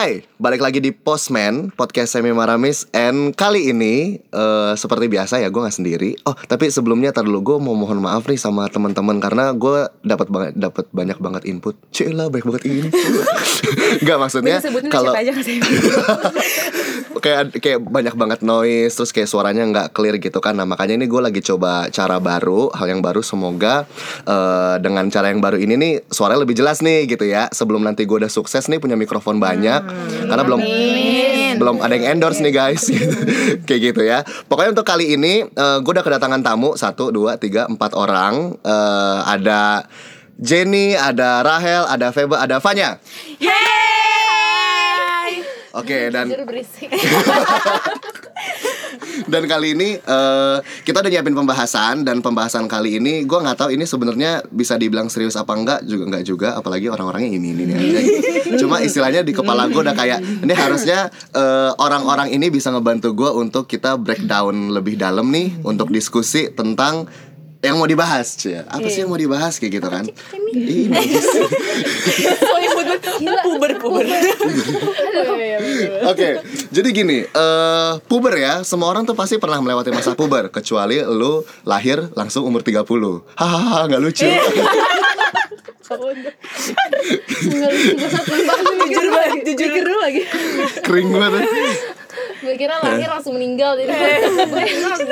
Hai, 0.00 0.24
balik 0.40 0.64
lagi 0.64 0.80
di 0.80 0.96
Postman 0.96 1.68
Podcast 1.76 2.16
Semi 2.16 2.32
Maramis 2.32 2.88
And 2.96 3.36
kali 3.36 3.68
ini 3.68 4.16
eh, 4.16 4.72
seperti 4.72 5.12
biasa 5.12 5.44
ya 5.44 5.52
gue 5.52 5.60
nggak 5.60 5.76
sendiri. 5.76 6.16
Oh 6.24 6.32
tapi 6.32 6.72
sebelumnya 6.72 7.12
tar 7.12 7.28
dulu 7.28 7.44
gue 7.44 7.56
mau 7.60 7.76
mohon 7.76 8.00
maaf 8.00 8.24
nih 8.24 8.40
sama 8.40 8.64
teman-teman 8.72 9.20
karena 9.20 9.52
gue 9.52 9.92
dapat 10.00 10.32
banget 10.32 10.52
dapat 10.56 10.88
banyak 10.88 11.20
banget 11.20 11.42
input. 11.44 11.76
Cila 11.92 12.32
banyak 12.32 12.48
banget 12.48 12.64
ini. 12.72 12.88
Gak 14.08 14.16
maksudnya 14.16 14.64
kalau? 14.88 15.12
kayak 17.18 17.58
kayak 17.58 17.82
banyak 17.82 18.14
banget 18.14 18.40
noise 18.46 18.94
terus 18.94 19.10
kayak 19.10 19.26
suaranya 19.26 19.66
nggak 19.66 19.88
clear 19.90 20.22
gitu 20.22 20.38
kan. 20.38 20.54
Nah 20.54 20.62
makanya 20.62 20.94
ini 20.94 21.10
gue 21.10 21.18
lagi 21.18 21.42
coba 21.42 21.90
cara 21.90 22.22
baru 22.22 22.70
hal 22.70 22.86
yang 22.86 23.02
baru. 23.02 23.18
Semoga 23.26 23.90
eh, 24.22 24.76
dengan 24.78 25.10
cara 25.10 25.34
yang 25.34 25.42
baru 25.42 25.58
ini 25.58 25.74
nih 25.74 25.92
suaranya 26.06 26.46
lebih 26.46 26.54
jelas 26.54 26.78
nih 26.78 27.10
gitu 27.10 27.26
ya. 27.26 27.50
Sebelum 27.50 27.82
nanti 27.82 28.06
gue 28.06 28.22
udah 28.22 28.30
sukses 28.30 28.70
nih 28.70 28.78
punya 28.78 28.94
mikrofon 28.94 29.42
banyak. 29.42 29.82
Karena 30.30 30.42
belum 30.46 30.60
belum 31.58 31.76
ada 31.82 31.92
yang 31.98 32.18
endorse 32.18 32.38
nih 32.38 32.54
guys. 32.54 32.86
Kayak 33.66 33.80
gitu 33.90 34.02
ya. 34.06 34.22
Pokoknya 34.46 34.78
untuk 34.78 34.86
kali 34.86 35.18
ini 35.18 35.42
gue 35.56 35.92
udah 35.92 36.06
kedatangan 36.06 36.46
tamu. 36.46 36.78
Satu 36.78 37.10
dua 37.10 37.34
tiga 37.36 37.66
empat 37.66 37.98
orang. 37.98 38.54
Eh, 38.62 39.18
ada 39.26 39.90
Jenny 40.40 40.96
ada 40.96 41.44
Rahel 41.44 41.84
ada 41.84 42.08
Feba 42.16 42.40
ada 42.40 42.64
Fanya 42.64 42.96
Oke 45.76 46.08
dan 46.14 46.26
Jujur 46.26 46.44
berisik. 46.46 46.90
dan 49.32 49.42
kali 49.46 49.76
ini 49.78 49.98
eh, 50.00 50.56
kita 50.82 51.02
udah 51.04 51.10
nyiapin 51.10 51.36
pembahasan 51.36 52.02
dan 52.02 52.18
pembahasan 52.24 52.66
kali 52.66 52.98
ini 52.98 53.22
gue 53.28 53.38
nggak 53.38 53.58
tahu 53.58 53.70
ini 53.74 53.84
sebenarnya 53.86 54.42
bisa 54.50 54.74
dibilang 54.80 55.06
serius 55.06 55.38
apa 55.38 55.54
enggak 55.54 55.80
juga 55.86 56.02
enggak 56.10 56.24
juga 56.26 56.48
apalagi 56.58 56.90
orang-orangnya 56.90 57.30
ini 57.38 57.48
ini, 57.54 57.62
ini 57.66 57.72
aja. 57.74 58.00
cuma 58.60 58.82
istilahnya 58.82 59.22
di 59.22 59.30
kepala 59.30 59.70
gue 59.70 59.80
udah 59.80 59.94
kayak 59.94 60.18
ini 60.42 60.54
harusnya 60.54 61.12
eh, 61.34 61.70
orang-orang 61.78 62.34
ini 62.34 62.50
bisa 62.50 62.74
ngebantu 62.74 63.14
gue 63.14 63.30
untuk 63.30 63.70
kita 63.70 63.94
breakdown 64.00 64.74
lebih 64.74 64.98
dalam 64.98 65.30
nih 65.30 65.62
untuk 65.62 65.92
diskusi 65.92 66.50
tentang 66.50 67.06
yang 67.60 67.76
mau 67.76 67.84
dibahas 67.84 68.40
cia 68.40 68.64
apa 68.64 68.88
sih 68.88 69.04
yang 69.04 69.12
mau 69.12 69.20
dibahas? 69.20 69.60
Kayak 69.60 69.72
gitu 69.80 69.88
kan? 69.92 70.04
ini 70.56 70.88
puber 73.44 73.76
puber. 73.76 74.08
Oke, 76.08 76.40
jadi 76.72 76.88
gini, 76.88 77.28
eh 77.28 77.92
puber 78.08 78.40
ya, 78.40 78.64
semua 78.64 78.88
orang 78.88 79.04
tuh 79.04 79.12
pasti 79.12 79.36
pernah 79.36 79.60
melewati 79.60 79.92
masa 79.92 80.16
puber 80.16 80.48
kecuali 80.48 81.04
lu 81.04 81.44
lahir 81.68 82.08
langsung 82.16 82.48
umur 82.48 82.64
30. 82.64 82.80
Hahaha, 83.36 83.92
nggak 83.92 84.00
lucu. 84.00 84.24
jujur 88.80 89.06
banget, 89.10 89.38
jujur. 89.42 89.68
Mikir 89.68 89.84
dulu 89.84 89.98
lagi. 90.00 90.22
Kering 90.86 91.08
banget. 91.10 91.42
Gue 92.40 92.54
kira 92.56 92.80
lahir 92.80 93.08
langsung 93.08 93.36
meninggal 93.36 93.76
jadi. 93.76 93.92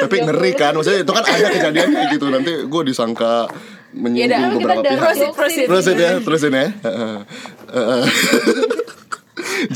Tapi 0.01 0.17
ngeri 0.25 0.53
kan, 0.57 0.73
maksudnya 0.73 1.05
itu 1.05 1.13
kan 1.13 1.25
ada 1.25 1.49
kejadian 1.53 1.89
kayak 1.93 2.09
gitu. 2.17 2.27
Nanti 2.33 2.53
gue 2.65 2.83
disangka 2.89 3.49
Ya 3.89 3.97
menyinggung 4.05 4.61
kita 4.61 4.77
beberapa 4.77 4.83
pihak. 4.85 5.01
proceed, 5.01 5.33
proceed. 5.33 5.67
Terusin 5.67 5.97
ya, 5.97 6.13
terusin 6.21 6.53
ya. 6.53 6.67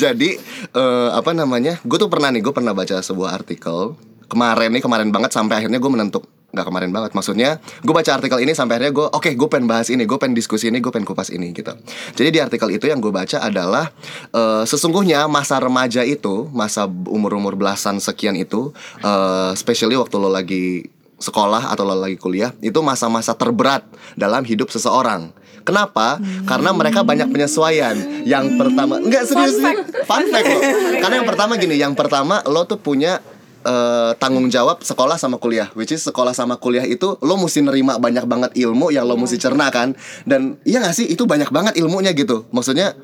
Jadi 0.03 0.31
eh, 0.77 1.09
apa 1.13 1.33
namanya? 1.33 1.81
Gue 1.85 1.97
tuh 1.97 2.13
pernah 2.13 2.29
nih, 2.29 2.45
gue 2.45 2.53
pernah 2.53 2.77
baca 2.77 3.01
sebuah 3.01 3.33
artikel 3.33 3.97
kemarin 4.29 4.73
nih, 4.73 4.83
kemarin 4.85 5.09
banget 5.13 5.33
sampai 5.33 5.61
akhirnya 5.65 5.81
gue 5.81 5.91
menentuk 5.93 6.25
nggak 6.53 6.67
kemarin 6.69 6.91
banget 6.93 7.17
maksudnya 7.17 7.57
gue 7.81 7.95
baca 7.97 8.13
artikel 8.13 8.39
ini 8.45 8.53
sampai 8.53 8.77
akhirnya 8.77 8.93
gue 8.93 9.07
oke 9.09 9.31
gue 9.33 9.49
pengen 9.49 9.67
bahas 9.67 9.89
ini 9.89 10.05
gue 10.05 10.19
pengen 10.21 10.37
diskusi 10.37 10.69
ini 10.69 10.85
gue 10.85 10.93
pengen 10.93 11.09
kupas 11.09 11.33
ini 11.33 11.57
gitu 11.57 11.73
jadi 12.13 12.29
di 12.29 12.39
artikel 12.45 12.69
itu 12.69 12.93
yang 12.93 13.01
gue 13.01 13.09
baca 13.09 13.41
adalah 13.41 13.89
eh, 14.37 14.65
sesungguhnya 14.69 15.25
masa 15.33 15.57
remaja 15.57 16.05
itu 16.05 16.53
masa 16.53 16.85
umur 16.87 17.41
umur 17.41 17.57
belasan 17.57 17.99
sekian 18.05 18.37
itu 18.37 18.69
eh, 19.01 19.51
especially 19.57 19.97
waktu 19.97 20.17
lo 20.21 20.29
lagi 20.29 20.93
sekolah 21.23 21.71
atau 21.71 21.87
lo 21.87 21.95
lagi 21.95 22.19
kuliah 22.19 22.51
itu 22.59 22.83
masa-masa 22.83 23.33
terberat 23.33 23.87
dalam 24.19 24.43
hidup 24.43 24.69
seseorang. 24.75 25.31
Kenapa? 25.63 26.19
Karena 26.43 26.75
mereka 26.75 27.07
banyak 27.07 27.31
penyesuaian. 27.31 27.95
Yang 28.27 28.59
pertama, 28.59 28.99
enggak 28.99 29.31
serius. 29.31 29.63
Fun 30.11 30.27
fact 30.27 30.47
lo. 30.51 30.61
Karena 30.99 31.23
yang 31.23 31.29
pertama 31.31 31.55
gini, 31.55 31.79
yang 31.79 31.95
pertama 31.95 32.43
lo 32.51 32.67
tuh 32.67 32.83
punya 32.83 33.23
eh, 33.63 34.11
tanggung 34.19 34.51
jawab 34.51 34.83
sekolah 34.83 35.17
sama 35.17 35.39
kuliah, 35.39 35.71
which 35.79 35.95
is 35.95 36.03
sekolah 36.03 36.35
sama 36.35 36.59
kuliah 36.59 36.85
itu 36.85 37.17
lo 37.23 37.35
mesti 37.39 37.63
nerima 37.63 37.97
banyak 37.97 38.27
banget 38.27 38.51
ilmu 38.59 38.91
yang 38.91 39.07
lo 39.07 39.15
mesti 39.15 39.39
cerna 39.39 39.71
kan. 39.71 39.95
Dan 40.27 40.59
iya 40.67 40.83
gak 40.83 40.95
sih 40.95 41.07
itu 41.07 41.25
banyak 41.25 41.49
banget 41.55 41.75
ilmunya 41.79 42.11
gitu. 42.13 42.45
Maksudnya 42.51 42.95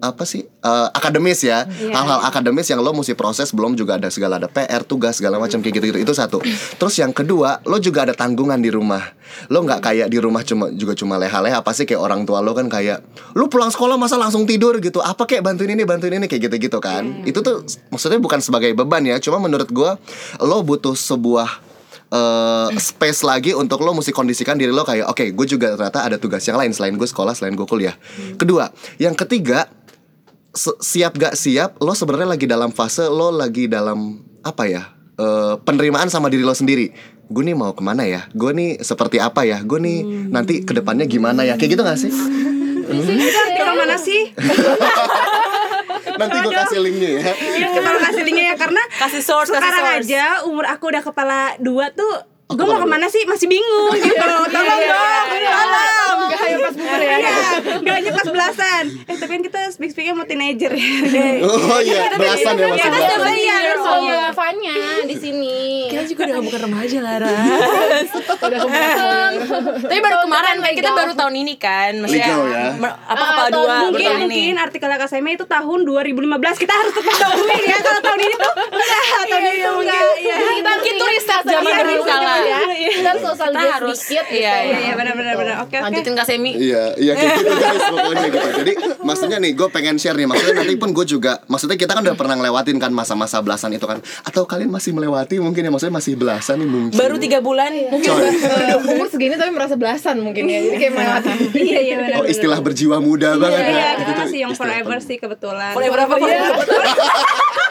apa 0.00 0.22
sih 0.24 0.46
Eh, 0.58 0.88
akademis 0.90 1.40
ya. 1.46 1.64
Hal-hal 1.70 2.20
akademis 2.26 2.66
yang 2.68 2.82
lo 2.82 2.90
mesti 2.90 3.14
proses 3.14 3.54
belum 3.54 3.78
juga 3.78 3.94
ada 3.94 4.10
segala 4.10 4.36
ada 4.42 4.50
PR 4.50 4.82
tugas 4.82 5.16
segala 5.16 5.38
macam 5.38 5.62
kayak 5.62 5.80
gitu 5.80 5.94
gitu 5.94 5.98
itu 6.02 6.12
satu. 6.12 6.42
Terus 6.76 6.94
yang 6.98 7.14
kedua 7.14 7.62
lo 7.62 7.78
juga 7.78 8.04
ada 8.04 8.12
tanggungan 8.12 8.60
di 8.60 8.68
rumah. 8.68 9.00
Lo 9.48 9.62
nggak 9.62 9.80
kayak 9.80 10.08
di 10.10 10.18
rumah 10.18 10.42
cuma 10.42 10.68
juga 10.74 10.98
cuma 10.98 11.14
leha-leha 11.14 11.62
pasti 11.62 11.86
kayak 11.86 12.02
orang 12.02 12.26
tua 12.26 12.42
lo 12.42 12.58
kan 12.58 12.66
kayak 12.66 13.06
lo 13.38 13.46
pulang 13.46 13.70
sekolah 13.70 13.94
masa 13.94 14.18
langsung 14.18 14.44
tidur? 14.44 14.82
gitu. 14.82 14.98
Apa 14.98 15.24
kayak 15.24 15.46
bantuin 15.46 15.72
ini 15.72 15.86
bantuin 15.86 16.18
ini 16.18 16.26
kayak 16.26 16.50
gitu 16.50 16.56
gitu 16.68 16.78
kan 16.82 17.22
itu 17.22 17.38
tuh 17.38 17.64
maksudnya 17.94 18.18
bukan 18.18 18.42
sebagai 18.42 18.74
beban 18.74 19.06
ya 19.06 19.16
cuma 19.22 19.38
menurut 19.38 19.70
gua 19.70 19.94
lo 20.42 20.60
butuh 20.66 20.92
sebuah 20.98 21.48
eh, 22.12 22.68
space 22.76 23.22
lagi 23.24 23.54
untuk 23.54 23.80
lo 23.80 23.94
mesti 23.94 24.10
kondisikan 24.10 24.58
diri 24.58 24.74
lo 24.74 24.82
kayak 24.82 25.06
oke 25.06 25.24
gue 25.32 25.46
juga 25.46 25.74
ternyata 25.78 26.04
ada 26.04 26.16
tugas 26.20 26.42
yang 26.44 26.58
lain 26.58 26.74
selain 26.74 26.98
gue 26.98 27.08
sekolah 27.08 27.32
selain 27.32 27.54
gue 27.54 27.64
kuliah. 27.64 27.94
Kedua 28.36 28.68
yang 29.00 29.14
ketiga 29.16 29.77
siap 30.56 31.14
gak 31.14 31.34
siap 31.34 31.76
lo 31.78 31.92
sebenarnya 31.92 32.34
lagi 32.34 32.46
dalam 32.48 32.72
fase 32.72 33.04
lo 33.06 33.28
lagi 33.30 33.68
dalam 33.68 34.20
apa 34.40 34.64
ya 34.64 34.82
eh, 35.14 35.54
penerimaan 35.62 36.08
sama 36.08 36.28
diri 36.28 36.42
lo 36.42 36.54
sendiri. 36.54 36.90
Gue 37.28 37.44
nih 37.44 37.52
mau 37.52 37.76
ke 37.76 37.84
mana 37.84 38.08
ya? 38.08 38.24
Gue 38.32 38.56
nih 38.56 38.80
seperti 38.80 39.20
apa 39.20 39.44
ya? 39.44 39.60
Gue 39.60 39.76
nih 39.76 40.00
nanti 40.32 40.64
ke 40.64 40.72
depannya 40.72 41.04
gimana 41.04 41.44
ya? 41.44 41.60
Kayak 41.60 41.70
gitu 41.76 41.82
gak 41.84 42.00
sih? 42.00 42.08
Kita 42.08 43.72
mana 43.76 44.00
sih? 44.00 44.32
nanti 46.18 46.36
gue 46.40 46.52
kasih 46.52 46.80
linknya 46.80 47.10
ya. 47.20 47.22
Kita 47.68 47.90
kasih 48.00 48.22
linknya 48.24 48.44
ya 48.52 48.56
karena 48.56 48.82
Kasih 48.96 49.22
source, 49.22 49.52
kasih 49.52 49.60
sekarang 49.60 49.84
source. 49.84 50.08
aja 50.08 50.24
umur 50.48 50.64
aku 50.66 50.84
udah 50.88 51.02
kepala 51.04 51.38
dua 51.60 51.92
tuh 51.92 52.24
gue 52.50 52.56
kepala 52.58 52.72
mau 52.72 52.80
ke 52.80 52.88
mana? 52.88 53.06
sih? 53.06 53.22
Masih 53.22 53.44
bingung 53.46 53.92
gitu. 53.94 54.16
Tolong 54.16 54.48
dong 54.48 54.66
tolong 55.44 56.18
Gak 56.28 56.40
hanya 56.42 56.58
pas 56.60 56.74
puber 56.74 57.00
ya. 57.00 57.16
Iya, 57.18 57.36
gak 57.78 57.94
hanya 57.94 58.10
pas 58.10 58.26
belasan. 58.26 58.84
Eh 59.02 59.16
tapi 59.16 59.30
kan 59.30 59.42
kita 59.42 59.60
speak 59.68 59.90
speaknya 59.90 60.12
mau 60.12 60.24
teenager 60.24 60.68
ya. 60.70 60.88
Oh 61.48 61.78
iya 61.78 62.12
belasan 62.14 62.54
ya 62.54 62.66
masih 62.66 62.78
Kita 62.78 62.88
belasan 62.90 63.18
sama 63.18 63.32
iya 63.34 63.56
Soalnya 63.78 64.20
Fanya 64.30 64.76
di 65.04 65.16
sini. 65.16 65.56
Kita 65.88 66.02
juga 66.04 66.22
udah 66.26 66.42
bukan 66.42 66.60
remaja. 66.62 66.98
Udah 68.38 68.58
kebetulan. 68.58 69.32
Tapi 69.82 69.98
baru 69.98 70.16
kemarin 70.22 70.56
kan 70.58 70.72
kita 70.72 70.90
baru 70.90 71.12
tahun 71.12 71.34
ini 71.36 71.54
kan, 71.56 71.92
maksudnya 71.98 72.28
ya. 72.28 72.64
apa 72.72 72.88
Ah, 73.06 73.16
kepala 73.18 73.36
tahun 73.46 73.52
dua 73.54 73.76
mungkin 73.84 74.06
tahun 74.06 74.18
ini. 74.18 74.24
mungkin 74.24 74.56
artikel 74.58 74.88
KSME 74.90 75.30
itu 75.34 75.46
tahun 75.46 75.78
2015 75.84 76.16
kita 76.58 76.72
harus 76.72 76.92
tetap 76.94 77.14
dahuluin 77.18 77.62
ya 77.62 77.78
kalau 77.78 78.00
tahun 78.02 78.20
ini 78.22 78.34
tuh. 78.36 78.52
Enggak 78.68 79.02
tahun 79.26 79.42
ini 79.44 79.58
tuh 79.58 79.74
enggak 79.78 80.02
iya. 80.18 80.36
Kita 80.78 81.04
riset 81.06 81.42
zaman 81.44 81.68
Iya, 81.68 81.82
dulu 81.82 81.94
iya, 81.94 82.08
kala. 82.08 82.37
Ya. 82.44 82.58
Kita 82.88 83.12
sosial 83.18 83.50
Kita 83.50 83.58
media 83.58 83.74
harus 83.78 83.98
sedikit 83.98 84.26
gitu. 84.28 84.38
iya, 84.38 84.54
iya 84.64 84.78
iya 84.78 84.92
benar 84.94 85.14
benar 85.14 85.34
benar 85.34 85.56
oke 85.64 85.76
oke 85.76 85.84
Lanjutin 85.88 86.14
Kak 86.14 86.26
Semi. 86.26 86.52
Iya, 86.54 86.82
iya 86.96 87.12
kayak 87.14 87.32
gitu 87.38 87.52
guys 87.54 87.84
pokoknya 87.88 88.26
gitu. 88.28 88.48
Jadi 88.62 88.72
maksudnya 89.02 89.38
nih 89.38 89.52
gue 89.54 89.68
pengen 89.68 89.96
share 89.96 90.16
nih 90.16 90.26
maksudnya 90.28 90.54
nanti 90.62 90.74
pun 90.76 90.90
gue 90.92 91.04
juga 91.04 91.32
maksudnya 91.46 91.76
kita 91.78 91.92
kan 91.94 92.02
udah 92.04 92.16
pernah 92.18 92.34
ngelewatin 92.38 92.76
kan 92.78 92.90
masa-masa 92.92 93.40
belasan 93.40 93.74
itu 93.74 93.86
kan 93.86 93.98
atau 94.22 94.42
kalian 94.44 94.70
masih 94.70 94.92
melewati 94.92 95.38
mungkin 95.38 95.66
ya 95.66 95.70
maksudnya 95.70 95.94
masih 95.96 96.14
belasan 96.14 96.60
nih 96.60 96.68
mungkin. 96.68 96.96
Baru 96.98 97.16
tiga 97.18 97.38
bulan. 97.40 97.70
Mungkin. 97.70 98.10
Udah 98.10 98.76
umur 98.84 99.06
segini 99.08 99.34
tapi 99.34 99.52
merasa 99.54 99.74
belasan 99.74 100.20
mungkin 100.20 100.44
ya. 100.46 100.58
Jadi 100.62 100.76
kayak 100.76 100.92
melewati. 100.94 101.28
iya 101.68 101.80
iya 101.80 101.94
benar 101.98 102.16
Oh 102.18 102.26
istilah 102.26 102.58
berjiwa 102.58 102.96
muda 102.98 103.38
banget 103.38 103.62
iya 103.62 103.72
ya. 103.72 103.88
kita 103.94 104.02
Itu 104.02 104.10
tuh 104.10 104.22
masih 104.26 104.38
yang 104.42 104.52
forever 104.54 104.98
sih 105.00 105.16
kebetulan 105.16 105.72
Forever 105.72 105.98
apa? 106.04 106.14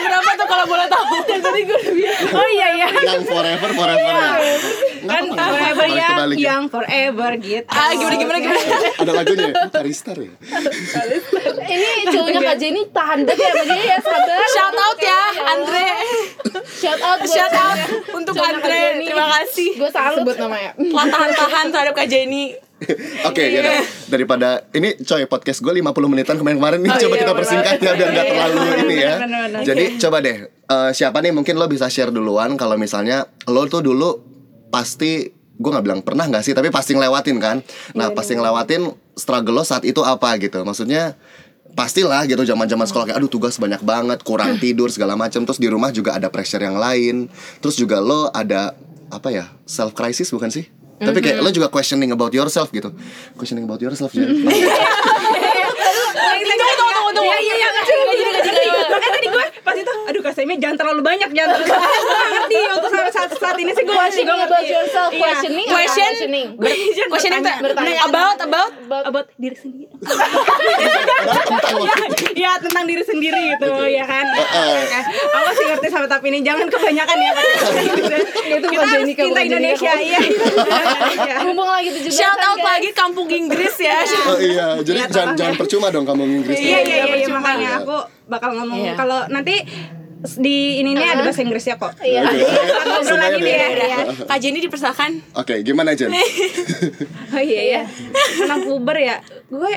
Forever 0.00 0.10
Forever 0.10 0.20
apa 0.20 0.30
tuh 0.34 0.46
kalau 0.46 0.64
boleh 0.66 0.86
tahu? 0.86 1.04
Tadi 1.20 1.60
gue 1.62 1.76
udah 1.76 1.92
bilang. 1.92 2.20
oh 2.32 2.48
iya 2.50 2.66
iya 2.72 2.86
Yang 2.90 3.24
forever 3.26 3.70
forever 3.70 4.12
ya. 4.12 4.30
kan 5.02 5.24
forever 5.26 5.86
yang 5.88 6.10
kebalik 6.10 6.36
ya. 6.36 6.44
yang 6.46 6.62
forever 6.68 7.30
gitu 7.36 7.66
Ah 7.68 7.90
gimana 7.90 8.16
gimana 8.16 8.38
gimana? 8.38 8.60
Ada 8.96 9.12
lagunya 9.12 9.46
ya? 9.46 9.54
Karistar 9.70 10.16
ya? 10.16 10.32
Ini 11.62 11.88
cowoknya 12.06 12.40
Kak 12.42 12.56
Jenny 12.56 12.82
tahan 12.90 13.18
banget 13.22 13.40
ya 13.40 13.52
Jenny 13.62 13.82
ya 13.86 13.98
sabar. 14.00 14.38
Shout 14.50 14.76
out 14.76 14.98
ya 14.98 15.20
Andre. 15.46 15.88
Shout 16.70 17.00
out 17.00 17.18
buat 17.20 17.30
Shout 17.30 17.54
out 17.54 17.78
untuk 18.12 18.34
Andre. 18.36 18.80
Terima 19.00 19.26
kasih. 19.38 19.70
Gue 19.76 19.90
salut 19.90 20.16
sebut 20.20 20.36
namanya. 20.36 20.70
Tahan-tahan 20.76 21.66
terhadap 21.70 21.94
Kak 21.94 22.06
Jenny. 22.06 22.56
Oke, 23.28 23.42
yaudah. 23.46 23.84
daripada 24.06 24.48
ini 24.72 24.96
coy 24.98 25.24
podcast 25.24 25.60
gue 25.60 25.72
50 25.74 25.84
menitan 26.06 26.36
kemarin-kemarin 26.36 26.80
nih 26.80 26.90
Oh, 26.90 26.98
coba 26.98 27.14
iya, 27.14 27.20
kita 27.20 27.32
persingkat 27.34 27.76
ya 27.78 27.92
biar 27.94 28.08
nggak 28.10 28.26
terlalu 28.26 28.60
ini 28.80 28.94
ya. 28.96 29.14
benar-benar. 29.18 29.62
Jadi 29.62 29.84
coba 29.98 30.16
deh 30.18 30.36
eh, 30.48 30.90
siapa 30.90 31.18
nih 31.18 31.30
mungkin 31.30 31.54
lo 31.54 31.66
bisa 31.66 31.86
share 31.86 32.08
duluan 32.08 32.54
kalau 32.54 32.74
misalnya 32.74 33.24
lo 33.46 33.66
tuh 33.66 33.80
dulu 33.80 34.10
pasti 34.68 35.28
gue 35.30 35.70
nggak 35.70 35.84
bilang 35.84 36.00
pernah 36.00 36.24
nggak 36.24 36.40
sih 36.40 36.54
tapi 36.54 36.72
pasti 36.72 36.96
ngelewatin 36.96 37.36
kan. 37.36 37.56
Nah 37.92 38.08
pasti 38.10 38.32
ngelewatin 38.32 38.88
struggle 39.12 39.60
lo 39.60 39.62
saat 39.62 39.84
itu 39.84 40.00
apa 40.00 40.40
gitu. 40.40 40.60
Maksudnya 40.60 41.20
pastilah 41.70 42.24
gitu 42.24 42.42
zaman-zaman 42.42 42.82
sekolah 42.82 43.12
kayak 43.12 43.18
aduh 43.20 43.28
tugas 43.28 43.60
banyak 43.60 43.84
banget, 43.84 44.24
kurang 44.24 44.56
tidur 44.62 44.88
segala 44.88 45.14
macam. 45.14 45.44
Terus 45.44 45.60
di 45.60 45.68
rumah 45.68 45.92
juga 45.92 46.16
ada 46.16 46.32
pressure 46.32 46.64
yang 46.64 46.80
lain. 46.80 47.28
Terus 47.60 47.76
juga 47.76 48.00
lo 48.00 48.32
ada 48.32 48.72
apa 49.12 49.28
ya? 49.28 49.52
Self 49.68 49.92
crisis 49.92 50.32
bukan 50.32 50.48
sih? 50.48 50.64
Tapi 51.00 51.18
kayak 51.24 51.40
lo 51.40 51.48
juga 51.48 51.72
questioning 51.72 52.12
about 52.12 52.28
yourself 52.36 52.68
gitu. 52.68 52.92
Questioning 53.34 53.64
about 53.64 53.80
yourself 53.80 54.12
ya. 54.12 54.28
Tunggu, 56.20 56.52
tunggu, 56.76 56.92
tunggu, 56.92 57.10
tunggu. 57.16 57.32
Iya, 57.40 57.54
iya, 57.56 57.56
iya. 57.56 58.89
Makanya 59.00 59.16
tadi 59.16 59.28
gue 59.28 59.44
pas 59.60 59.72
itu, 59.74 59.92
aduh 60.04 60.20
Kak 60.20 60.34
Semi 60.34 60.54
jangan 60.54 60.76
terlalu 60.76 61.00
banyak, 61.00 61.28
jangan 61.30 61.48
terlalu 61.54 61.72
banyak. 61.72 61.88
Gue 61.96 62.12
nggak 62.12 62.30
ngerti 62.30 62.58
untuk 62.70 62.90
saat, 62.90 63.08
saat, 63.10 63.30
saat 63.32 63.56
ini 63.56 63.72
sih 63.72 63.82
gue 63.82 63.96
masih 63.96 64.22
gue 64.22 64.36
about 64.36 64.66
yourself, 64.66 65.08
Iya. 65.10 65.20
questioning 65.20 65.66
Question 65.66 65.88
questioning? 66.04 66.48
Question, 66.60 67.06
Questioning 67.08 67.40
bertanya, 67.40 67.64
bertanya. 67.64 68.02
about 68.04 68.38
about 68.38 68.70
about 69.06 69.26
diri 69.34 69.56
sendiri. 69.56 69.88
ya 72.36 72.56
tentang 72.58 72.84
diri 72.84 73.02
sendiri 73.02 73.40
gitu 73.54 73.70
ya 73.86 74.04
kan. 74.04 74.26
Eh, 74.28 74.80
Aku 75.32 75.50
sih 75.54 75.66
ngerti 75.66 75.88
sama 75.88 76.06
tapi 76.06 76.28
ini 76.28 76.40
jangan 76.40 76.66
kebanyakan 76.66 77.16
ya. 77.16 77.32
Itu 78.50 78.66
Kita 78.70 78.84
harus 78.86 79.08
cinta 79.08 79.40
Indonesia 79.40 79.92
iya. 79.96 80.20
Mumpung 81.42 81.66
lagi 81.66 81.88
tujuh 81.90 82.10
belas 82.10 82.18
shout 82.18 82.40
out 82.42 82.60
lagi 82.60 82.90
kampung 82.92 83.28
Inggris 83.28 83.74
ya. 83.78 83.98
Oh 84.26 84.38
iya, 84.38 84.66
jadi 84.80 84.98
Iya, 85.00 85.08
jangan 85.08 85.32
jangan 85.34 85.54
ya. 85.54 85.58
percuma 85.58 85.86
dong 85.88 86.04
kamu 86.04 86.22
Inggris. 86.38 86.56
Iya 86.56 86.78
iya 86.78 86.78
iya, 86.78 87.04
iya 87.06 87.16
percuma. 87.24 87.38
makanya 87.40 87.70
aku 87.80 87.96
bakal 88.30 88.54
ngomong 88.54 88.78
Iya. 88.80 88.94
kalau 88.94 89.26
nanti 89.26 89.58
di 90.36 90.78
ini 90.78 90.92
nih 90.92 91.06
ada 91.10 91.22
bahasa 91.22 91.40
Inggrisnya 91.40 91.74
kok. 91.74 91.96
Iya. 91.98 92.22
Obrolan 92.22 93.02
Semuanya 93.02 93.28
ini 93.34 93.42
deh. 93.42 93.56
ya. 93.56 93.68
iya. 93.82 93.98
Kak 94.22 94.38
Jenny 94.38 94.60
dipersilakan. 94.60 95.10
Oke, 95.34 95.60
gimana 95.60 95.92
Jen? 95.92 96.12
Oh 97.34 97.40
iya 97.40 97.62
ya. 97.64 97.82
Anak 98.44 98.58
puber 98.62 98.96
ya. 98.96 99.16
Gue 99.48 99.72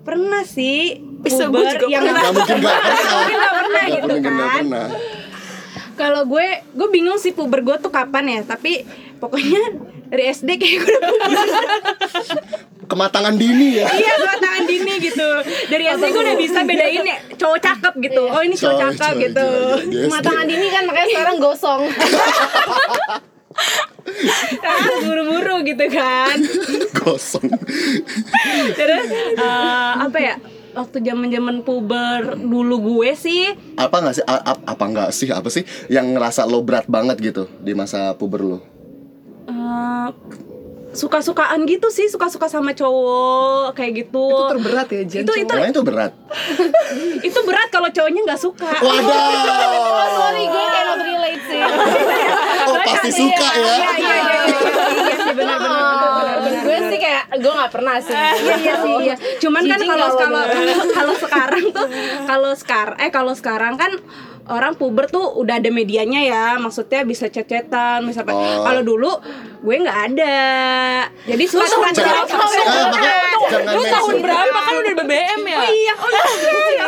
pernah 0.00 0.40
sih 0.42 1.00
Bisa, 1.18 1.48
juga 1.48 1.72
yang 1.84 2.04
pernah. 2.04 2.20
Gak 2.22 2.32
mungkin 2.32 2.56
gak 2.58 2.78
pernah. 2.78 3.08
mungkin 3.10 3.36
gak 3.36 3.52
pernah 3.54 3.80
Gak 3.80 3.88
gitu 3.90 4.06
mungkin 4.06 4.22
gak 4.30 4.36
kan. 4.38 4.56
pernah. 4.60 4.86
Kalau 5.96 6.22
gue, 6.24 6.46
gue 6.70 6.88
bingung 6.88 7.18
sih 7.18 7.32
puber 7.32 7.60
gue 7.60 7.76
tuh 7.78 7.90
kapan 7.90 8.24
ya. 8.28 8.40
Tapi 8.44 8.84
pokoknya 9.16 9.62
dari 10.08 10.24
SD 10.26 10.48
kayak 10.56 10.76
gue 10.78 10.90
udah 10.90 11.12
puber. 11.14 11.46
Kematangan 12.88 13.36
dini 13.36 13.76
ya. 13.76 13.86
iya 13.92 14.12
gue 14.16 14.34
tangan 14.34 14.64
dini 14.64 14.92
gitu. 14.98 15.28
Dari 15.68 15.84
SD 15.86 16.04
gue 16.08 16.22
udah 16.24 16.36
bisa 16.36 16.58
bedain 16.64 17.04
ya 17.04 17.16
cowok 17.36 17.58
cakep 17.58 17.94
gitu. 18.02 18.22
Oh 18.24 18.40
ini 18.40 18.54
cowok 18.54 18.76
cakep 18.82 19.12
coy, 19.12 19.22
gitu. 19.22 19.46
coy. 19.46 19.92
Yes, 19.92 20.08
Matangan 20.08 20.44
dini 20.44 20.66
kan 20.68 20.82
makanya 20.84 21.08
sekarang 21.10 21.36
gosong. 21.38 21.80
Kan 24.58 24.76
buru-buru 25.04 25.56
gitu 25.62 25.84
kan. 25.88 26.36
Gosong. 26.96 27.48
Terus 28.74 29.04
eh, 29.34 29.92
apa 29.98 30.18
ya? 30.18 30.36
Waktu 30.68 31.02
zaman-zaman 31.02 31.66
puber 31.66 32.38
dulu 32.38 33.02
gue 33.02 33.10
sih 33.12 33.50
Apa 33.74 33.98
gak 33.98 34.14
sih? 34.14 34.24
A- 34.24 34.44
a- 34.46 34.62
apa 34.64 34.84
nggak 34.86 35.10
sih? 35.10 35.26
Apa 35.26 35.50
sih 35.50 35.66
yang 35.88 36.14
ngerasa 36.14 36.46
lo 36.46 36.62
berat 36.62 36.86
banget 36.86 37.18
gitu 37.18 37.50
di 37.58 37.74
masa 37.74 38.14
puber 38.14 38.40
lo? 38.40 38.58
Eh, 39.78 40.47
suka-sukaan 40.88 41.68
gitu 41.68 41.92
sih, 41.92 42.08
suka-suka 42.08 42.48
sama 42.48 42.72
cowok 42.72 43.76
kayak 43.76 44.06
gitu. 44.06 44.24
Itu 44.24 44.44
terberat 44.56 44.88
ya 44.88 45.02
Jen 45.04 45.22
Itu 45.28 45.32
itu 45.36 45.54
itu 45.54 45.80
berat. 45.84 46.12
itu 47.28 47.38
berat 47.44 47.68
kalau 47.68 47.88
cowoknya 47.92 48.20
nggak 48.24 48.40
suka. 48.40 48.70
Waduh. 48.72 50.08
Sorry 50.08 50.44
gue 50.48 50.64
cannot 50.72 51.00
relate 51.04 51.42
sih. 51.44 51.60
Oh 52.68 52.76
pasti 52.80 53.10
suka 53.12 53.48
ya. 53.52 53.64
Iya 53.68 53.90
iya 53.94 54.16
iya 54.16 54.16
iya 54.18 54.42
iya 54.96 55.14
sih 55.18 55.32
benar 55.36 55.56
benar 55.60 55.82
benar 55.84 56.12
benar 56.16 56.36
benar. 56.40 56.62
gue 56.64 56.78
sih 56.88 56.98
kayak 56.98 57.24
gue 57.36 57.52
nggak 57.52 57.72
pernah 57.72 57.96
sih. 58.00 58.16
Iya 58.16 58.56
iya 58.56 58.74
sih 58.80 58.94
iya. 59.04 59.14
Cuman 59.38 59.62
kan 59.68 59.80
kalau 59.84 60.08
kalau 60.16 60.42
kalau 60.98 61.14
sekarang 61.20 61.64
tuh 61.70 61.86
kalau 62.24 62.52
sekarang 62.56 62.96
eh 62.98 63.10
kalau 63.12 63.32
sekarang 63.36 63.74
kan 63.76 63.92
orang 64.48 64.74
puber 64.80 65.06
tuh 65.06 65.36
udah 65.36 65.60
ada 65.60 65.68
medianya 65.68 66.24
ya 66.24 66.44
maksudnya 66.56 67.04
bisa 67.04 67.28
bisa 67.28 68.24
apa 68.24 68.32
Oh. 68.32 68.64
kalau 68.64 68.82
dulu 68.82 69.10
gue 69.60 69.76
nggak 69.76 70.00
ada 70.12 70.36
jadi 71.24 71.44
surat 71.44 71.68
surat 71.68 71.92
Jangan, 71.92 72.24
ah, 72.24 72.86
makanya 72.88 73.26
jangan 73.48 73.74
Lu 73.74 73.82
tahun 73.82 74.14
berapa 74.20 74.58
kan 74.58 74.74
udah 74.76 74.92
BBM 74.94 75.40
ya? 75.42 75.58
oh 75.58 75.70
iya 75.70 75.94
oh 75.94 76.10
iya 76.10 76.86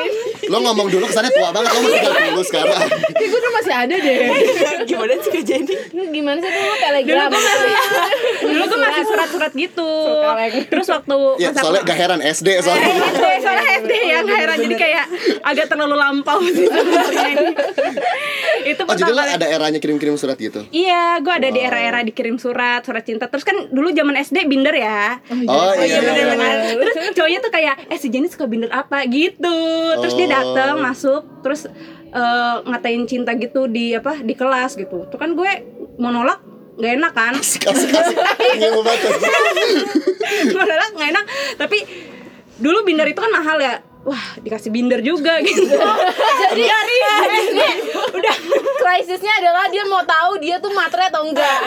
Lo 0.50 0.58
ngomong 0.58 0.90
dulu 0.90 1.06
kesannya 1.06 1.30
tua 1.30 1.54
banget. 1.54 1.70
Lo 1.70 1.78
mau 1.78 1.88
tinggal 1.88 2.10
dulu 2.26 2.42
sekarang. 2.42 2.80
Kayak 2.90 3.28
gue 3.28 3.40
tuh 3.40 3.52
masih 3.54 3.74
ada 3.76 3.94
deh 3.94 4.18
Gimana 4.82 5.14
sih 5.22 5.40
Jenny? 5.40 5.74
Lu 5.94 6.02
gimana 6.10 6.38
sih 6.38 6.50
dulu 6.50 6.74
telegram? 6.76 7.30
dulu 8.40 8.62
tuh 8.66 8.78
masih 8.78 9.04
surat-surat 9.04 9.52
gitu 9.54 9.90
terus 10.66 10.88
waktu 10.88 11.16
Ya 11.38 11.50
soalnya 11.52 11.82
gak 11.82 11.98
heran 11.98 12.20
SD 12.20 12.48
soalnya. 12.60 12.88
SD 12.88 13.22
soalnya 13.40 13.66
SD 13.78 13.92
ya 14.02 14.18
nggak 14.20 14.38
heran 14.38 14.56
jadi 14.60 14.76
kayak 14.76 15.04
agak 15.40 15.66
terlalu 15.68 15.94
lampau 15.94 16.40
sih 16.44 16.66
ini. 16.66 17.46
itu 18.66 18.82
Oh 18.82 18.94
jadi 18.94 19.12
lo 19.12 19.22
ada 19.22 19.46
eranya 19.46 19.78
kirim-kirim 19.78 20.14
surat 20.16 20.36
gitu? 20.36 20.66
Iya, 20.70 21.20
gue 21.20 21.32
ada 21.32 21.48
di 21.48 21.60
era-era 21.60 22.00
dikirim 22.02 22.36
surat, 22.36 22.82
surat 22.82 23.00
cinta. 23.00 23.24
Terus 23.26 23.42
kan 23.42 23.70
dulu 23.80 23.88
zaman 23.90 24.12
SD 24.14 24.44
binder 24.44 24.76
ya. 24.76 25.16
Oh 25.48 25.72
iya. 25.72 25.80
iya, 25.80 25.96
iya. 25.96 26.00
benar-benar. 26.04 26.56
Terus 26.76 26.96
cowoknya 27.16 27.38
tuh 27.40 27.48
kayak, 27.50 27.74
eh 27.88 27.96
si 27.96 28.12
Jenny 28.12 28.28
suka 28.28 28.44
binder 28.44 28.68
apa 28.68 29.08
gitu. 29.08 29.56
Terus 29.98 30.14
dia 30.14 30.28
Oh. 30.28 30.52
datang 30.52 30.78
masuk, 30.78 31.22
terus 31.40 31.64
eh, 32.10 32.56
ngatain 32.62 33.08
cinta 33.08 33.32
gitu 33.34 33.64
di 33.64 33.96
apa 33.96 34.20
di 34.20 34.36
kelas 34.36 34.76
gitu. 34.76 35.08
Tuh 35.08 35.16
kan 35.16 35.32
gue 35.32 35.50
mau 35.96 36.12
nolak 36.12 36.44
nggak 36.76 36.92
enak 36.96 37.12
kan? 37.12 37.32
Asik 37.32 37.64
mau 40.54 40.64
nolak 40.64 40.90
nggak 40.94 41.08
enak. 41.10 41.24
Tapi 41.56 41.78
dulu 42.60 42.84
binder 42.84 43.08
itu 43.08 43.20
kan 43.20 43.32
mahal 43.32 43.56
ya. 43.58 43.80
Wah 44.00 44.26
dikasih 44.40 44.72
binder 44.72 45.04
juga 45.04 45.38
gitu. 45.44 45.76
Jadi 46.42 46.62
dari 46.64 46.94
SD 47.46 47.60
Udah 48.16 48.36
krisisnya 48.80 49.32
adalah 49.40 49.64
dia 49.68 49.84
mau 49.86 50.02
tahu 50.04 50.40
dia 50.40 50.56
tuh 50.58 50.72
matre 50.72 51.08
atau 51.08 51.24
enggak. 51.28 51.58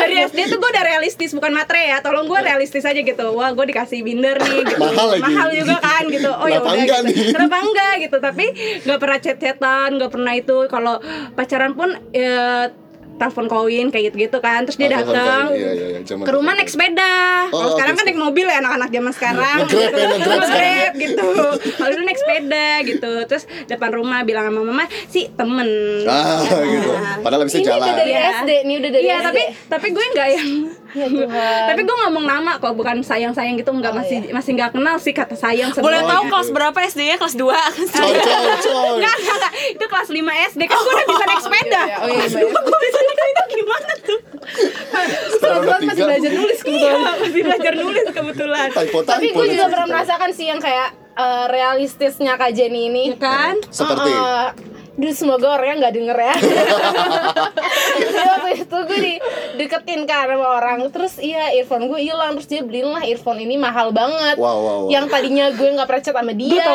dari 0.00 0.16
SD 0.26 0.38
tuh 0.54 0.58
gue 0.58 0.70
udah 0.70 0.84
realistis 0.84 1.30
bukan 1.34 1.50
matre 1.54 1.80
ya 1.80 1.98
tolong 2.02 2.26
gue 2.26 2.40
realistis 2.40 2.84
aja 2.86 2.98
gitu 2.98 3.26
wah 3.34 3.50
gue 3.50 3.64
dikasih 3.74 4.02
binder 4.04 4.36
nih 4.38 4.62
gitu. 4.66 4.80
Mahal 4.80 5.06
lagi. 5.16 5.22
mahal 5.22 5.48
juga 5.54 5.76
kan 5.80 6.04
gitu 6.10 6.30
oh 6.30 6.48
ya 6.48 6.58
udah 6.62 6.74
gitu 6.78 7.02
nih? 7.06 7.14
kenapa 7.34 7.56
enggak 7.62 7.94
gitu 8.02 8.16
tapi 8.18 8.44
nggak 8.84 8.98
pernah 8.98 9.18
chat-chatan 9.18 9.88
nggak 9.98 10.10
pernah 10.12 10.32
itu 10.34 10.56
kalau 10.68 10.94
pacaran 11.34 11.72
pun 11.72 11.94
ya 12.10 12.70
telepon 13.14 13.46
koin 13.46 13.86
kayak 13.88 14.04
gitu 14.08 14.16
gitu 14.24 14.38
kan 14.38 14.62
terus 14.62 14.74
dia 14.74 14.86
Oh, 14.86 14.92
datang. 14.92 15.44
Iya, 15.50 15.70
iya, 15.70 15.86
iya. 15.96 16.00
Ke 16.04 16.30
rumah 16.30 16.52
naik 16.52 16.66
sepeda 16.66 17.14
kalau 17.46 17.62
Oh, 17.64 17.72
sekarang 17.72 17.92
oke, 17.92 17.98
kan 17.98 18.06
naik 18.06 18.20
mobil 18.20 18.44
ya 18.44 18.58
anak-anak 18.58 18.88
zaman 18.88 19.12
sekarang 19.12 19.56
Nge-grab 19.60 19.92
ya, 19.92 20.06
nge-grab 20.08 20.18
sekarang. 20.40 20.40
Nge-grab 20.42 20.92
gitu 20.96 21.28
kalau 21.74 21.90
dulu 21.90 22.02
naik 22.04 22.18
sepeda 22.18 22.66
gitu 22.84 23.12
terus 23.24 23.44
depan 23.64 23.90
rumah 23.92 24.18
bilang 24.22 24.44
sama 24.44 24.60
mama 24.62 24.84
si 25.06 25.30
temen 25.30 25.68
Ah 26.04 26.42
gitu. 26.44 26.90
Padahal 27.20 27.42
bisa 27.44 27.56
Ini 27.56 27.66
jalan. 27.66 27.80
udah 27.80 27.94
dari 27.94 28.12
Iya. 28.12 28.22
SD, 28.36 28.50
ini 28.60 28.72
udah 28.76 28.90
dari 28.90 29.04
Iya 29.04 29.16
SD. 29.16 29.26
tapi 29.26 29.42
tapi 29.68 29.86
gue 29.90 30.04
nggak 30.10 30.28
yang 30.30 30.48
Ya 30.94 31.06
Tuhan. 31.10 31.62
tapi 31.66 31.80
gue 31.82 31.96
ngomong 32.00 32.24
nama 32.24 32.52
kok 32.56 32.70
bukan 32.72 32.96
sayang 33.00 33.30
sayang 33.30 33.54
gitu 33.54 33.68
nggak 33.68 33.90
Oh, 33.90 33.98
masih 33.98 34.18
iya. 34.20 34.30
masih 34.30 34.50
nggak 34.52 34.70
kenal 34.72 34.96
sih 34.96 35.10
kata 35.10 35.34
sayang 35.34 35.70
Boleh 35.72 35.98
sebenarnya. 36.00 36.06
tahu 36.08 36.22
kelas 36.28 36.48
berapa 36.50 36.78
SD-nya? 36.84 37.16
Kelas 37.16 37.34
2 37.34 37.44
Coy 37.44 38.12
coy 38.14 38.44
coy. 38.62 38.88
Nggak, 39.00 39.16
nggak, 39.16 39.36
nggak. 39.36 39.52
itu 39.70 39.84
kelas 39.84 40.08
5 40.08 40.22
SD 40.48 40.62
kan 40.64 40.76
gue 40.76 40.92
udah 40.92 41.06
bisa 41.08 41.24
naik 41.24 41.42
sepeda 41.42 41.82
iya, 41.84 41.96
oh 41.96 42.08
iya, 42.08 42.24
iya. 42.24 42.42
gue 42.46 42.78
bisa 42.80 42.98
naik 43.00 43.12
sepeda 43.12 43.42
gimana 43.50 43.90
tuh 44.00 44.18
Kebetulan 45.34 45.80
masih 45.84 46.02
belajar 46.04 46.30
nulis 46.32 46.58
iya 46.62 46.92
kebetulan 46.94 47.16
masih 47.20 47.42
belajar 47.42 47.72
nulis 47.74 48.04
kebetulan 48.08 48.68
Tapi 49.04 49.26
gue 49.28 49.44
juga 49.50 49.66
pernah 49.66 49.88
merasakan 49.90 50.30
sih 50.30 50.46
yang 50.46 50.58
kayak 50.58 50.88
eh, 51.14 51.44
realistisnya 51.48 52.34
Kak 52.34 52.50
Jenny 52.50 52.86
ini. 52.86 53.04
ya 53.10 53.18
kan 53.18 53.54
Seperti 53.66 54.10
Eh, 54.10 54.48
Duh 54.94 55.10
semoga 55.10 55.58
orangnya 55.58 55.86
nggak 55.86 55.94
denger 55.98 56.18
ya. 56.18 56.34
Jadi 57.98 58.22
waktu 58.30 58.50
itu 58.62 58.76
gue 58.86 58.98
di 59.02 59.14
deketin 59.58 60.06
kan 60.06 60.30
sama 60.30 60.46
orang. 60.54 60.86
Terus 60.94 61.18
iya 61.18 61.50
earphone 61.50 61.90
gue 61.90 61.98
hilang. 61.98 62.38
Terus 62.38 62.46
dia 62.46 62.62
beliin 62.62 62.94
lah 62.94 63.02
earphone 63.02 63.42
ini 63.42 63.58
mahal 63.58 63.90
banget. 63.90 64.38
Wow, 64.38 64.46
wow, 64.46 64.78
wow. 64.86 64.90
Yang 64.94 65.10
tadinya 65.10 65.50
gue 65.50 65.68
nggak 65.74 65.88
pernah 65.90 66.02
chat 66.02 66.14
sama 66.14 66.32
dia. 66.32 66.62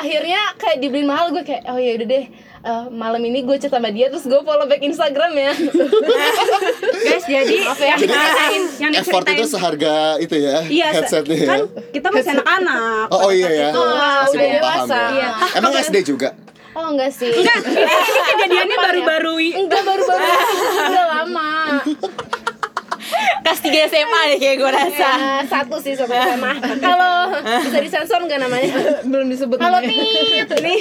Akhirnya 0.00 0.40
kayak 0.60 0.78
dibeliin 0.84 1.08
mahal 1.08 1.32
gue 1.32 1.42
kayak 1.48 1.64
Oh 1.72 1.80
ya 1.80 1.96
udah 1.96 2.06
deh 2.06 2.24
eh, 2.66 2.86
malam 2.90 3.22
ini 3.22 3.40
gue 3.40 3.56
chat 3.56 3.70
sama 3.70 3.88
dia 3.88 4.06
terus 4.06 4.22
gue 4.22 4.36
follow 4.38 4.66
back 4.66 4.80
Instagram 4.80 5.32
ya 5.32 5.52
guys 7.06 7.24
jadi 7.24 7.54
Maaf 7.64 7.78
ya. 7.78 7.86
yang 7.88 7.98
diceritain 8.00 8.62
yang 8.76 8.92
effort 8.92 9.22
diceritain 9.22 9.38
itu 9.38 9.46
seharga 9.48 9.94
itu 10.18 10.34
ya 10.36 10.56
iya 10.66 10.86
se- 10.88 10.94
headsetnya 10.98 11.36
ya. 11.36 11.46
kan 11.46 11.60
kita 11.92 12.08
masih 12.10 12.30
anak-anak 12.34 13.06
Oh, 13.08 13.18
oh 13.20 13.30
iya 13.30 13.48
ya. 13.48 13.68
Itu. 13.70 13.78
Ah, 13.78 13.94
Masih 14.20 14.34
udah 14.34 14.42
belum 14.42 14.58
paham 14.58 14.78
dewasa. 14.82 14.98
ya. 14.98 15.10
Iya. 15.12 15.28
Emang 15.54 15.72
SD 15.76 15.96
juga? 16.04 16.28
oh 16.72 16.92
enggak 16.92 17.08
sih 17.10 17.32
enggak 17.32 17.56
ini, 17.56 17.88
kejadiannya 18.34 18.76
baru-baru 18.78 19.34
enggak 19.56 19.80
baru-baru 19.80 20.24
udah 20.84 21.06
lama 21.08 21.50
Kelas 23.38 23.60
3 23.62 23.70
SMA 23.86 24.20
deh 24.26 24.36
kayak 24.36 24.56
gue 24.58 24.70
rasa 24.74 25.10
ya, 25.14 25.34
satu 25.46 25.78
sih 25.78 25.94
sama 25.94 26.52
kalau 26.76 27.30
bisa 27.62 27.78
disensor 27.78 28.20
nggak 28.20 28.36
namanya 28.38 29.00
Belum 29.04 29.24
disebut 29.26 29.56
kalau 29.56 29.78
namanya. 29.78 29.88
nih 29.88 30.58
nih 30.58 30.80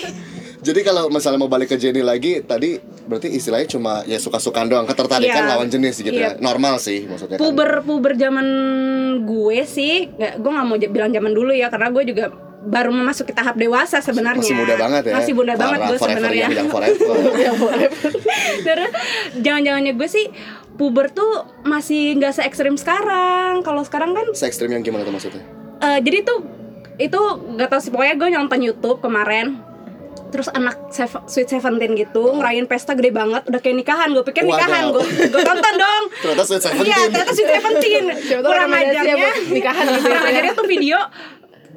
Jadi 0.65 0.81
kalau 0.81 1.07
misalnya 1.07 1.37
mau 1.37 1.47
balik 1.47 1.69
ke 1.69 1.77
Jenny 1.77 2.01
lagi 2.01 2.41
tadi 2.41 2.75
berarti 3.05 3.29
istilahnya 3.29 3.69
cuma 3.69 4.01
ya 4.03 4.17
suka-sukaan 4.17 4.65
doang, 4.65 4.83
ketertarikan 4.83 5.37
Iya. 5.39 5.51
lawan 5.51 5.69
jenis 5.69 5.95
gitu 5.99 6.09
Iya. 6.11 6.35
ya. 6.35 6.41
Normal 6.41 6.75
sih 6.77 7.05
maksudnya. 7.05 7.37
kan. 7.37 7.45
puber 7.45 7.69
puber 7.81 8.13
zaman 8.15 8.47
gue 9.21 9.59
sih 9.63 10.09
nggak 10.11 10.33
gue 10.35 10.51
nggak 10.51 10.65
mau 10.65 10.77
bilang 10.81 11.11
zaman 11.11 11.31
dulu 11.31 11.51
ya 11.51 11.69
karena 11.69 11.87
gue 11.87 12.03
juga 12.03 12.25
baru 12.65 12.89
memasuki 12.89 13.29
tahap 13.29 13.55
dewasa 13.55 14.01
sebenarnya 14.01 14.41
Masih 14.41 14.57
muda 14.57 14.73
banget 14.75 15.03
ya. 15.05 15.13
masih 15.13 15.33
muda 15.33 15.53
banget 15.53 15.79
gue 15.85 15.97
sebenarnya 15.99 16.45
forever. 16.73 17.17
terus 18.63 18.91
jangan-jangannya 19.37 19.93
gue 19.93 20.09
sih 20.09 20.25
puber 20.73 21.07
tuh 21.09 21.29
masih 21.61 22.17
nggak 22.17 22.33
se 22.33 22.41
ekstrim 22.41 22.73
sekarang 22.73 23.61
kalau 23.61 23.81
sekarang 23.81 24.11
kan 24.11 24.25
Se 24.33 24.43
ekstrim 24.43 24.67
yang 24.69 24.81
gimana 24.81 25.05
tuh 25.05 25.13
maksudnya? 25.13 25.45
eh, 25.79 25.99
jadi 26.01 26.25
tuh 26.25 26.39
itu 26.97 27.19
nggak 27.53 27.69
tahu 27.69 27.79
sih 27.79 27.91
pokoknya 27.91 28.15
gue 28.17 28.29
nonton 28.33 28.59
YouTube 28.59 28.97
kemarin 28.97 29.61
terus 30.25 30.47
anak 30.47 30.89
Seve- 30.89 31.23
Sweet 31.25 31.47
Seventeen 31.49 31.95
gitu 31.95 32.33
ngerayain 32.33 32.65
pesta 32.65 32.91
gede 32.91 33.09
banget 33.09 33.45
udah 33.45 33.59
kayak 33.59 33.77
nikahan 33.77 34.11
gue 34.11 34.23
pikir 34.23 34.43
nikahan 34.43 34.89
gue 34.89 35.03
gue 35.03 35.41
tonton 35.41 35.75
dong 35.75 36.03
Ternyata 36.21 36.43
Sweet 36.43 36.61
Seventeen. 36.61 36.87
Iya, 36.87 36.99
ternyata 37.07 37.31
Sweet 37.31 37.51
Seventeen. 37.51 38.03
Kurang 38.41 38.69
ya 38.69 38.77
ajarnya 38.81 39.29
nikahan 39.47 39.83
gitu 39.85 39.95
ya. 39.95 40.01
Kurang 40.05 40.25
ajarnya 40.25 40.53
tuh 40.53 40.65
video 40.65 40.97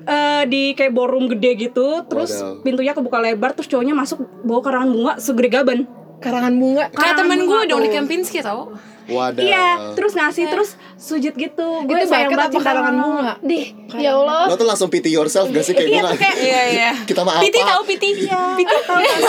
eh, 0.04 0.42
di 0.46 0.62
kayak 0.72 0.90
ballroom 0.90 1.28
gede 1.28 1.50
gitu, 1.60 2.06
terus 2.06 2.32
Wadaw. 2.32 2.64
pintunya 2.64 2.92
kebuka 2.92 3.18
lebar, 3.20 3.52
terus 3.52 3.68
cowoknya 3.68 3.92
masuk 3.92 4.18
bawa 4.40 4.60
karangan 4.62 4.88
bunga 4.88 5.12
segede 5.18 5.48
gaban. 5.50 5.78
Karangan 6.18 6.54
bunga. 6.56 6.84
Kayak 6.90 7.14
temen 7.14 7.40
gue 7.44 7.60
dong 7.66 7.80
di. 7.80 7.90
Kempinski 7.90 8.40
tau 8.40 8.74
Wadah. 9.08 9.40
Iya, 9.40 9.66
terus 9.92 10.12
ngasih 10.12 10.48
terus 10.48 10.76
sujud 10.98 11.30
gitu. 11.32 11.66
Gue 11.84 11.94
Itu 11.96 12.10
sayang 12.10 12.30
banget 12.30 12.52
cinta 12.52 12.68
karangan 12.68 12.94
bunga? 12.96 13.32
Dih, 13.40 13.64
ya 13.94 14.10
Allah. 14.12 14.44
Lo 14.44 14.54
tuh 14.54 14.66
langsung 14.66 14.88
pity 14.88 15.08
yourself 15.08 15.46
gak 15.46 15.62
sih 15.62 15.72
kayak 15.72 15.88
Iya, 15.88 16.02
gue 16.02 16.18
kayak 16.18 16.36
Iya 16.36 16.62
iya 16.68 16.90
Kita 17.08 17.22
mah 17.22 17.38
Piti 17.38 17.54
apa? 17.56 17.70
tahu 17.70 17.82
Piti 17.84 18.08
Piti 18.18 18.64
tahu 18.82 18.98
Tahu, 18.98 19.20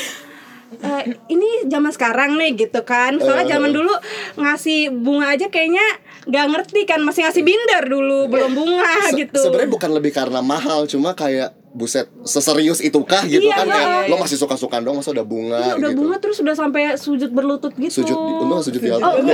"Eh, 0.76 1.02
ini 1.28 1.48
zaman 1.64 1.88
sekarang 1.90 2.30
nih 2.34 2.56
gitu 2.58 2.82
kan 2.82 3.16
soalnya 3.16 3.44
Eh. 3.44 3.50
zaman 3.50 3.70
dulu 3.70 3.92
ngasih 4.34 4.80
bunga 4.90 5.30
aja 5.30 5.46
kayaknya 5.46 5.84
nggak 6.24 6.46
ngerti 6.48 6.80
kan 6.84 7.00
masih 7.00 7.22
ngasih 7.22 7.42
binder 7.42 7.86
dulu 7.86 8.26
belum 8.26 8.50
bunga 8.52 8.82
Se- 9.06 9.14
gitu 9.16 9.38
Sebenarnya 9.38 9.70
bukan 9.70 9.90
lebih 9.92 10.10
karena 10.10 10.42
mahal, 10.42 10.84
cuma 10.84 11.12
kayak 11.12 11.54
buset 11.76 12.08
seserius 12.24 12.80
itukah 12.80 13.28
gitu 13.28 13.44
Iya, 13.44 13.54
kan 13.54 13.66
kayak 13.68 13.88
iya. 14.02 14.08
lo 14.08 14.16
masih 14.16 14.34
suka-suka 14.34 14.80
dong 14.80 14.96
masa 14.96 15.12
udah 15.12 15.22
bunga 15.22 15.60
Iya, 15.60 15.74
udah 15.76 15.90
gitu. 15.92 15.98
bunga 16.00 16.16
terus 16.16 16.40
udah 16.40 16.54
sampai 16.56 16.96
sujud 16.96 17.28
berlutut 17.28 17.76
gitu. 17.76 18.00
Sujud 18.00 18.16
untung 18.16 18.64
sujud 18.64 18.80
di 18.80 18.88
Oh, 18.88 18.96
altar. 18.96 19.20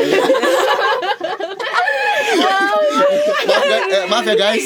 maaf, 3.42 3.62
guys, 3.62 3.84
eh, 3.88 4.04
maaf 4.08 4.24
ya 4.24 4.34
guys. 4.34 4.64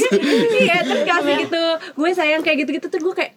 iya, 0.57 0.77
terus 0.83 1.03
kasih 1.05 1.35
gitu. 1.45 1.65
Gue 1.95 2.11
sayang 2.13 2.41
kayak 2.41 2.65
gitu-gitu 2.65 2.87
tuh 2.89 3.01
gue 3.03 3.15
kayak, 3.15 3.33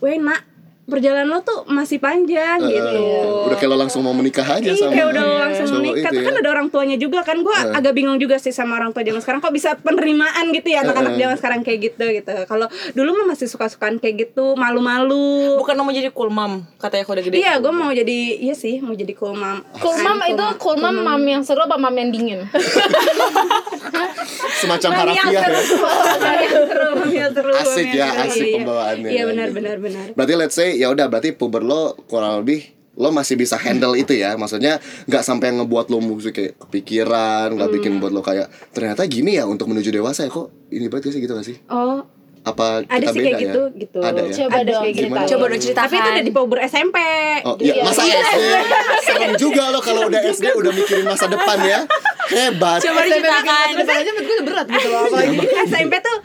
"Weh, 0.00 0.16
Nak, 0.16 0.40
perjalanan 0.84 1.28
lo 1.28 1.40
tuh 1.40 1.64
masih 1.66 1.96
panjang 1.96 2.60
Eh, 2.60 2.70
gitu." 2.70 3.00
udah 3.44 3.56
kayak 3.56 3.70
lo 3.70 3.78
langsung 3.78 4.00
mau 4.00 4.12
menikah 4.12 4.44
aja 4.44 4.64
Iya, 4.64 4.76
sama 4.78 4.92
kayak 4.92 5.06
udah 5.08 5.24
langsung 5.40 5.66
cowok 5.66 5.78
menikah. 5.78 5.96
itu 5.96 6.06
Tapi 6.06 6.18
kan 6.20 6.32
ya. 6.32 6.40
ada 6.40 6.50
orang 6.50 6.66
tuanya 6.68 6.96
juga 6.96 7.18
kan. 7.20 7.36
Gue 7.38 7.54
Eh. 7.54 7.72
agak 7.74 7.92
bingung 7.92 8.16
juga 8.16 8.36
sih 8.36 8.50
sama 8.50 8.76
orang 8.76 8.90
tua 8.90 9.00
zaman 9.00 9.18
sekarang. 9.18 9.40
Kok 9.40 9.52
bisa 9.52 9.70
penerimaan 9.76 10.44
gitu 10.50 10.68
ya 10.68 10.82
anak-anak 10.82 11.12
Eh. 11.12 11.18
zaman 11.18 11.36
sekarang 11.36 11.60
kayak 11.60 11.78
gitu 11.84 12.04
gitu. 12.12 12.32
Kalau 12.44 12.66
dulu 12.90 13.10
mah 13.14 13.26
masih 13.30 13.46
suka-sukaan 13.46 13.96
kayak 13.96 14.14
gitu, 14.26 14.54
malu-malu. 14.54 15.56
Bukan 15.56 15.74
mau 15.76 15.90
jadi 15.90 16.08
cool 16.10 16.28
mom 16.28 16.64
Katanya 16.76 17.02
kalau 17.02 17.14
udah 17.14 17.24
gede 17.24 17.36
Iya, 17.36 17.52
gue 17.58 17.72
mau 17.72 17.90
jadi 17.90 18.18
iya 18.38 18.54
sih, 18.54 18.78
mau 18.78 18.92
jadi 18.92 19.12
cool 19.12 19.32
mom. 19.32 19.60
Cool 19.76 19.96
mom 19.98 20.18
itu 20.22 20.44
cool 20.58 20.76
mom 20.76 20.96
mam 20.96 21.22
yang 21.22 21.42
seru 21.42 21.60
apa 21.60 21.76
mam 21.76 21.92
yang 21.92 22.10
dingin? 22.10 22.40
Semacam 24.54 24.90
harafiah 24.94 25.30
ya. 25.30 25.40
seru, 25.44 25.84
mami 26.16 26.44
yang 26.46 26.64
seru, 26.64 26.88
mami 26.94 27.16
yang 27.16 27.32
seru, 27.32 27.52
Asik 27.54 27.88
ya, 27.90 28.08
asik 28.22 28.42
Iya, 28.42 28.54
pembawaannya. 28.56 29.10
Iya 29.10 29.22
benar 29.26 29.48
benar 29.50 29.76
benar. 29.78 30.06
Berarti 30.12 30.34
let's 30.34 30.54
say 30.54 30.73
ya 30.74 30.90
udah 30.90 31.06
berarti 31.06 31.30
puber 31.30 31.62
lo 31.62 31.80
kurang 32.04 32.40
lebih 32.40 32.70
lo 32.94 33.10
masih 33.10 33.34
bisa 33.34 33.56
handle 33.56 33.94
itu 33.94 34.14
ya 34.14 34.34
maksudnya 34.34 34.78
nggak 35.04 35.22
sampai 35.22 35.50
ngebuat 35.52 35.88
lo 35.88 35.98
musik 35.98 36.30
kayak 36.32 36.54
kepikiran 36.60 37.50
nggak 37.52 37.66
Hmm. 37.66 37.76
bikin 37.76 37.92
buat 37.98 38.10
lo 38.10 38.20
kayak 38.20 38.46
ternyata 38.70 39.02
gini 39.04 39.34
ya 39.34 39.44
untuk 39.44 39.66
menuju 39.66 39.90
dewasa 39.90 40.22
ya 40.22 40.30
kok 40.30 40.70
ini 40.70 40.86
banget 40.86 41.08
gak 41.08 41.12
sih 41.12 41.20
gitu 41.20 41.32
gak 41.32 41.42
sih 41.44 41.56
Oh, 41.66 42.06
apa 42.44 42.84
ada 42.84 43.00
kita 43.00 43.08
sih 43.08 43.16
beda 43.16 43.24
kayak 43.24 43.34
ya 43.34 43.42
gitu 43.42 43.62
gitu. 43.74 43.98
ada 43.98 44.20
ya 44.20 44.32
Coba 44.36 44.52
Ada 44.54 44.64
dong 44.66 44.82
kayak 44.82 44.94
gitu. 44.94 45.06
Gimana? 45.06 45.26
Coba 45.26 45.44
dong 45.46 45.58
ceritakan 45.58 45.80
Tapi 45.82 45.94
itu 45.96 46.08
udah 46.10 46.22
di 46.22 46.32
puber 46.32 46.58
SMP. 46.62 46.98
Oh 47.42 47.56
iya, 47.58 47.74
masa 47.80 48.02
SD 48.04 48.42
serem 49.02 49.30
juga 49.34 49.62
lo 49.66 49.80
kalau 49.80 50.00
udah 50.06 50.20
SD 50.22 50.46
udah 50.52 50.72
mikirin 50.72 51.04
masa 51.04 51.24
depan 51.26 51.58
ya 51.60 51.80
hebat 52.26 52.78
Coba 52.80 53.00
diceritakan 53.02 53.66
Depan 53.74 53.94
aja 53.96 54.10
menurut 54.10 54.24
gue 54.24 54.34
udah 54.34 54.46
berat 54.46 54.66
gitu 54.68 54.86
loh 54.86 55.00
apalagi. 55.02 55.36
SMP 55.66 55.92
tuh 55.98 56.16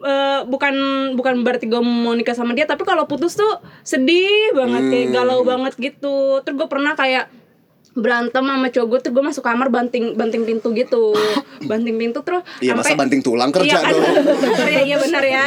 eh, 0.00 0.40
bukan 0.44 0.74
bukan 1.14 1.34
berarti 1.40 1.66
gue 1.66 1.80
mau 1.80 2.12
nikah 2.12 2.32
sama 2.32 2.52
dia 2.52 2.64
tapi 2.64 2.82
kalau 2.82 3.04
putus 3.04 3.34
tuh 3.34 3.52
sedih 3.82 4.50
banget 4.52 4.82
kayak 4.84 5.06
Hmm. 5.06 5.14
galau 5.16 5.40
banget 5.42 5.72
gitu 5.74 6.18
terus 6.40 6.54
gue 6.54 6.66
pernah 6.66 6.92
kayak 6.92 7.30
berantem 7.98 8.40
sama 8.40 8.68
cowok 8.70 8.86
gue 8.86 8.98
terus 9.02 9.14
gue 9.14 9.24
masuk 9.26 9.42
kamar 9.42 9.68
banting 9.68 10.14
banting 10.14 10.46
pintu 10.46 10.70
gitu. 10.72 11.12
Banting 11.70 11.98
pintu 11.98 12.22
terus 12.22 12.46
iya 12.62 12.70
masa 12.72 12.94
sampai- 12.94 13.02
banting 13.02 13.20
tulang 13.20 13.50
kerja 13.50 13.66
iya 13.66 13.90
dong. 13.90 14.02
ya 14.78 14.80
iya 14.86 14.96
benar 14.96 15.24
ya. 15.26 15.46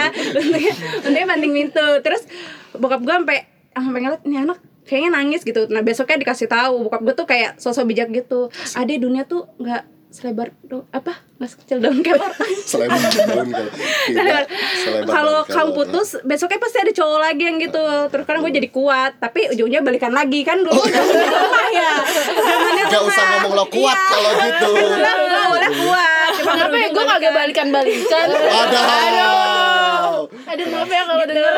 Banting 1.08 1.25
banting 1.25 1.51
pintu. 1.55 1.88
Terus 2.03 2.27
bokap 2.75 3.00
gue 3.01 3.15
sampai 3.15 3.48
sampai 3.72 4.00
ngeliat 4.03 4.22
ini 4.27 4.38
anak 4.43 4.60
kayaknya 4.84 5.10
nangis 5.15 5.48
gitu. 5.48 5.72
Nah 5.72 5.79
besoknya 5.79 6.20
dikasih 6.20 6.51
tahu 6.51 6.84
bokap 6.84 7.01
gue 7.08 7.15
tuh 7.15 7.24
kayak 7.24 7.55
sosok 7.58 7.88
bijak 7.88 8.12
gitu. 8.12 8.51
Ade 8.75 9.00
dunia 9.00 9.24
tuh 9.24 9.48
nggak 9.55 10.12
selebar 10.12 10.51
do 10.67 10.84
apa 10.91 11.15
nggak 11.42 11.58
sekecil 11.58 11.78
daun 11.82 12.06
kelor 12.06 12.30
selebar 12.62 13.02
daun 13.02 13.50
kalau 13.50 13.66
tidak 14.06 14.46
selebar. 14.78 15.10
Kalau 15.10 15.38
kamu 15.42 15.58
kelor. 15.66 15.78
putus 15.90 16.22
besoknya 16.22 16.62
pasti 16.62 16.78
ada 16.78 16.94
cowok 16.94 17.18
lagi 17.18 17.44
yang 17.50 17.58
gitu. 17.58 17.82
Terus 18.14 18.26
kan 18.30 18.38
gue 18.38 18.52
jadi 18.54 18.70
kuat 18.70 19.18
tapi 19.18 19.50
ujungnya 19.50 19.82
balikan 19.82 20.14
lagi 20.14 20.46
kan 20.46 20.62
dulu. 20.62 20.78
Lemah 20.78 21.68
ya. 21.74 21.92
Usah 23.02 23.26
ngomong 23.42 23.54
lo 23.58 23.66
kuat 23.66 23.98
Iya. 23.98 24.06
kalau 24.14 24.32
gitu. 24.38 24.70
Enggak, 24.78 25.16
enggak 25.18 25.46
boleh 25.50 25.72
kuat. 25.74 26.30
Cuma 26.38 26.52
Kenapa 26.54 26.76
ya? 26.78 26.88
gue 26.94 27.04
kagak 27.10 27.34
balikan-balikan? 27.34 28.28
Aduh. 28.30 29.61
Aduh 30.51 30.65
maaf 30.67 30.88
ya 30.88 31.03
kalau 31.03 31.24
denger. 31.24 31.53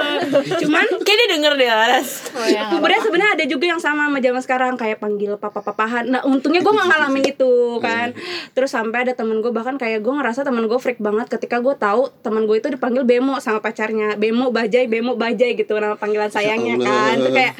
cuman 0.60 0.86
Kayak 1.00 1.18
dia 1.18 1.28
denger 1.32 1.52
deh 1.54 1.68
Laras 1.68 2.10
Oh 2.32 2.46
ya. 2.46 2.70
pubernya 2.70 3.00
sebenarnya 3.00 3.32
ada 3.34 3.46
juga 3.46 3.66
yang 3.68 3.78
sama 3.78 4.02
sama 4.04 4.20
zaman 4.20 4.42
sekarang 4.42 4.74
kayak 4.74 4.98
panggil 4.98 5.34
papa-papahan. 5.36 6.06
Nah 6.08 6.22
untungnya 6.24 6.60
gue 6.60 6.70
nggak 6.70 6.88
ngalamin 6.88 7.26
itu 7.34 7.54
kan. 7.80 8.14
Terus 8.52 8.70
sampai 8.70 9.04
ada 9.04 9.14
temen 9.14 9.40
gue 9.40 9.50
bahkan 9.50 9.76
kayak 9.76 10.00
gue 10.00 10.14
ngerasa 10.14 10.42
temen 10.42 10.64
gue 10.64 10.78
freak 10.78 11.00
banget 11.00 11.26
ketika 11.28 11.58
gue 11.58 11.74
tahu 11.74 12.14
temen 12.20 12.44
gue 12.44 12.56
itu 12.56 12.70
dipanggil 12.70 13.02
bemo 13.04 13.38
sama 13.38 13.60
pacarnya. 13.60 14.14
Bemo 14.16 14.50
bajai, 14.50 14.86
bemo 14.86 15.14
bajai 15.14 15.54
gitu 15.54 15.74
nama 15.76 15.96
panggilan 15.96 16.30
sayangnya 16.30 16.78
Allah. 16.78 16.86
kan. 16.86 17.16
Itu 17.18 17.30
kayak 17.32 17.54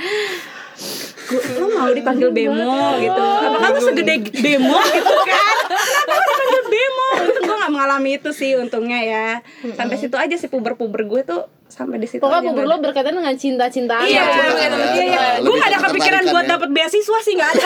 "Gua- 1.24 1.46
lo 1.56 1.66
mau 1.72 1.90
dipanggil 1.90 2.30
bemo 2.30 2.76
gitu 3.00 3.24
apa 3.24 3.58
kamu 3.64 3.80
segede 3.82 4.16
bemo 4.36 4.76
gitu 4.84 5.16
kan 5.24 5.56
bemo 6.66 7.06
untung 7.22 7.44
gue 7.44 7.58
gak 7.58 7.70
mengalami 7.70 8.10
itu 8.14 8.30
sih 8.30 8.54
untungnya 8.54 9.00
ya 9.00 9.28
sampai 9.72 9.96
situ 9.96 10.16
aja 10.16 10.34
sih 10.34 10.48
puber-puber 10.48 11.04
gue 11.04 11.22
tuh 11.22 11.42
sampai 11.66 11.98
di 11.98 12.06
situ 12.06 12.20
Pokoknya 12.20 12.40
aja, 12.40 12.50
puber 12.52 12.64
nggak 12.64 12.70
lo 12.72 12.84
berkaitan 12.84 13.14
dengan 13.16 13.34
cinta-cintaan. 13.34 14.06
Iya, 14.06 14.22
cinta, 14.24 14.46
iya, 14.46 14.68
cinta. 14.70 14.78
iya, 14.94 15.04
iya. 15.04 15.22
Lebih 15.36 15.42
Gue 15.44 15.56
gak 15.56 15.68
ada 15.68 15.74
ke 15.76 15.86
kepikiran 15.88 16.24
buat 16.28 16.46
ya. 16.46 16.50
dapet 16.54 16.70
beasiswa 16.70 17.20
sih 17.20 17.34
gak 17.34 17.50
ada. 17.50 17.66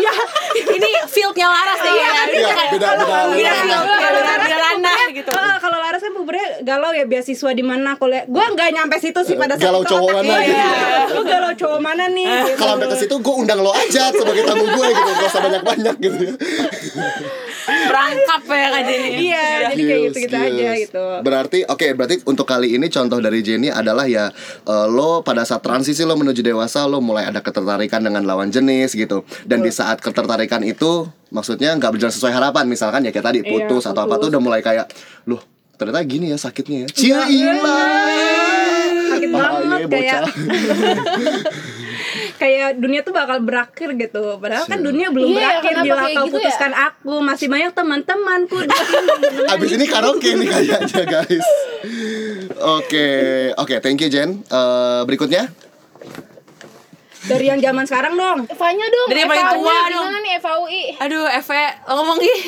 ya, 0.00 0.12
Ini 0.56 0.88
fieldnya 1.04 1.46
Laras 1.46 1.78
nih 1.78 1.92
Iya, 1.92 2.00
ya 2.00 2.08
nanti 2.10 2.32
Iya, 2.32 2.48
beda- 2.72 2.88
kalau- 2.88 3.28
beda- 3.28 3.36
iya, 3.36 3.52
iya, 3.60 5.06
gitu. 5.12 5.30
Kalau 5.30 5.78
kan 6.00 6.12
pubernya 6.16 6.46
galau 6.64 6.90
ya 6.96 7.04
beasiswa 7.04 7.50
di 7.52 7.64
mana 7.64 7.94
kuliah. 8.00 8.24
Gue 8.24 8.42
nggak 8.42 8.68
nyampe 8.72 8.96
situ 8.98 9.20
sih 9.22 9.36
pada 9.36 9.54
saat 9.54 9.68
Galau 9.68 9.84
itu 9.84 9.92
cowok 9.92 10.08
mana 10.10 10.34
gue, 10.34 10.40
gitu. 10.48 10.56
ya. 10.56 11.04
Lu 11.12 11.22
galau 11.22 11.52
cowok 11.54 11.80
mana 11.80 12.04
nih? 12.08 12.26
gitu. 12.48 12.58
kalau 12.58 12.74
sampai 12.80 12.88
ke 12.88 12.96
situ 12.96 13.14
gue 13.20 13.34
undang 13.36 13.60
lo 13.60 13.72
aja 13.76 14.02
sebagai 14.10 14.42
tamu 14.48 14.64
gue 14.64 14.86
gitu 14.88 15.10
gak 15.12 15.28
usah 15.28 15.40
banyak 15.44 15.62
banyak 15.62 15.94
gitu 16.00 16.16
ya 16.24 16.34
Berangkap 17.70 18.42
ya 18.50 18.68
kan 18.72 18.82
jadi 18.82 19.08
Iya, 19.10 19.46
jadi 19.70 19.82
kayak 19.84 20.00
gitu-gitu 20.10 20.36
aja 20.36 20.68
gitu. 20.80 21.04
Berarti 21.22 21.58
oke, 21.68 21.86
berarti 21.94 22.16
untuk 22.26 22.46
kali 22.48 22.74
ini 22.74 22.86
contoh 22.88 23.18
dari 23.20 23.40
Jenny 23.44 23.68
adalah 23.68 24.08
ya 24.08 24.32
eh, 24.64 24.86
lo 24.88 25.20
pada 25.20 25.44
saat 25.44 25.60
transisi 25.62 26.02
lo 26.02 26.16
menuju 26.16 26.40
dewasa 26.40 26.88
lo 26.88 26.98
mulai 27.04 27.28
ada 27.28 27.44
ketertarikan 27.44 28.00
dengan 28.00 28.24
lawan 28.24 28.48
jenis 28.48 28.96
gitu. 28.96 29.22
Dan 29.44 29.60
di 29.60 29.70
saat 29.70 30.00
ketertarikan 30.00 30.64
itu 30.64 31.06
maksudnya 31.30 31.74
nggak 31.78 31.94
berjalan 31.94 32.14
sesuai 32.14 32.32
harapan 32.34 32.64
misalkan 32.66 33.06
ya 33.06 33.14
kayak 33.14 33.26
tadi 33.30 33.40
Iya, 33.40 33.50
putus 33.70 33.86
atau 33.86 34.02
apa 34.02 34.18
tuh 34.18 34.28
udah 34.34 34.42
mulai 34.42 34.60
kayak 34.60 34.90
loh 35.30 35.40
ternyata 35.80 36.04
gini 36.04 36.28
ya 36.28 36.36
sakitnya 36.36 36.84
ya. 36.84 36.88
Cia 36.92 37.20
Sakit 39.10 39.28
banget 39.32 39.64
kayak 39.64 39.88
bocah. 39.88 40.22
kayak 42.40 42.68
dunia 42.76 43.00
tuh 43.00 43.10
bakal 43.10 43.40
berakhir 43.40 43.88
gitu. 43.96 44.36
Padahal 44.36 44.64
kan 44.64 44.78
dunia 44.80 45.08
belum 45.08 45.26
Iya, 45.26 45.36
berakhir 45.36 45.72
bila 45.82 45.94
kayak 45.98 46.14
kau 46.14 46.14
gitu 46.22 46.30
ya? 46.30 46.34
putuskan 46.38 46.72
aku. 46.72 47.12
Masih 47.20 47.46
banyak 47.48 47.70
teman-temanku 47.72 48.56
di 48.60 48.70
sini. 48.70 49.08
Abis 49.48 49.70
ini 49.72 49.84
karaoke 49.86 50.30
nih 50.34 50.46
kayaknya 50.46 51.02
guys. 51.06 51.46
Oke, 52.60 53.06
oke, 53.56 53.74
thank 53.80 53.98
you 53.98 54.08
Jen. 54.08 54.42
Eh, 54.42 55.00
berikutnya 55.04 55.48
Dari 57.20 57.46
yang 57.46 57.58
zaman 57.58 57.84
sekarang 57.84 58.14
dong. 58.14 58.38
Evanya 58.46 58.86
dong. 58.86 59.06
Dari 59.06 59.18
yang 59.18 59.28
paling 59.28 59.44
Eva-nya 59.44 59.60
tua 59.60 59.74
Gimana 59.76 59.92
dong. 59.92 60.06
nih 60.18 60.32
Eva 60.34 60.52
UI? 60.56 60.82
Aduh 60.98 61.26
Eve 61.26 61.62
ngomong 61.86 62.16
gih 62.16 62.40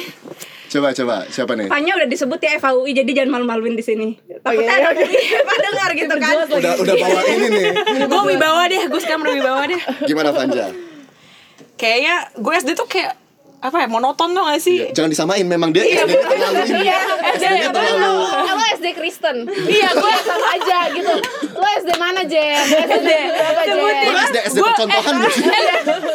Coba 0.72 0.88
coba 0.96 1.16
siapa 1.28 1.52
nih? 1.52 1.68
Panya 1.68 1.92
udah 2.00 2.08
disebut 2.08 2.40
ya 2.40 2.56
FAUI 2.56 2.96
jadi 2.96 3.10
jangan 3.12 3.36
malu-maluin 3.36 3.76
di 3.76 3.84
sini. 3.84 4.16
Takutnya 4.40 4.72
ada 4.72 5.04
Pak 5.44 5.56
dengar 5.60 5.90
gitu 5.92 6.14
kan. 6.16 6.34
Udah 6.48 6.72
udah 6.80 6.94
bawa 6.96 7.20
ini 7.28 7.46
nih. 7.52 7.70
Gue 8.08 8.22
wibawa 8.32 8.62
deh, 8.72 8.82
gue 8.88 9.00
sekarang 9.04 9.20
udah 9.20 9.34
wibawa 9.36 9.62
deh 9.68 9.80
Gimana 10.08 10.32
Fanja? 10.32 10.72
Kayaknya 11.76 12.14
gue 12.40 12.52
SD 12.56 12.70
tuh 12.72 12.88
kayak 12.88 13.20
apa 13.62 13.76
ya 13.76 13.86
monoton 13.86 14.28
tuh 14.28 14.42
gak 14.42 14.58
sih? 14.58 14.90
Jangan 14.90 15.06
disamain 15.08 15.44
memang 15.44 15.70
dia 15.70 15.86
Iya, 15.86 16.02
SD-nya 16.02 16.18
terlalu 16.20 16.58
ini. 16.66 16.82
SD-nya 17.38 17.68
terlalu 17.70 18.12
Lo 18.26 18.64
SD 18.74 18.86
Kristen 18.92 19.36
Iya, 19.46 19.88
gue 19.92 20.12
sama 20.20 20.46
aja 20.52 20.78
gitu 20.90 21.14
Lo 21.52 21.66
SD 21.72 21.90
mana 21.94 22.20
Jen? 22.24 22.58
SD 22.66 23.10
apa 23.30 23.62
Jen? 23.64 23.78
Lu 24.04 24.18
SD 24.20 24.36
SD 24.48 24.58
percontohan 24.58 25.14
gak 25.16 25.30
sih? 25.30 25.44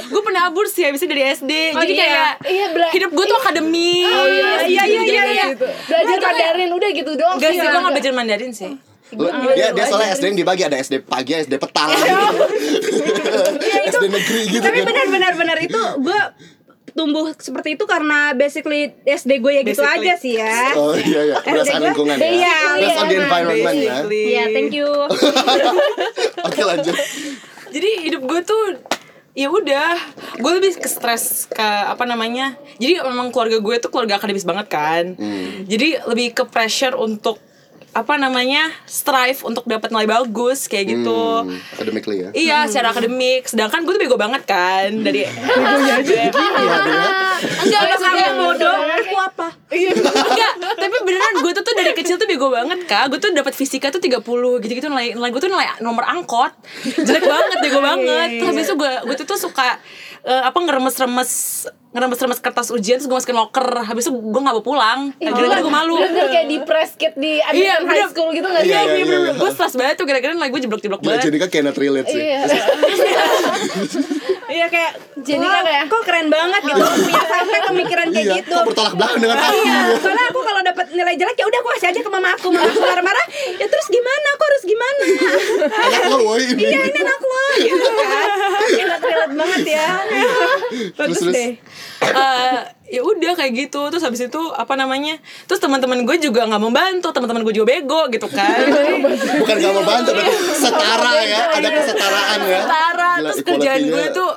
gue 0.05 0.21
pernah 0.21 0.41
abur 0.45 0.65
sih 0.65 0.83
habisnya 0.83 1.07
dari 1.07 1.23
SD 1.31 1.51
jadi 1.73 1.93
iya. 1.93 2.03
kayak 2.03 2.31
Iya, 2.45 2.65
bela- 2.69 2.91
hidup 2.91 3.11
gue 3.11 3.25
tuh 3.25 3.37
akademik 3.37 4.11
Oh 4.11 4.27
iya 4.27 4.49
iya 4.63 4.83
iya 4.83 5.01
iya, 5.01 5.23
iya. 5.29 5.45
Belajar 5.55 6.17
Mandarin 6.21 6.69
udah 6.69 6.89
gitu 6.91 7.11
doang 7.13 7.35
Gak 7.37 7.47
sih, 7.49 7.57
gue 7.57 7.63
gak 7.63 7.73
Enggak. 7.73 7.93
belajar 7.93 8.11
Mandarin 8.11 8.51
sih 8.51 8.71
Lu- 9.09 9.31
dia 9.49 9.71
dia 9.71 9.85
soalnya 9.87 10.11
SD 10.11 10.23
yang 10.25 10.37
dibagi 10.37 10.63
ada 10.63 10.75
SD 10.75 10.99
pagi, 11.01 11.31
SD 11.31 11.55
petang 11.55 11.87
gitu. 11.95 12.11
SD 13.87 14.03
negeri 14.05 14.41
gitu 14.49 14.59
Tapi 14.59 14.77
kan. 14.77 14.85
benar-benar 14.85 15.33
benar 15.33 15.57
itu 15.57 15.79
gue 15.97 16.19
tumbuh 16.97 17.29
seperti 17.37 17.77
itu 17.77 17.85
karena 17.85 18.33
basically 18.33 18.89
SD 19.05 19.37
gue 19.37 19.51
ya 19.53 19.61
gitu 19.61 19.85
Basically. 19.85 20.09
aja 20.09 20.13
sih 20.17 20.33
ya. 20.41 20.57
Oh 20.73 20.97
iya 20.97 21.21
iya, 21.29 21.35
berdasarkan 21.45 21.81
lingkungan 21.93 22.15
ya. 22.17 22.25
Iya, 22.25 22.57
Based 22.81 22.97
on 22.97 23.05
the 23.05 23.13
iya, 23.13 23.21
environment 23.21 23.61
ya. 23.61 23.69
Basically. 23.69 24.23
Iya, 24.25 24.43
thank 24.49 24.73
you. 24.73 24.89
Oke 26.49 26.61
lanjut. 26.65 26.97
jadi 27.67 27.89
hidup 28.09 28.21
gue 28.25 28.41
tuh 28.41 28.63
ya 29.37 29.53
udah 29.53 29.93
gue 30.41 30.51
lebih 30.57 30.81
ke 30.81 30.89
stres 30.89 31.45
ke 31.45 31.61
apa 31.61 32.09
namanya 32.09 32.57
jadi 32.81 33.05
memang 33.05 33.29
keluarga 33.29 33.61
gue 33.61 33.75
tuh 33.77 33.93
keluarga 33.93 34.17
akademis 34.17 34.47
banget 34.47 34.65
kan 34.65 35.13
jadi 35.69 36.01
lebih 36.09 36.33
ke 36.33 36.43
pressure 36.49 36.97
untuk 36.97 37.37
apa 37.97 38.13
namanya 38.15 38.69
strive 38.85 39.41
untuk 39.41 39.65
dapat 39.65 39.89
nilai 39.89 40.05
bagus 40.07 40.69
kayak 40.69 40.85
gitu 40.87 41.17
Hmm, 41.17 41.57
academically 41.73 42.17
ya. 42.19 42.29
Iya, 42.29 42.57
secara 42.65 42.93
akademik. 42.93 43.45
Sedangkan 43.45 43.81
gue 43.81 43.89
tuh 43.89 44.01
bego 44.01 44.13
banget 44.15 44.45
kan 44.45 44.93
dari 45.01 45.25
Iya 45.81 45.95
dia. 45.99 46.29
enggak 46.29 47.81
Kalau 47.81 47.97
kamu 47.99 48.37
bodoh, 48.39 48.75
aku 48.75 49.15
apa? 49.17 49.47
enggak, 49.69 50.51
tapi 50.75 50.95
beneran 50.99 51.33
gue 51.41 51.51
tuh, 51.51 51.63
tuh 51.63 51.73
dari 51.73 51.91
kecil 51.93 52.15
tuh 52.15 52.25
bego 52.25 52.47
banget 52.47 52.85
kak. 52.85 53.09
Gue 53.09 53.17
tuh 53.17 53.29
dapat 53.31 53.53
fisika 53.53 53.89
tuh 53.89 53.97
30 53.99 54.21
gitu-gitu 54.61 54.87
nilai 54.87 55.13
nilai 55.13 55.29
gue 55.29 55.41
tuh 55.41 55.49
nilai 55.49 55.81
nomor 55.81 56.05
angkot. 56.05 56.53
Jelek 56.95 57.23
banget, 57.23 57.57
bego 57.59 57.79
banget. 57.79 58.29
Terus 58.37 58.47
habis 58.47 58.63
itu 58.63 58.75
gue 58.75 58.93
gue 59.03 59.15
tuh, 59.15 59.25
tuh 59.25 59.39
suka 59.39 59.77
eh, 60.27 60.43
apa 60.43 60.57
ngeremes-remes 60.57 61.31
ngeremes-remes 61.87 62.37
kertas 62.37 62.69
ujian 62.69 62.99
terus 62.99 63.07
gue 63.07 63.15
masukin 63.15 63.33
locker. 63.33 63.63
Habis 63.81 64.05
itu 64.05 64.13
gue 64.13 64.37
gak 64.37 64.53
mau 64.53 64.61
pulang. 64.61 65.09
Gara-gara 65.15 65.57
gue 65.57 65.71
malu. 65.71 65.95
Bener 65.97 66.27
kayak 66.27 66.45
di 66.45 66.57
press 66.61 66.93
kit 66.93 67.15
di 67.15 67.39
Iya, 67.39 67.79
High 67.79 67.81
bener. 67.81 68.07
School 68.11 68.29
gitu 68.31 68.45
gak 68.45 68.61
sih? 68.61 68.69
Iya, 68.69 68.81
Iya, 68.83 68.95
iya, 68.97 69.17
iya. 69.23 69.31
Gue 69.33 69.49
stres 69.49 69.73
banget 69.73 69.95
tuh 69.95 70.05
gara-gara 70.05 70.29
nilai 70.29 70.47
gue 70.47 70.61
jeblok-jeblok 70.61 70.99
Gila 70.99 71.09
banget. 71.09 71.25
jadi 71.25 71.37
kan 71.39 71.49
cannot 71.49 71.75
relate 71.75 72.07
sih. 72.07 72.21
Iya. 72.21 72.39
Iya 74.47 74.65
kayak 74.65 74.91
Jadi 75.19 75.43
kan 75.43 75.63
ya? 75.65 75.81
kok 75.85 76.01
keren 76.03 76.27
banget 76.29 76.61
gitu 76.63 76.79
punya 76.79 77.19
sampai 77.21 77.59
pemikiran 77.65 78.07
kayak 78.09 78.25
Iya, 78.25 78.35
gitu. 78.39 78.53
kok 78.53 78.63
bertolak 78.65 78.93
belakang 78.95 79.19
dengan 79.19 79.37
aku. 79.37 79.55
Iya, 79.57 79.77
soalnya 79.97 80.25
aku 80.25 80.39
kalau 80.41 80.61
dapat 80.61 80.85
nilai 80.89 81.15
jelek 81.15 81.35
ya 81.35 81.45
udah 81.45 81.59
aku 81.59 81.69
kasih 81.73 81.87
aja 81.89 81.99
ke 81.99 82.09
mama 82.09 82.29
aku, 82.31 82.47
mama 82.47 82.63
aku 82.65 82.79
marah-marah. 82.79 83.25
Ya 83.53 83.65
terus 83.65 83.87
gimana? 83.87 84.27
Aku 84.29 84.43
harus 84.45 84.63
gimana? 84.63 85.03
Anak 85.67 86.01
lo 86.05 86.17
woi. 86.25 86.43
Iya 86.47 86.79
ini 86.85 86.97
anak 86.97 87.19
lo 87.21 87.43
gitu 87.59 87.87
kan. 87.91 88.27
Relate 89.03 89.35
banget 89.35 89.61
ya. 89.67 89.87
Bagus 90.99 91.19
terus. 91.23 91.33
deh. 91.33 91.51
Eh, 92.03 92.59
ya 92.93 93.01
udah 93.03 93.33
kayak 93.35 93.51
gitu. 93.67 93.81
Terus 93.91 94.03
habis 94.03 94.21
itu 94.23 94.41
apa 94.53 94.73
namanya 94.75 95.17
terus 95.45 95.59
teman-teman 95.59 96.03
gue 96.03 96.17
juga 96.21 96.45
nggak 96.47 96.63
membantu. 96.63 97.09
Teman-teman 97.13 97.41
gue 97.47 97.53
juga 97.53 97.67
bego 97.77 98.07
gitu 98.11 98.27
kan. 98.29 98.57
Bukan 99.41 99.55
gak 99.57 99.73
mau 99.73 99.85
bantu 99.85 100.09
berarti 100.13 100.35
setara 100.55 101.11
ya, 101.25 101.41
ada 101.53 101.69
kesetaraan 101.69 102.39
ya. 102.43 102.59
setara. 102.63 103.11
Terus 103.21 103.39
kerjaan 103.43 103.81
gue 103.87 104.05
tuh 104.13 104.31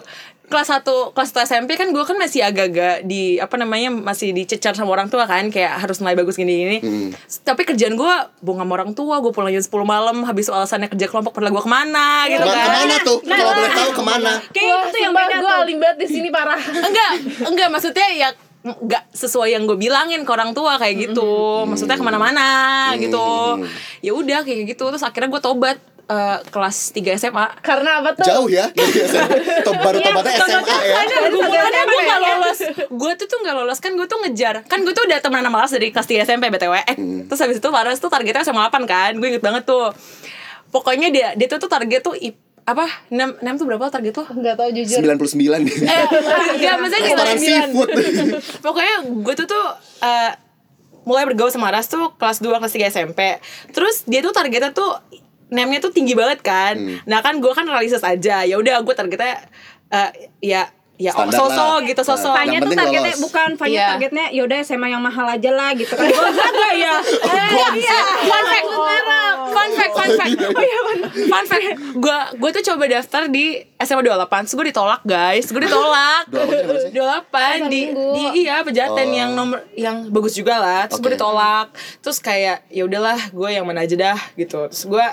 kelas 0.51 0.69
1 0.77 0.83
kelas 1.11 1.31
1 1.31 1.47
SMP 1.47 1.71
kan 1.75 1.89
gue 1.89 2.01
kan 2.01 2.15
masih 2.15 2.43
agak-agak 2.43 3.03
di 3.03 3.39
apa 3.39 3.55
namanya 3.55 3.89
masih 3.89 4.31
dicecar 4.31 4.75
sama 4.75 4.91
orang 4.91 5.07
tua 5.07 5.25
kan 5.25 5.47
kayak 5.47 5.79
harus 5.79 5.99
nilai 5.99 6.15
bagus 6.15 6.35
gini-gini 6.35 6.79
Hmm. 6.81 7.15
tapi 7.41 7.63
kerjaan 7.63 7.95
gue 7.95 8.15
bohong 8.41 8.61
sama 8.61 8.73
orang 8.75 8.91
tua 8.91 9.19
gue 9.19 9.31
pulang 9.31 9.49
jam 9.49 9.61
10 9.61 9.71
malam 9.85 10.17
habis 10.23 10.47
alasannya 10.47 10.89
kerja 10.89 11.07
kelompok 11.07 11.33
padahal 11.33 11.53
gue 11.53 11.63
ke 11.63 11.71
mana 11.71 12.07
gitu 12.27 12.43
Kema- 12.43 12.51
kan 12.51 12.61
ke 12.61 12.73
mana 12.75 12.97
tuh? 13.01 13.19
Kalau 13.23 13.53
boleh 13.53 13.73
tahu 13.73 13.91
ke 13.93 14.03
mana? 14.03 14.33
Kayak 14.51 14.67
itu 14.85 14.99
yang 14.99 15.13
beda 15.13 15.37
gue 15.37 15.47
tuh. 15.47 15.63
alim 15.63 15.79
banget 15.79 15.97
di 15.99 16.07
sini 16.11 16.29
parah. 16.29 16.59
enggak 16.59 17.11
enggak 17.45 17.69
maksudnya 17.71 18.09
ya 18.11 18.29
enggak 18.61 19.09
sesuai 19.11 19.49
yang 19.51 19.65
gue 19.65 19.73
bilangin 19.75 20.21
ke 20.21 20.31
orang 20.31 20.51
tua 20.51 20.77
kayak 20.77 21.09
gitu 21.09 21.33
maksudnya 21.65 21.95
ke 21.95 22.03
mana-mana 22.03 22.49
gitu 22.95 23.57
ya 24.01 24.13
udah 24.13 24.43
kayak 24.43 24.69
gitu 24.69 24.85
terus 24.87 25.01
akhirnya 25.01 25.29
gue 25.29 25.41
tobat 25.41 25.81
eh, 26.11 26.39
kelas 26.51 26.77
3 26.91 27.15
SMA 27.17 27.47
Karena 27.63 28.03
apa 28.03 28.11
tuh? 28.13 28.27
Jauh 28.27 28.49
ya. 28.51 28.67
Top 29.67 29.79
baru 29.79 30.03
tobatnya 30.03 30.43
SMA 30.43 30.77
ya. 30.83 30.95
Karena 31.07 31.83
gue 31.87 32.03
gak 32.03 32.21
lolos 32.21 32.59
Gue 32.91 33.13
tuh 33.15 33.27
tuh 33.27 33.39
gak 33.41 33.55
lolos 33.55 33.79
Kan 33.79 33.95
gue 33.95 34.05
tuh 34.05 34.19
ngejar 34.21 34.67
Kan 34.67 34.83
gue 34.83 34.91
tuh 34.91 35.07
udah 35.07 35.19
temenan 35.23 35.47
sama 35.47 35.63
Laras 35.63 35.73
dari 35.73 35.89
kelas 35.89 36.07
3 36.11 36.27
SMP 36.27 36.45
BTW 36.51 36.75
eh, 36.85 36.97
Terus 37.31 37.41
habis 37.41 37.57
itu 37.57 37.69
Laras 37.71 37.97
tuh 37.97 38.11
targetnya 38.11 38.43
SMA 38.43 38.67
8 38.67 38.83
kan 38.85 39.13
Gue 39.15 39.31
inget 39.31 39.41
banget 39.41 39.63
tuh 39.63 39.95
Pokoknya 40.71 41.11
dia 41.11 41.29
dia 41.35 41.47
tuh, 41.47 41.59
tuh 41.59 41.71
target 41.71 41.99
tuh 42.01 42.15
ip- 42.15 42.39
apa 42.63 42.87
6, 43.11 43.43
6 43.43 43.59
tuh 43.59 43.67
berapa 43.67 43.91
target 43.91 44.15
tuh? 44.15 44.27
Enggak 44.31 44.55
tahu 44.55 44.71
jujur. 44.71 45.03
99 45.03 45.67
nih. 45.67 45.75
Eh, 45.83 46.05
enggak, 46.55 46.75
maksudnya 46.79 47.03
kayak 47.11 47.39
seafood. 47.41 47.89
Pokoknya 48.67 48.97
gue 49.03 49.35
tuh 49.35 49.47
tuh 49.51 49.65
eh, 49.99 50.33
mulai 51.03 51.27
bergaul 51.27 51.51
sama 51.51 51.75
Ras 51.75 51.91
tuh 51.91 52.15
kelas 52.15 52.39
2 52.39 52.47
kelas 52.63 52.71
3 52.71 52.95
SMP. 53.11 53.21
Terus 53.75 54.07
dia 54.07 54.23
tuh 54.23 54.31
targetnya 54.31 54.71
tuh 54.71 54.95
name-nya 55.51 55.83
tuh 55.83 55.93
tinggi 55.93 56.15
banget 56.15 56.41
kan. 56.41 56.75
Hmm. 56.79 56.99
Nah, 57.07 57.21
kan 57.21 57.39
gue 57.43 57.53
kan 57.53 57.67
realistis 57.67 58.03
aja. 58.03 58.47
Ya 58.47 58.57
udah 58.57 58.81
gue 58.83 58.95
targetnya 58.95 59.47
eh, 59.91 60.11
ya 60.41 60.71
ya 61.01 61.11
oh, 61.11 61.25
sosok 61.27 61.81
lah. 61.81 61.89
gitu 61.89 62.03
sosok. 62.05 62.29
Nah, 62.29 62.39
Fanya 62.39 62.53
Yang 62.53 62.61
tuh 62.61 62.69
penting 62.69 62.85
targetnya 62.85 63.09
lolos. 63.09 63.25
bukan 63.25 63.49
Fanya 63.57 63.73
Iya. 63.73 63.87
targetnya 63.91 64.27
yaudah 64.31 64.59
SMA 64.61 64.87
yang 64.87 65.01
mahal 65.01 65.27
aja 65.27 65.51
lah 65.51 65.71
gitu 65.73 65.93
kan 65.93 66.05
Gonzaga 66.13 66.69
ya 66.77 66.95
Oh, 67.51 67.71
Iya, 67.73 67.99
fun 68.23 68.45
fact, 68.45 68.67
fun 69.51 69.71
fact, 69.73 69.93
fun 69.93 70.11
fact. 70.15 70.33
Oh 70.51 70.61
iya, 70.61 70.81
fun, 70.83 70.99
fun 71.27 71.45
fact. 71.47 71.65
Gue 71.97 72.19
gue 72.37 72.51
tuh 72.53 72.65
coba 72.67 72.85
daftar 72.87 73.23
di 73.27 73.45
SMA 73.79 74.03
28, 74.05 74.29
terus 74.45 74.55
gue 74.55 74.67
ditolak 74.69 75.01
guys, 75.03 75.47
gue 75.47 75.63
ditolak. 75.63 76.25
28 76.29 76.53
di 76.53 76.63
mana 76.63 76.79
sih? 76.79 76.93
28 76.93 77.73
di 77.73 77.81
iya 78.37 78.61
pejaten 78.61 79.09
Oh. 79.09 79.17
yang 79.17 79.31
nomor 79.33 79.59
yang 79.75 79.97
bagus 80.07 80.35
juga 80.35 80.59
lah. 80.59 80.85
Terus 80.85 81.01
gue 81.01 81.09
Oke. 81.09 81.17
ditolak. 81.17 81.67
Terus 81.99 82.19
kayak 82.19 82.69
ya 82.69 82.83
udahlah, 82.85 83.19
gue 83.31 83.49
yang 83.49 83.65
mana 83.65 83.83
aja 83.83 83.97
dah 83.97 84.19
gitu. 84.35 84.69
Terus 84.69 84.85
gue 84.85 85.07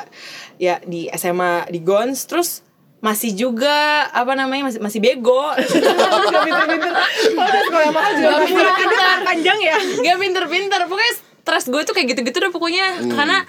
ya 0.58 0.84
di 0.84 1.08
SMA 1.10 1.64
di 1.68 1.80
Gons, 1.80 2.20
terus 2.26 2.67
masih 3.08 3.32
juga 3.32 4.12
apa 4.12 4.36
namanya 4.36 4.68
masih 4.68 4.84
masih 4.84 5.00
bego. 5.00 5.56
Gak 5.56 6.44
pinter-pinter. 6.44 6.92
Padahal 7.40 7.64
sekolah 7.64 7.84
yang 7.88 7.96
mahal 7.96 8.12
juga 8.20 8.28
gak 8.28 8.44
pinter. 8.44 9.18
panjang 9.24 9.60
ya. 9.64 9.78
Gak 10.04 10.18
pinter-pinter. 10.20 10.80
Pokoknya 10.92 11.14
stres 11.16 11.66
gue 11.72 11.82
tuh 11.88 11.96
kayak 11.96 12.08
gitu-gitu 12.12 12.38
deh 12.44 12.52
pokoknya. 12.52 13.08
Karena 13.08 13.48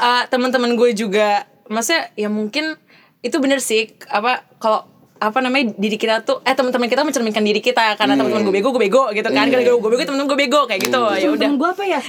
uh, 0.00 0.24
teman-teman 0.32 0.72
gue 0.72 0.96
juga 0.96 1.44
Maksudnya 1.64 2.12
ya 2.12 2.28
mungkin 2.28 2.76
Itu 3.24 3.40
bener 3.40 3.56
sih 3.56 3.96
Apa 4.12 4.44
Kalau 4.60 4.84
apa 5.14 5.38
namanya 5.38 5.70
diri 5.78 5.94
kita 5.94 6.26
tuh 6.26 6.42
eh 6.42 6.52
teman-teman 6.52 6.90
kita 6.90 7.06
mencerminkan 7.06 7.46
diri 7.46 7.62
kita 7.62 7.94
karena 7.94 8.18
teman-teman 8.18 8.42
gue 8.50 8.54
bego 8.60 8.74
gue 8.74 8.82
bego 8.82 9.14
gitu 9.14 9.30
kan 9.30 9.46
karena 9.46 9.62
gue 9.62 9.78
bego 9.78 10.02
teman-teman 10.02 10.26
gue 10.26 10.38
bego 10.42 10.60
kayak 10.66 10.80
gitu 10.82 11.00
ya 11.14 11.28
udah 11.30 11.48
Temen 11.48 11.56
gue 11.60 11.68
apa 11.70 11.84
ya? 11.86 12.00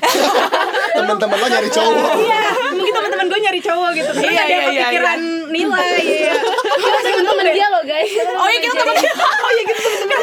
Temen-temen 0.97 1.37
lo 1.37 1.47
nyari 1.51 1.69
cowok. 1.69 2.13
Iya, 2.17 2.39
mungkin 2.71 2.93
teman-teman 2.95 3.25
gue 3.27 3.39
nyari 3.45 3.59
cowok 3.61 3.89
gitu. 3.99 4.09
Terus 4.15 4.31
Iya, 4.31 4.41
ada 4.41 4.47
iya, 4.47 4.57
iya, 4.57 4.83
kepikiran 4.87 5.19
nilai. 5.51 5.99
Iya. 6.01 6.33
Kita 6.75 6.99
temen-temen 7.03 7.45
dia 7.51 7.67
loh 7.67 7.83
guys. 7.83 8.11
oh 8.25 8.47
iya 8.47 8.59
kita 8.63 8.73
teman 8.79 8.95
oh 8.95 9.51
iya 9.53 9.63
gitu 9.69 9.79
teman-teman 9.85 10.19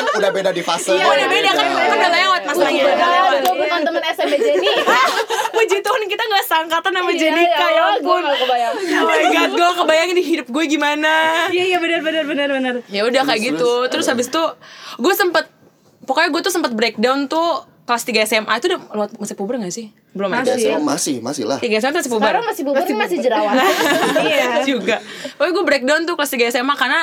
Kan 0.00 0.16
udah 0.16 0.30
beda 0.32 0.50
di 0.50 0.62
fase. 0.62 0.90
oh 0.90 1.12
udah 1.12 1.28
beda 1.28 1.50
kan 1.50 1.66
kan 1.68 1.88
udah 1.92 2.10
lewat 2.10 2.40
masanya 2.46 2.82
udah 2.88 3.08
lewat 3.10 3.34
Gue 3.40 3.54
bukan 3.58 3.80
temen 3.82 4.02
SMP 4.06 4.34
Jenny. 4.38 4.70
Puji 5.54 5.76
Tuhan 5.78 6.00
kita 6.06 6.22
gak 6.24 6.44
seangkatan 6.46 6.90
sama 6.90 7.10
Iya, 7.10 7.20
Jenika 7.20 7.66
ya 7.66 7.82
Gue 7.98 8.16
ampun 8.16 8.20
gak 8.22 8.38
kebayang. 8.38 8.74
Oh 9.00 9.06
my 9.06 9.24
god, 9.28 9.50
gue 9.52 9.70
kebayangin 9.76 10.16
di 10.16 10.24
hidup 10.26 10.46
gue 10.48 10.64
gimana 10.66 11.12
Iya, 11.48 11.64
iya 11.66 11.78
benar 11.78 12.00
benar 12.00 12.24
benar 12.24 12.48
benar. 12.48 12.74
ya 12.86 13.02
udah 13.02 13.22
kayak 13.22 13.40
gitu 13.46 13.70
terus 13.86 14.06
habis 14.06 14.26
itu 14.26 14.42
gue 14.96 15.14
sempet 15.14 15.44
pokoknya 16.02 16.28
gue 16.30 16.40
tuh 16.40 16.50
sempet 16.50 16.72
breakdown 16.72 17.26
tuh 17.26 17.60
kelas 17.82 18.02
3 18.02 18.22
SMA 18.24 18.52
itu 18.54 18.66
udah 18.68 18.80
lewat 18.94 19.10
masih 19.16 19.34
puber 19.34 19.58
gak 19.58 19.70
sih 19.70 19.90
belum 20.10 20.30
ya 20.32 20.42
Ya, 20.56 20.78
masih, 20.80 21.18
masih 21.20 21.44
lah. 21.44 21.58
3 21.58 21.66
SMA 21.76 21.90
tuh 21.92 22.00
masih 22.00 22.10
puber 22.10 22.24
Sekarang 22.24 22.44
masih 22.46 22.62
bubur 22.64 22.82
masih 22.96 23.18
jerawat. 23.20 23.54
Iya. 24.22 24.46
juga 24.64 24.96
pokoknya 25.36 25.52
gue 25.52 25.64
breakdown 25.66 26.00
tuh 26.02 26.14
kelas 26.14 26.30
3 26.32 26.50
SMA 26.50 26.74
karena 26.74 27.00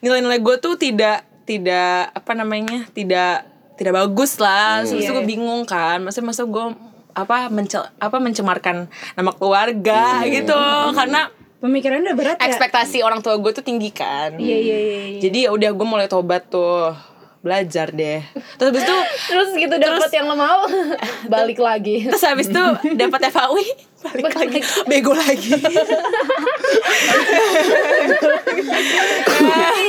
nilai-nilai 0.00 0.38
gue 0.38 0.56
tuh 0.58 0.74
tidak 0.74 1.29
tidak 1.50 2.14
apa 2.14 2.32
namanya 2.38 2.86
tidak 2.94 3.42
tidak 3.74 3.98
bagus 3.98 4.38
lah. 4.38 4.86
Terus 4.86 5.10
gue 5.10 5.24
bingung 5.26 5.66
kan. 5.66 5.98
Masa 5.98 6.22
masa 6.22 6.46
gue 6.46 6.64
apa 7.10 7.50
mencel 7.50 7.82
apa 7.98 8.22
mencemarkan 8.22 8.86
nama 9.18 9.30
keluarga 9.34 10.22
gitu. 10.30 10.62
Karena 10.94 11.26
Pemikirannya 11.60 12.08
udah 12.08 12.16
berat 12.16 12.36
ya. 12.40 12.48
ekspektasi 12.48 13.04
orang 13.04 13.20
tua 13.20 13.36
gue 13.36 13.52
tuh 13.52 13.60
tinggi 13.60 13.92
kan. 13.92 14.32
Iya 14.40 14.56
iya 14.56 14.78
iya. 14.80 15.00
iya. 15.12 15.20
jadi 15.20 15.38
ya 15.44 15.50
udah 15.52 15.70
gue 15.76 15.86
mulai 15.86 16.08
tobat 16.08 16.48
tuh 16.48 16.96
belajar 17.40 17.88
deh 17.90 18.20
terus 18.54 18.68
habis 18.70 18.84
itu 18.84 18.96
Terus 19.26 19.48
gitu 19.54 19.74
dapet 19.74 20.12
yang 20.12 20.26
lo 20.26 20.36
mau 20.36 20.68
balik 21.32 21.56
lagi. 21.56 22.04
terus 22.04 22.20
habis 22.22 22.46
itu 22.46 22.64
dapat 22.94 23.20
FAUI 23.28 23.64
balik 24.02 24.28
lagi 24.30 24.60
bego 24.84 25.12
lagi 25.12 25.56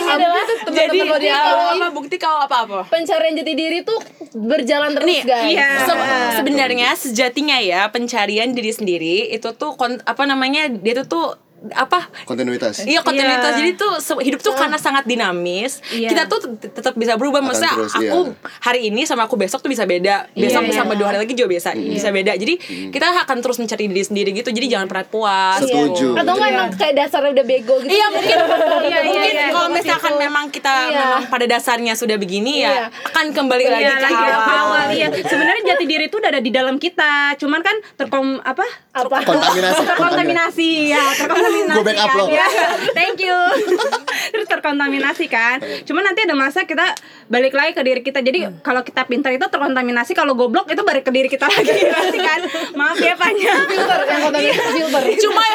adalah 0.08 0.44
jadi 0.68 0.98
kalau 1.08 1.66
apa 1.72 1.88
bukti 1.90 2.16
kau 2.18 2.38
apa 2.38 2.56
apa 2.64 2.80
pencarian 2.88 3.34
jati 3.34 3.54
diri 3.54 3.80
tuh 3.82 4.00
berjalan 4.34 4.92
terus 4.94 5.08
Nih, 5.08 5.22
guys. 5.24 5.48
iya. 5.50 5.70
Se- 5.82 6.02
sebenarnya 6.38 6.90
sejatinya 6.94 7.58
ya 7.60 7.88
pencarian 7.90 8.52
diri 8.52 8.72
sendiri 8.72 9.16
itu 9.30 9.52
tuh 9.54 9.76
kon- 9.76 10.02
apa 10.02 10.24
namanya 10.24 10.68
dia 10.68 10.96
tuh 10.98 11.08
tuh 11.08 11.26
apa 11.72 12.10
Kontinuitas. 12.26 12.82
Iya 12.84 13.00
kontinuitas 13.00 13.54
Iya. 13.54 13.60
Jadi 13.60 13.72
tuh 13.76 13.94
hidup 14.20 14.40
tuh 14.40 14.54
karena 14.54 14.76
sangat 14.76 15.06
dinamis 15.06 15.78
Iya. 15.88 16.10
Kita 16.10 16.24
tuh 16.26 16.58
tet- 16.58 16.74
tetap 16.74 16.94
bisa 16.94 17.14
berubah 17.14 17.38
Akan 17.38 17.54
Maksudnya 17.54 17.74
terus, 17.78 17.94
aku 17.94 18.20
iya. 18.28 18.50
hari 18.60 18.82
ini 18.88 19.02
sama 19.04 19.26
aku 19.26 19.36
besok 19.36 19.62
tuh 19.62 19.70
bisa 19.70 19.86
beda 19.86 20.26
Besok 20.32 20.64
Iya. 20.64 20.74
sama 20.76 20.98
dua 20.98 21.10
hari 21.10 21.22
lagi 21.22 21.34
juga 21.34 21.54
bisa 21.54 21.70
bisa 21.74 22.10
beda 22.10 22.34
Jadi 22.34 22.58
kita 22.90 23.06
akan 23.22 23.38
terus 23.40 23.58
mencari 23.58 23.86
diri 23.86 24.02
sendiri 24.02 24.30
gitu 24.34 24.50
Jadi 24.50 24.68
jangan 24.68 24.88
pernah 24.88 25.06
puas 25.06 25.62
Setuju. 25.62 26.18
Atau 26.18 26.34
enggak 26.34 26.50
emang 26.52 26.70
kayak 26.74 26.94
dasarnya 26.98 27.32
udah 27.32 27.46
bego 27.46 27.76
gitu. 27.80 27.92
Iya 27.92 28.06
mungkin 28.10 28.38
iya, 28.82 29.00
mungkin 29.04 29.32
iya. 29.32 29.48
kalau 29.52 29.70
misalkan 29.70 30.14
memang 30.18 30.46
kita 30.50 30.74
Iya. 30.84 30.98
memang 30.98 31.24
pada 31.28 31.46
dasarnya 31.46 31.94
sudah 31.94 32.18
begini 32.18 32.66
Iya. 32.66 32.70
ya 32.72 32.86
akan 33.06 33.26
kembali 33.32 33.66
lagi 33.68 33.84
Iya, 33.84 33.94
ke 33.94 34.04
lagi 34.04 34.16
awal. 34.18 34.42
ke 34.42 34.54
awal 34.56 34.86
iya. 34.90 35.08
Sebenarnya 35.22 35.62
jati 35.68 35.86
diri 35.86 36.06
itu 36.06 36.18
udah 36.18 36.30
ada 36.30 36.40
di 36.40 36.50
dalam 36.50 36.76
kita, 36.76 37.36
cuman 37.38 37.62
kan 37.62 37.76
terkom 37.96 38.42
apa? 38.42 38.66
Apa? 38.92 39.18
Kontaminasi. 39.22 39.82
terkontaminasi 39.86 40.70
ya 40.90 41.04
terkontaminasi 41.16 41.50
Gua 41.72 41.84
backup 41.84 42.08
kan, 42.08 42.18
lo. 42.18 42.26
ya. 42.28 42.48
thank 42.98 43.18
you. 43.18 43.38
Terus 44.32 44.48
terkontaminasi 44.48 45.26
kan. 45.28 45.58
Cuman 45.84 46.04
nanti 46.04 46.22
ada 46.22 46.34
masa 46.34 46.64
kita 46.64 46.94
balik 47.28 47.52
lagi 47.52 47.72
ke 47.72 47.82
diri 47.82 48.02
kita. 48.02 48.20
Jadi 48.20 48.62
kalau 48.62 48.82
kita 48.82 49.04
pintar 49.04 49.32
itu 49.32 49.44
terkontaminasi 49.44 50.12
kalau 50.12 50.34
goblok 50.34 50.68
itu 50.68 50.82
balik 50.82 51.04
ke 51.04 51.12
diri 51.12 51.28
kita 51.28 51.46
lagi. 51.46 51.72
Pasti 51.94 52.20
kan? 52.20 52.40
Maaf 52.74 52.98
ya 52.98 53.14
Panya 53.14 53.54
filter 53.64 54.00
yang 54.04 54.22
kontaminasi 54.24 54.70
filter. 54.80 55.04
cuma 55.20 55.46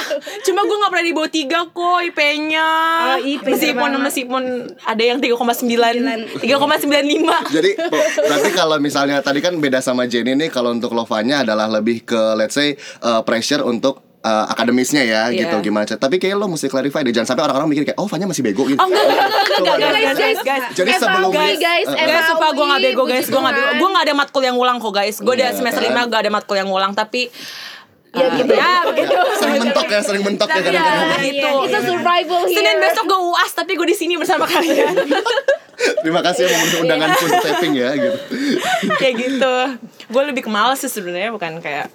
cuma 0.43 0.61
gue 0.63 0.77
nggak 0.77 0.91
pernah 0.91 1.05
di 1.05 1.13
bawah 1.13 1.31
tiga 1.31 1.61
kok 1.67 1.99
IP-nya 2.05 2.69
Oh, 3.09 3.19
IP 3.19 3.43
meskipun 3.45 3.77
banget. 3.91 4.01
meskipun 4.03 4.43
ada 4.81 5.03
yang 5.03 5.19
3,9 5.19 6.41
3,95 6.41 7.53
Jadi 7.53 7.71
po- 7.77 7.91
berarti 8.23 8.51
kalau 8.53 8.77
misalnya 8.79 9.19
tadi 9.21 9.41
kan 9.41 9.57
beda 9.57 9.81
sama 9.81 10.05
Jenny 10.05 10.37
nih 10.37 10.49
kalau 10.49 10.71
untuk 10.71 10.93
Lovanya 10.93 11.43
adalah 11.43 11.67
lebih 11.69 12.05
ke 12.05 12.21
let's 12.35 12.55
say 12.55 12.75
uh, 13.01 13.21
pressure 13.21 13.61
untuk 13.61 14.06
uh, 14.27 14.45
akademisnya 14.49 15.01
ya 15.01 15.23
Iya. 15.27 15.47
gitu 15.47 15.63
gimana 15.63 15.85
Chat. 15.85 15.97
Tapi 15.97 16.19
kayak 16.19 16.35
lo 16.35 16.47
mesti 16.47 16.67
clarify 16.67 17.01
deh 17.01 17.11
jangan 17.11 17.31
sampai 17.31 17.47
orang-orang 17.47 17.71
mikir 17.71 17.85
kayak 17.85 17.97
oh 17.97 18.07
Vanya 18.07 18.27
masih 18.27 18.43
bego 18.43 18.67
gitu. 18.67 18.77
Oh 18.77 18.85
enggak 18.85 19.07
enggak 19.07 19.23
enggak 19.23 19.39
enggak 19.47 19.77
enggak 19.79 19.93
guys 19.95 20.17
guys 20.17 20.41
guys 20.43 20.65
Jadi 20.75 20.91
FAUI, 20.91 21.01
sebelum 21.01 21.31
guys, 21.31 21.59
Uh, 21.87 21.93
uh. 21.93 22.07
Guys, 22.07 22.25
sumpah 22.27 22.51
gue 22.51 22.65
gak 22.67 22.81
bego 22.83 23.03
guys, 23.05 23.27
gue 23.27 23.39
gak 23.39 23.55
bego. 23.55 23.71
Gue 23.77 23.89
gak 23.89 24.05
ada 24.05 24.15
matkul 24.15 24.43
yang 24.43 24.57
ngulang 24.57 24.77
kok 24.77 24.93
guys 24.93 25.17
Gue 25.17 25.33
udah 25.33 25.49
Iya, 25.49 25.55
semester 25.55 25.81
kan? 25.81 25.95
5 25.97 26.11
gak 26.11 26.21
ada 26.21 26.31
matkul 26.33 26.57
yang 26.57 26.67
ngulang 26.67 26.93
Tapi 26.93 27.31
Ya, 28.11 28.33
gitu. 28.33 28.49
Ya 28.51 28.81
begitu 28.83 29.13
sering 29.37 29.61
mentok 29.61 29.87
ya, 29.87 30.01
sering 30.01 30.25
mentok 30.25 30.49
ya 30.49 30.57
ya 30.57 30.61
kadang-kadang. 30.65 31.09
begitu 31.13 31.51
Itu 31.69 31.79
survival 31.85 32.41
here. 32.43 32.57
Senin 32.57 32.77
besok 32.81 33.05
gue 33.05 33.21
uas 33.23 33.51
Tapi 33.53 33.73
gue 33.73 33.87
di 33.87 33.95
sini 33.95 34.15
bersama 34.17 34.49
kalian 34.49 34.95
Terima 35.77 36.21
kasih 36.21 36.43
ya 36.43 36.57
memenuhi 36.57 36.79
undangan 36.83 37.09
pun 37.13 37.29
taping 37.37 37.75
ya 37.75 37.93
gitu. 37.93 38.19
Kayak 38.97 39.15
gitu 39.21 39.55
Gue 40.09 40.23
lebih 40.25 40.43
ke 40.43 40.51
males 40.51 40.79
sih 40.79 40.89
sebenarnya 40.89 41.29
Bukan 41.31 41.61
kayak 41.61 41.93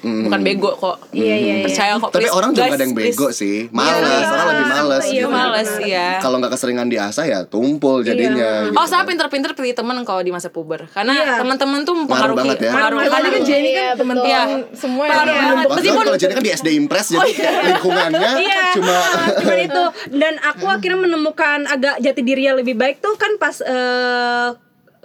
Bukan 0.00 0.40
bego 0.40 0.72
kok 0.74 0.96
Iya, 1.10 1.34
iya, 1.34 1.54
iya. 1.54 1.54
Percaya 1.62 1.92
kok 1.94 2.10
Tapi 2.10 2.24
please, 2.24 2.32
orang 2.32 2.50
juga 2.50 2.64
guys, 2.64 2.74
ada 2.74 2.82
yang 2.82 2.94
bego 2.94 3.26
please. 3.26 3.36
sih. 3.36 3.56
Males, 3.68 4.00
Iya. 4.02 4.26
orang 4.26 4.46
lebih 4.48 4.66
males 4.66 5.04
Iya, 5.04 5.12
gitu. 5.14 5.28
Males 5.28 5.70
ya 5.80 6.08
Kalau 6.18 6.36
nggak 6.38 6.52
keseringan 6.52 6.86
diasah 6.86 7.24
ya 7.24 7.38
tumpul 7.44 8.00
jadinya. 8.00 8.50
gitu. 8.64 8.74
Oh, 8.74 8.84
saya 8.84 9.02
pinter-pinter 9.02 9.52
pilih 9.52 9.72
temen 9.72 9.96
kalau 10.02 10.20
di 10.20 10.30
masa 10.30 10.48
puber. 10.48 10.88
Karena 10.88 11.12
Iya. 11.12 11.38
teman-teman 11.38 11.82
tuh 11.82 11.94
mempengaruhi, 11.94 12.34
banget 12.36 12.58
ya. 12.58 12.70
Karena 12.72 13.04
kan 13.04 13.42
Jenny 13.42 13.70
kan 13.70 13.84
Iya, 13.84 13.92
teman-teman 13.94 14.28
Iya. 14.28 14.42
semua 14.72 15.02
yang 15.02 15.12
Pengaruh 15.12 15.28
banget. 15.28 15.42
membentuk 15.44 15.68
Maksudnya 15.68 15.92
Meskipun- 15.92 16.04
kalau 16.04 16.18
jadi 16.22 16.32
kan 16.32 16.42
di 16.42 16.52
SD 16.52 16.68
Impress 16.72 17.06
jadi 17.08 17.30
lingkungannya 17.62 18.30
Iya, 18.38 18.62
cuma 18.72 18.96
cuman 19.40 19.58
itu 19.60 19.84
dan 20.20 20.34
aku 20.40 20.64
akhirnya 20.66 20.98
menemukan 21.00 21.58
agak 21.64 21.94
jati 21.98 22.20
diri 22.20 22.42
yang 22.44 22.56
lebih 22.56 22.74
baik 22.74 22.98
tuh 22.98 23.14
kan 23.14 23.36
pas 23.36 23.60
eh, 23.60 24.48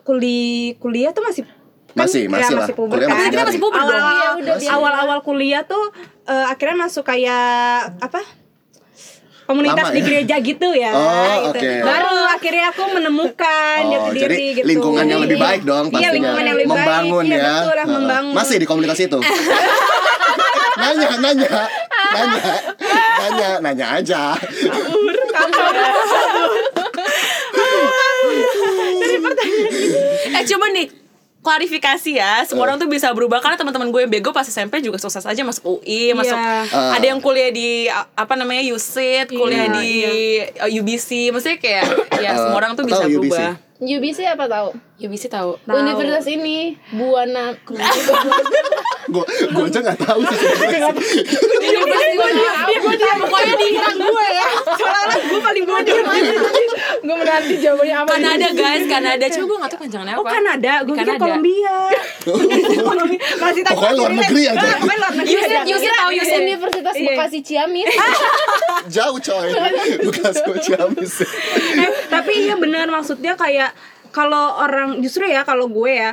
kuli 0.02 0.40
kuliah 0.78 1.12
tuh 1.12 1.20
masih 1.22 1.44
kan, 1.98 2.06
Masih, 2.06 2.24
masih 2.28 2.44
ya, 2.44 2.50
lah. 2.54 2.62
masih 2.62 2.76
puber 2.76 2.96
Kuliah 2.96 3.10
kan. 3.10 3.18
masih 3.18 3.32
dari. 3.50 3.58
puber 3.58 3.82
dong. 3.82 3.90
Iya, 3.90 3.98
Awal, 3.98 4.34
udah 4.38 4.56
biasa. 4.56 4.72
awal-awal 4.72 5.20
kuliah 5.22 5.62
tuh 5.64 5.84
eh, 6.24 6.46
akhirnya 6.48 6.78
masuk 6.80 7.04
kayak 7.04 7.44
apa? 7.98 8.22
Komunitas 9.44 9.80
Lama 9.82 9.96
di 9.96 10.00
ya? 10.00 10.06
gereja 10.06 10.36
gitu 10.40 10.70
ya. 10.70 10.92
Oh, 10.92 11.08
gitu. 11.48 11.56
oke. 11.56 11.72
Baru 11.82 12.12
akhirnya 12.30 12.66
aku 12.68 12.84
menemukan 12.92 13.80
Oh, 13.82 13.92
jati 14.12 14.20
jadi 14.20 14.28
diri 14.30 14.48
gitu. 14.54 14.68
lingkungan 14.68 15.06
yang 15.08 15.22
lebih 15.24 15.38
baik 15.38 15.62
dong 15.64 15.88
Iya, 15.88 15.94
pastinya. 15.94 16.12
lingkungan 16.14 16.44
yang 16.44 16.58
lebih 16.58 16.68
membangun 16.70 17.24
baik. 17.24 17.32
ya. 17.32 17.40
Iya, 17.40 17.48
betul 17.56 17.72
lah, 17.72 17.80
Heeh. 17.80 17.96
membangun. 17.96 18.34
Masih 18.36 18.56
di 18.56 18.68
komunitas 18.68 19.00
itu. 19.00 19.20
nanya, 20.78 21.10
nanya, 21.18 21.50
nanya, 22.12 22.54
nanya, 23.18 23.50
nanya 23.64 23.86
aja. 23.96 24.22
Eh 30.30 30.44
coba 30.46 30.66
nih 30.70 30.88
klarifikasi 31.48 32.12
ya. 32.12 32.44
Semua 32.44 32.66
orang 32.66 32.76
tuh 32.76 32.86
bisa 32.86 33.08
berubah. 33.10 33.40
Karena 33.40 33.56
teman-teman 33.56 33.88
gue 33.88 34.02
yang 34.02 34.12
bego 34.12 34.30
pas 34.30 34.44
SMP 34.44 34.80
juga 34.80 35.00
sukses 35.00 35.24
aja. 35.24 35.42
Masuk 35.42 35.80
UI 35.80 36.12
masuk 36.12 36.36
Ah. 36.36 36.68
ada 36.92 37.06
yang 37.06 37.18
kuliah 37.18 37.48
di 37.50 37.88
apa 37.88 38.36
namanya 38.36 38.68
USIT 38.68 39.32
kuliah 39.32 39.66
Iya, 39.66 39.74
di 39.74 39.90
uh, 40.60 40.70
UBC 40.76 41.32
maksudnya 41.32 41.56
kayak 41.58 41.86
ya 42.24 42.36
semua 42.36 42.58
orang 42.58 42.76
tuh 42.76 42.84
tahu 42.84 42.92
bisa 42.92 43.04
UBC? 43.06 43.16
berubah. 43.16 43.52
UBC 43.78 44.20
apa 44.26 44.46
tahu? 44.46 44.70
UBC 45.00 45.24
tahu 45.28 45.56
Universitas 45.64 46.26
ini 46.26 46.76
Buana 46.90 47.54
Gue 49.08 49.24
gue 49.26 49.64
aja 49.66 49.80
nggak 49.80 50.00
tahu 50.00 50.20
sih 50.22 50.38
sebenarnya. 50.38 50.92
Universitas 51.58 52.16
Buana 52.78 53.14
pokoknya 53.18 53.54
di 53.56 53.68
gue 53.74 54.26
ya. 54.30 54.48
Soalnya 54.78 55.20
gue 55.22 55.40
paling 55.40 55.64
bodoh. 55.64 55.98
Gue 56.98 57.16
menanti 57.16 57.56
jawabannya 57.58 57.96
apa 57.98 58.10
Kanada 58.10 58.48
guys 58.52 58.84
Kanada 58.86 59.26
coba 59.28 59.46
gue 59.46 59.58
gak 59.58 59.70
tau 59.70 59.80
panjangannya 59.80 60.14
apa 60.14 60.20
Oh 60.20 60.26
Kanada, 60.28 60.72
gue 60.84 60.94
pikir 60.94 61.08
Kanada. 61.08 61.24
Kolombia. 61.24 61.78
Masih 63.38 63.62
tak 63.64 63.72
Pokoknya 63.74 63.96
luar 63.96 64.12
negeri 64.14 64.44
aja. 64.46 64.68
Pokoknya 64.76 64.98
luar 64.98 65.14
negeri. 65.16 65.38
Aja. 65.38 65.60
Yusit 65.64 65.92
tahu 65.94 66.12
Yusit 66.14 66.38
Universitas 66.38 66.94
Iya. 66.98 67.08
Bekasi 67.14 67.40
Ciamis 67.42 67.88
Jauh 68.96 69.20
coy. 69.20 69.48
Semua 70.34 70.58
Ciamis. 70.60 71.14
Eh, 71.78 71.90
tapi 72.08 72.34
iya 72.44 72.56
benar 72.56 72.88
maksudnya 72.88 73.34
kayak 73.36 73.72
kalau 74.12 74.58
orang 74.58 74.98
justru 75.00 75.28
ya 75.28 75.44
kalau 75.44 75.70
gue 75.70 75.92
ya 75.94 76.12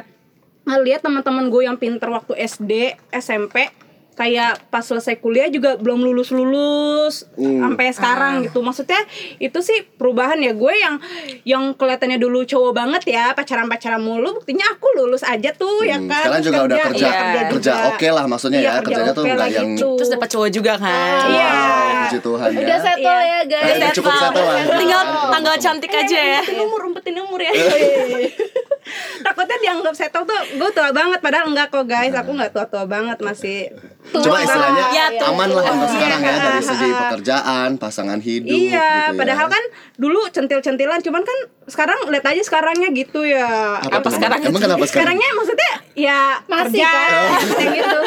ngeliat 0.65 1.01
teman-teman 1.01 1.47
gue 1.47 1.63
yang 1.63 1.77
pinter 1.77 2.09
waktu 2.09 2.33
SD, 2.41 2.73
SMP 3.11 3.69
kayak 4.15 4.71
pas 4.71 4.79
selesai 4.81 5.19
kuliah 5.19 5.51
juga 5.51 5.75
belum 5.75 5.99
lulus 6.01 6.31
lulus 6.31 7.27
sampai 7.35 7.91
sekarang 7.91 8.47
gitu 8.47 8.63
maksudnya 8.63 9.03
itu 9.37 9.59
sih 9.59 9.83
perubahan 9.91 10.39
ya 10.39 10.55
gue 10.55 10.71
yang 10.73 11.03
yang 11.43 11.65
kelihatannya 11.75 12.17
dulu 12.17 12.47
cowok 12.47 12.73
banget 12.73 13.03
ya 13.09 13.35
pacaran 13.35 13.67
pacaran 13.67 13.99
mulu 13.99 14.39
buktinya 14.39 14.71
aku 14.71 14.87
lulus 14.95 15.21
aja 15.21 15.51
tuh 15.53 15.83
ya 15.83 15.99
Hmm, 15.99 16.07
kan 16.07 16.31
Sekarang 16.31 16.43
juga 16.47 16.61
udah 16.63 16.79
kerja 16.87 17.05
Iya. 17.05 17.43
kerja 17.51 17.73
juga. 17.75 17.91
oke 17.91 18.07
lah 18.09 18.25
maksudnya 18.25 18.59
Iya, 18.61 18.65
ya 18.65 18.71
kerja 18.71 18.87
kerjanya 18.87 19.13
tuh 19.13 19.25
oke 19.25 19.31
nggak 19.35 19.49
yang 19.51 19.69
gitu. 19.75 19.89
Terus 19.99 20.11
dapat 20.15 20.29
cowok 20.31 20.51
juga 20.53 20.73
kan 20.79 21.15
Iya. 21.27 21.51
Wow, 21.51 21.99
puji 21.99 22.19
Tuhan 22.23 22.49
ya. 22.49 22.59
Udah 22.63 22.79
settle 22.81 23.03
Iya. 23.11 23.27
ya 23.27 23.41
guys 23.45 23.75
Udah 23.75 23.91
cukup 23.93 24.13
settle 24.15 24.47
lah. 24.47 24.63
Tinggal 24.79 25.03
tanggal 25.29 25.55
cantik 25.59 25.91
aja 25.93 26.21
ya 26.31 26.41
umur 26.57 26.81
umpetin 26.87 27.19
umur 27.19 27.41
ya 27.41 27.51
takutnya 29.21 29.57
dianggap 29.61 29.93
settle 29.93 30.25
tuh 30.25 30.37
gue 30.53 30.71
tua 30.71 30.91
banget 30.91 31.19
padahal 31.19 31.47
enggak 31.47 31.69
kok 31.69 31.85
guys 31.85 32.13
aku 32.13 32.31
nggak 32.33 32.51
tua 32.51 32.65
tua 32.65 32.85
banget 32.85 33.19
masih 33.19 33.71
Cuma 34.05 34.37
istilahnya 34.39 34.85
Ya, 34.91 35.07
tuh. 35.17 35.33
aman 35.33 35.49
lah 35.49 35.65
untuk 35.67 35.89
Iya. 35.89 35.95
sekarang 35.95 36.21
ya 36.21 36.35
dari 36.39 36.61
segi 36.63 36.89
pekerjaan, 36.93 37.69
pasangan 37.75 38.21
hidup 38.21 38.53
iya 38.53 38.69
gitu 38.69 38.77
ya. 38.77 39.17
padahal 39.17 39.47
kan 39.49 39.65
dulu 39.97 40.21
centil 40.29 40.61
centilan 40.61 41.01
cuman 41.01 41.23
kan 41.23 41.39
sekarang 41.65 41.97
lihat 42.07 42.27
aja 42.27 42.43
sekarangnya 42.43 42.93
gitu 42.93 43.25
ya 43.25 43.81
Apa 43.81 44.05
tuh? 44.05 44.13
sekarang? 44.13 44.39
Emang 44.43 44.61
kenapa 44.61 44.85
sekarang? 44.85 45.17
sekarangnya 45.17 45.29
maksudnya 45.33 45.73
ya 45.95 46.21
Masih, 46.45 46.77
kerja 46.77 46.91
kan? 46.91 47.13
kayak 47.57 47.71
gitu 47.73 47.99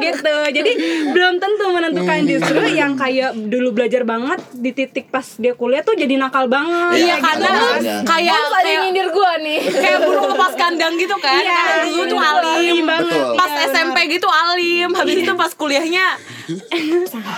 gitu 0.00 0.34
jadi 0.54 0.72
belum 1.10 1.34
tentu 1.36 1.64
menentukan 1.68 2.08
Hmm. 2.12 2.28
justru 2.28 2.60
yang 2.68 2.92
kayak 2.94 3.30
dulu 3.34 3.72
belajar 3.72 4.02
banget 4.04 4.38
di 4.52 4.70
titik 4.70 5.08
pas 5.08 5.24
dia 5.34 5.52
kuliah 5.52 5.80
tuh 5.80 5.94
jadi 5.94 6.14
nakal 6.16 6.46
banget 6.46 6.94
Iya, 6.96 7.06
Iya 7.06 7.16
karena 7.18 7.50
kayak 8.02 8.22
yang 8.28 8.44
kayak 8.52 8.78
nyindir 8.84 9.08
gue 9.08 9.32
nih 9.40 9.60
kayak 9.72 9.98
burung 10.00 10.29
lepas 10.34 10.52
kandang 10.54 10.94
gitu 10.96 11.16
kan? 11.18 11.42
Iya, 11.42 11.52
karena 11.52 11.76
dulu 11.86 12.02
tuh 12.06 12.20
iya, 12.20 12.30
alim. 12.30 12.84
Banget, 12.86 13.22
pas 13.36 13.50
iya. 13.50 13.66
SMP 13.70 13.96
gitu 14.14 14.28
alim. 14.30 14.88
Habis 14.94 15.16
itu 15.22 15.32
pas 15.34 15.52
kuliahnya 15.54 16.06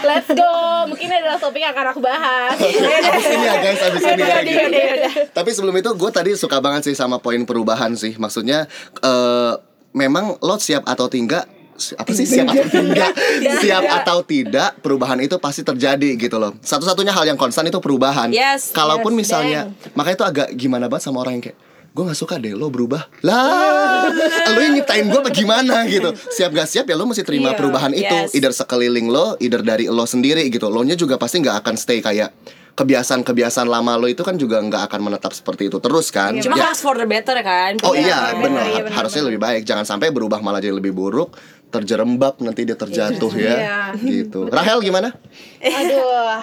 Let's 0.02 0.31
go. 0.33 0.52
Mungkin 0.88 1.09
adalah 1.09 1.37
topik 1.37 1.61
yang 1.61 1.72
akan 1.76 1.87
aku 1.92 2.00
bahas. 2.00 2.57
Abis 3.12 3.26
ini 3.28 3.44
ya 3.44 3.57
guys, 3.61 3.81
abis 3.83 4.05
ini 4.05 4.22
ya 4.24 4.38
gitu. 4.40 5.20
Tapi 5.33 5.50
sebelum 5.52 5.74
itu 5.76 5.90
gue 5.92 6.11
tadi 6.12 6.31
suka 6.38 6.59
banget 6.64 6.92
sih 6.92 6.94
sama 6.96 7.20
poin 7.20 7.42
perubahan 7.44 7.92
sih. 7.96 8.16
Maksudnya 8.16 8.68
eh 9.05 9.52
memang 9.92 10.40
lo 10.40 10.57
siap 10.57 10.88
atau 10.88 11.09
tidak 11.12 11.44
apa 11.72 12.11
sih 12.14 12.28
siap 12.28 12.46
atau 12.52 12.68
tidak. 12.68 13.11
siap 13.59 13.85
atau 13.85 14.18
tidak 14.22 14.70
perubahan 14.81 15.18
itu 15.20 15.37
pasti 15.40 15.66
terjadi 15.66 16.16
gitu 16.16 16.37
loh. 16.38 16.57
Satu-satunya 16.62 17.12
hal 17.12 17.26
yang 17.26 17.38
konstan 17.40 17.68
itu 17.68 17.81
perubahan. 17.83 18.31
Yes, 18.31 18.70
kalaupun 18.72 19.12
yes, 19.16 19.18
misalnya 19.18 19.61
makanya 19.98 20.16
itu 20.16 20.26
agak 20.26 20.48
gimana 20.57 20.87
banget 20.87 21.11
sama 21.11 21.24
orang 21.24 21.40
yang 21.40 21.44
kayak 21.50 21.59
gue 21.92 22.02
nggak 22.02 22.16
suka 22.16 22.37
deh 22.37 22.52
lo 22.52 22.68
berubah 22.68 23.05
lah 23.20 24.09
lo 24.48 24.59
yang 24.59 24.74
nyiptain 24.74 25.05
gue 25.05 25.20
apa 25.20 25.28
gimana 25.28 25.85
gitu 25.87 26.09
siap 26.31 26.50
gak 26.50 26.64
siap 26.64 26.85
ya 26.85 26.96
lo 26.96 27.05
mesti 27.05 27.20
terima 27.20 27.52
Iya, 27.52 27.59
perubahan 27.59 27.92
itu 27.92 28.09
yes. 28.09 28.33
either 28.33 28.48
sekeliling 28.50 29.07
lo 29.07 29.37
either 29.38 29.61
dari 29.61 29.87
lo 29.87 30.02
sendiri 30.02 30.48
gitu 30.48 30.66
lo 30.66 30.81
nya 30.83 30.94
juga 30.94 31.16
pasti 31.16 31.38
nggak 31.38 31.61
akan 31.61 31.74
stay 31.76 32.00
kayak 32.00 32.33
kebiasaan-kebiasaan 32.72 33.68
lama 33.68 33.94
lo 33.94 34.09
itu 34.09 34.20
kan 34.20 34.35
juga 34.35 34.57
nggak 34.59 34.88
akan 34.88 35.00
menetap 35.05 35.31
seperti 35.31 35.68
itu 35.68 35.76
terus 35.78 36.09
kan 36.09 36.33
Cuma 36.35 36.57
Ya- 36.57 36.72
harus 36.72 36.81
for 36.81 36.96
the 36.96 37.05
better 37.05 37.37
kan. 37.38 37.76
Oh 37.85 37.92
Iya, 37.92 38.33
iya, 38.33 38.40
benar, 38.40 38.64
iya, 38.66 38.83
Harusnya 38.88 39.22
lebih 39.22 39.37
baik. 39.38 39.62
Jangan 39.62 39.85
sampai 39.85 40.09
berubah 40.09 40.40
malah 40.40 40.57
jadi 40.57 40.72
lebih 40.72 40.90
buruk, 40.90 41.37
terjerembab 41.68 42.40
nanti 42.40 42.64
dia 42.64 42.72
terjatuh 42.72 43.28
ya. 43.37 43.55
Iya. 43.55 43.78
Gitu. 43.94 44.48
Rahel 44.48 44.81
gimana? 44.81 45.12
Aduh. 45.61 46.40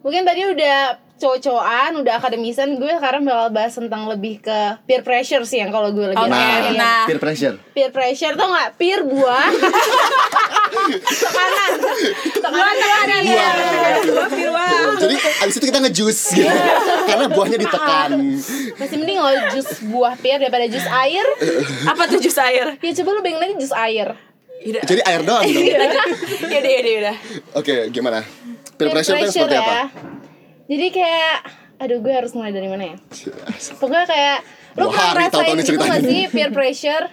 Mungkin 0.00 0.24
tadi 0.24 0.48
udah 0.48 0.76
cowok-cowokan, 1.18 1.90
udah 2.00 2.14
akademisan, 2.16 2.78
gue 2.78 2.92
sekarang 2.94 3.26
bakal 3.26 3.50
bahas 3.50 3.74
tentang 3.74 4.06
lebih 4.06 4.38
ke 4.38 4.58
peer 4.86 5.02
pressure 5.02 5.42
sih 5.42 5.58
yang 5.58 5.74
kalau 5.74 5.90
gue 5.90 6.14
lagi 6.14 6.18
Oke, 6.18 6.30
rasain. 6.30 6.78
nah. 6.78 7.04
peer 7.04 7.18
pressure. 7.18 7.56
Peer 7.74 7.90
pressure 7.90 8.34
tau 8.38 8.48
gak? 8.48 8.68
Peer 8.78 9.02
buah 9.02 9.50
Tekanan 11.08 11.72
Tekanan 12.38 12.74
tekanan 12.78 13.22
ya 13.26 13.50
Oh, 14.48 14.94
jadi 14.96 15.14
abis 15.44 15.54
itu 15.58 15.66
kita 15.68 15.80
ngejus 15.84 16.18
gitu. 16.32 16.48
Karena 17.04 17.26
buahnya 17.28 17.58
ditekan. 17.60 18.10
Masih 18.78 18.96
mending 18.96 19.18
lo 19.18 19.32
jus 19.52 19.68
buah 19.84 20.14
peer 20.16 20.38
daripada 20.38 20.64
jus 20.70 20.86
air 20.86 21.26
Apa 21.84 22.06
tuh 22.06 22.22
jus 22.22 22.36
air? 22.38 22.78
Ya 22.78 22.92
coba 23.02 23.10
lu 23.18 23.20
bayangin 23.20 23.40
lagi 23.42 23.54
jus 23.58 23.74
air 23.74 24.14
Yaudah. 24.58 24.82
Jadi 24.90 25.00
air 25.06 25.22
doang 25.22 25.46
dong. 25.46 25.54
Yaudah, 25.54 25.90
yaudah, 26.50 26.92
yaudah. 26.98 27.16
Oke, 27.54 27.94
gimana? 27.94 28.26
Peer 28.74 28.90
pressure 28.90 29.14
itu 29.14 29.30
yang 29.30 29.34
seperti 29.34 29.54
apa? 29.54 29.82
Jadi 30.68 30.86
kayak 30.92 31.36
Aduh 31.78 32.02
gue 32.02 32.10
harus 32.10 32.34
mulai 32.34 32.50
dari 32.50 32.66
mana 32.66 32.94
ya? 32.94 32.96
Pokoknya 33.78 34.06
kayak 34.10 34.38
Lu 34.74 34.90
pernah 34.90 35.14
ngerasain 35.14 35.54
nih 35.54 35.64
itu 35.66 35.78
gak 35.78 36.02
sih 36.02 36.22
peer 36.30 36.50
pressure? 36.50 37.04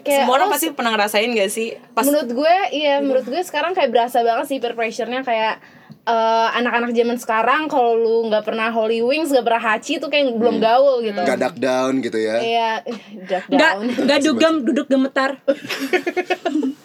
Kayak 0.00 0.24
Semua 0.24 0.34
orang 0.40 0.48
pasti 0.52 0.66
pernah 0.72 0.92
ngerasain 0.96 1.28
gak 1.32 1.50
sih? 1.52 1.68
Pas 1.96 2.04
menurut 2.04 2.30
gue 2.32 2.54
iya 2.76 3.00
menurut 3.00 3.24
gue 3.24 3.40
sekarang 3.40 3.72
kayak 3.72 3.88
berasa 3.92 4.20
banget 4.20 4.46
sih 4.48 4.56
peer 4.60 4.76
pressure-nya 4.76 5.24
kayak 5.24 5.56
eh, 6.04 6.48
anak-anak 6.52 6.92
zaman 6.92 7.16
sekarang 7.16 7.62
kalau 7.68 7.96
lu 7.96 8.16
nggak 8.28 8.44
pernah 8.44 8.68
Holy 8.72 9.00
Wings 9.04 9.32
nggak 9.32 9.44
pernah 9.44 9.62
Hachi 9.72 10.00
tuh 10.00 10.08
kayak 10.12 10.36
belum 10.36 10.60
gaul 10.60 11.04
gitu 11.04 11.20
Gak 11.20 11.40
duck 11.40 11.56
down 11.60 12.00
gitu 12.00 12.16
ya. 12.20 12.36
iya 12.40 12.70
eh, 12.84 13.00
duck 13.24 13.46
down 13.48 13.84
nggak 13.88 14.20
dugem, 14.20 14.54
duduk 14.64 14.86
gemetar. 14.88 15.40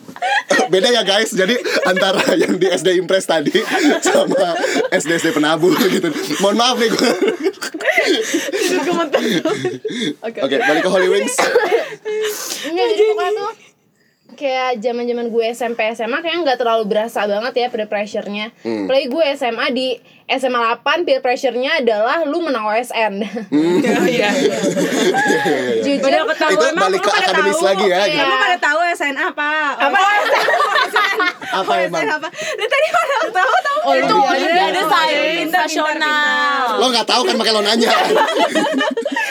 Beda 0.69 0.89
ya 0.89 1.03
guys. 1.05 1.31
Jadi 1.31 1.55
antara 1.85 2.21
yang 2.37 2.57
di 2.57 2.67
SD 2.69 2.97
Impress 2.99 3.29
tadi 3.29 3.53
sama 4.01 4.57
SD 4.93 5.11
SD 5.21 5.27
Penabur 5.35 5.73
gitu. 5.77 6.09
Mohon 6.41 6.55
maaf 6.57 6.75
nih 6.77 6.89
gue. 6.89 7.11
Oke, 10.25 10.55
balik 10.61 10.81
ke 10.85 10.89
Holy 10.89 11.07
Wings. 11.09 11.35
Enggak 12.65 12.85
jadi 12.93 13.03
pokoknya 13.13 13.31
tuh 13.37 13.51
kayak 14.35 14.83
zaman 14.83 15.07
zaman 15.07 15.27
gue 15.31 15.45
SMP 15.55 15.79
SMA 15.95 16.19
kayak 16.19 16.37
nggak 16.43 16.59
terlalu 16.59 16.83
berasa 16.91 17.23
banget 17.23 17.53
ya 17.55 17.67
peer 17.71 17.87
pressure-nya. 17.87 18.51
Hmm. 18.61 18.85
Apalagi 18.85 19.07
gue 19.07 19.23
SMA 19.39 19.65
di 19.71 19.87
SMA 20.25 20.57
8 20.81 21.05
peer 21.05 21.21
pressure-nya 21.21 21.85
adalah 21.85 22.25
lu 22.25 22.41
menang 22.41 22.65
OSN. 22.65 23.13
Hmm. 23.53 23.77
Oh 24.01 24.07
iya. 24.09 24.33
Jujur 25.85 26.01
Udah 26.01 26.21
ketahui 26.33 26.57
Itu 26.57 26.65
emang 26.65 26.83
balik 26.89 26.97
lu 26.97 27.05
ke 27.05 27.09
pada 27.13 27.21
akademis 27.29 27.55
tahu. 27.55 27.67
lagi 27.69 27.85
ya, 27.85 27.97
Iya. 27.97 28.05
gitu. 28.09 28.23
Emang 28.25 28.39
pada 28.41 28.57
tahu 28.57 28.79
SN 28.89 29.15
apa? 29.15 29.49
apa? 29.85 29.99
Apa 31.55 31.71
emang? 31.79 32.03
apa? 32.09 32.27
Dari 32.33 32.67
tadi 32.67 32.87
pada 32.89 33.15
tahu 33.29 33.53
tahu. 33.61 33.79
Oh, 33.85 33.93
Itu 33.93 34.15
iya, 34.17 34.33
iya. 34.33 34.63
ada 34.65 34.81
Pintar, 34.81 34.89
sains 34.89 35.51
nasional. 35.53 36.63
Lo 36.81 36.85
nggak 36.89 37.05
tahu 37.05 37.21
kan 37.21 37.35
makanya 37.37 37.55
lo 37.55 37.61
nanya. 37.61 37.89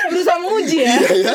Berusaha 0.04 0.38
menguji 0.38 0.78
ya. 0.78 0.94
Iya 0.94 1.33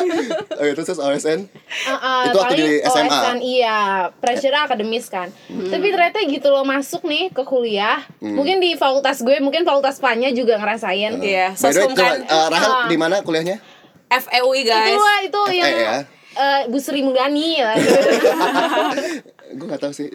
Oke, 0.56 0.70
terus 0.72 0.96
OSN. 0.96 1.40
Uh, 1.44 1.92
uh, 1.92 2.20
Itu 2.26 2.36
waktu 2.40 2.54
di 2.56 2.68
SMA. 2.80 3.12
OSN 3.12 3.38
iya, 3.44 3.78
pressure 4.18 4.56
akademis 4.56 5.06
kan. 5.12 5.28
Tapi 5.46 5.86
ternyata 5.92 6.18
gitu 6.24 6.48
loh 6.48 6.64
masuk 6.64 7.04
nih 7.04 7.28
ke 7.28 7.44
kuliah. 7.44 8.00
Mungkin 8.20 8.58
di 8.58 8.72
fakultas 8.74 9.20
gue, 9.20 9.36
mungkin 9.50 9.66
fakultas 9.66 9.98
PANnya 9.98 10.30
juga 10.30 10.62
ngerasain. 10.62 11.18
Iya, 11.18 11.58
By 11.58 11.58
the 11.58 11.66
way, 11.66 11.74
sosum 11.74 11.90
coba, 11.98 12.06
kan 12.06 12.18
eh, 12.22 12.46
Rahel 12.54 12.72
di 12.86 12.96
mana 12.96 13.16
kuliahnya? 13.26 13.58
FEUI 14.06 14.62
guys. 14.62 14.94
Itu 14.94 15.02
lah 15.02 15.18
itu 15.26 15.40
FE 15.42 15.58
yang 15.58 15.74
ya? 15.74 15.98
eh, 16.38 16.60
Bu 16.70 16.78
Sri 16.78 17.02
Mulyani 17.02 17.58
ya. 17.58 17.74
Gue 19.58 19.66
gak 19.66 19.82
tahu 19.82 19.90
sih. 19.90 20.06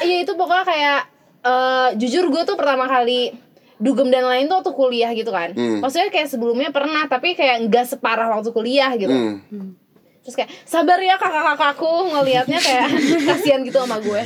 Iya 0.00 0.16
itu 0.24 0.32
pokoknya 0.32 0.64
kayak 0.64 1.00
eh, 1.44 1.88
jujur 2.00 2.32
gue 2.32 2.42
tuh 2.48 2.56
pertama 2.56 2.88
kali 2.88 3.36
dugem 3.76 4.08
dan 4.08 4.24
lain 4.24 4.48
tuh 4.48 4.64
waktu 4.64 4.72
kuliah 4.72 5.12
gitu 5.12 5.28
kan. 5.28 5.52
Hmm. 5.52 5.84
Maksudnya 5.84 6.08
kayak 6.08 6.32
sebelumnya 6.32 6.72
pernah 6.72 7.04
tapi 7.12 7.36
kayak 7.36 7.68
nggak 7.68 7.84
separah 7.92 8.32
waktu 8.32 8.48
kuliah 8.56 8.88
gitu. 8.96 9.12
Hmm. 9.12 9.76
Terus 10.22 10.34
kayak 10.38 10.50
sabar 10.64 11.02
ya 11.02 11.18
kakak-kakakku 11.18 12.14
ngelihatnya 12.14 12.58
kayak 12.62 12.88
kasihan 13.28 13.60
gitu 13.66 13.76
sama 13.82 13.98
gue. 14.00 14.22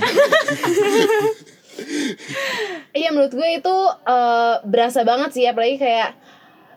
Iya 2.92 3.08
menurut 3.12 3.32
gue 3.32 3.48
itu 3.56 3.76
eh, 4.08 4.54
berasa 4.64 5.04
banget 5.04 5.30
sih 5.36 5.44
apalagi 5.44 5.76
kayak 5.76 6.16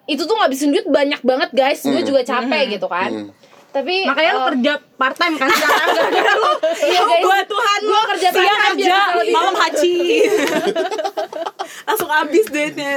itu 0.10 0.26
tuh 0.26 0.36
ngabisin 0.36 0.74
duit 0.74 0.88
banyak 0.90 1.22
banget 1.22 1.50
guys. 1.54 1.82
Gue 1.86 2.02
juga 2.02 2.26
capek 2.26 2.76
gitu 2.76 2.88
kan. 2.90 3.12
Hmm. 3.12 3.30
Tapi 3.70 4.02
Makanya 4.02 4.32
lu 4.34 4.42
eh, 4.42 4.48
kerja 4.58 4.74
part 4.98 5.14
time 5.14 5.36
kan 5.38 5.46
sekarang 5.48 5.90
gara-gara 5.94 6.34
lu. 6.42 6.52
Iya, 6.82 7.02
guys. 7.06 7.22
buat 7.22 7.46
Tuhan 7.46 7.80
gue 7.86 8.02
kerja 8.18 8.28
Siang 8.34 8.42
part-time 8.42 8.76
biar 8.76 8.90
kerja, 8.90 9.30
malam 9.30 9.56
haji. 9.56 9.98
Langsung 11.88 12.10
habis 12.10 12.46
duitnya. 12.50 12.96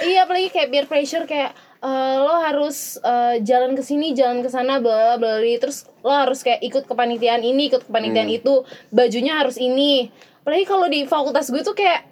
Iya 0.00 0.18
apalagi 0.26 0.48
kayak 0.50 0.68
peer 0.70 0.86
pressure 0.86 1.26
kayak 1.26 1.54
eh, 1.78 2.16
lo 2.18 2.34
harus 2.42 2.98
eh, 2.98 3.38
jalan 3.46 3.78
ke 3.78 3.82
sini, 3.86 4.10
jalan 4.10 4.42
ke 4.42 4.50
sana, 4.50 4.82
bla 4.82 5.14
bla 5.14 5.16
bla 5.18 5.32
bla. 5.38 5.54
terus 5.62 5.86
lo 6.02 6.10
harus 6.10 6.42
kayak 6.42 6.58
ikut 6.66 6.84
kepanitiaan 6.90 7.46
ini, 7.46 7.70
ikut 7.70 7.86
kepanitiaan 7.86 8.30
itu, 8.30 8.66
bajunya 8.90 9.38
harus 9.38 9.62
ini. 9.62 10.10
Apalagi 10.50 10.66
kalau 10.66 10.90
di 10.90 11.06
fakultas 11.06 11.46
gue 11.46 11.62
tuh 11.62 11.78
kayak 11.78 12.10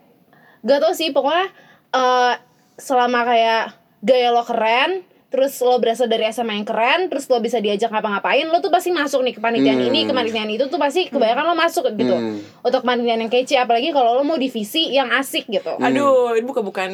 gak 0.63 0.79
tau 0.79 0.95
sih 0.95 1.11
pokoknya 1.11 1.51
eh, 1.91 2.35
selama 2.79 3.27
kayak 3.27 3.75
gaya 3.99 4.31
lo 4.31 4.47
keren, 4.47 5.03
terus 5.29 5.61
lo 5.61 5.77
berasal 5.77 6.09
dari 6.09 6.25
SMA 6.33 6.57
yang 6.57 6.65
keren, 6.65 7.13
terus 7.13 7.29
lo 7.29 7.37
bisa 7.39 7.61
diajak 7.61 7.93
ngapa-ngapain, 7.93 8.49
lo 8.49 8.65
tuh 8.65 8.73
pasti 8.73 8.89
masuk 8.89 9.21
nih 9.21 9.37
kepanitiaan 9.37 9.77
ini, 9.93 10.09
kepanitiaan 10.09 10.49
itu 10.49 10.65
tuh 10.73 10.81
pasti 10.81 11.13
kebanyakan 11.13 11.53
lo 11.53 11.55
masuk 11.55 11.85
gitu. 11.93 12.17
Hmm. 12.17 12.41
Untuk 12.65 12.81
kepanitiaan 12.81 13.21
yang 13.21 13.33
kece, 13.33 13.61
apalagi 13.61 13.93
kalau 13.93 14.17
lo 14.17 14.25
mau 14.25 14.41
divisi 14.41 14.89
yang 14.89 15.13
asik 15.13 15.45
gitu. 15.53 15.77
Aduh, 15.77 16.33
ini 16.33 16.49
bukan 16.49 16.65
bukan 16.65 16.91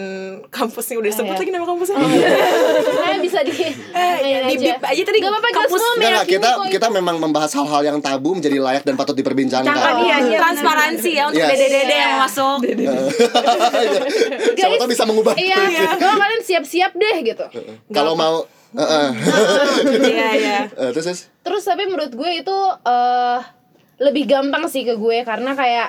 kampusnya 0.50 0.98
udah 0.98 1.10
disebut 1.14 1.30
iya. 1.30 1.40
lagi 1.46 1.52
nama 1.54 1.66
kampusnya. 1.66 1.96
Makanya 2.98 3.18
bisa 3.22 3.38
di 3.46 3.52
Eh, 3.94 4.16
ya, 4.26 4.38
di 4.50 4.56
bip 4.58 4.82
aja 4.82 5.02
tadi 5.06 5.18
Gak 5.22 5.30
apa-apa 5.30 5.48
kampus. 5.54 5.62
kampus 5.70 5.78
semua 5.78 5.94
Enggak, 5.94 6.10
enggak, 6.10 6.24
meyakini 6.26 6.34
kita 6.34 6.48
kok 6.50 6.66
kita 6.74 6.86
memang 6.90 7.16
membahas 7.22 7.52
hal-hal 7.54 7.82
yang 7.86 7.98
tabu 8.02 8.34
menjadi 8.34 8.58
layak 8.58 8.82
dan 8.82 8.94
patut 8.98 9.14
diperbincangkan. 9.14 9.70
Jangan, 9.70 9.94
iya, 10.02 10.16
iya. 10.26 10.38
Transparansi 10.42 11.10
ya 11.14 11.24
untuk 11.30 11.38
Yes. 11.38 11.50
dede-dede 11.54 11.94
yang 11.94 12.10
mau 12.18 12.26
masuk. 12.26 12.58
Siapa 14.58 14.74
tahu 14.74 14.88
bisa 14.90 15.04
mengubah. 15.06 15.34
Iya, 15.38 15.94
kalau 15.94 16.16
kalian 16.18 16.42
siap-siap 16.42 16.92
deh 16.94 17.16
gitu 17.22 17.46
Kalau 17.94 18.12
mau 18.24 18.36
eh, 18.74 18.82
eh. 18.82 19.08
Iya, 20.04 20.28
iya. 20.34 20.58
Eh, 20.66 20.90
terus 20.90 21.04
terus. 21.04 21.20
Terus 21.40 21.62
tapi 21.62 21.84
menurut 21.84 22.10
gue 22.10 22.30
itu 22.34 22.56
eh 22.82 23.38
lebih 23.96 24.26
gampang 24.26 24.66
sih 24.66 24.82
ke 24.82 24.94
gue 24.94 25.22
Karena 25.22 25.52
kayak 25.52 25.88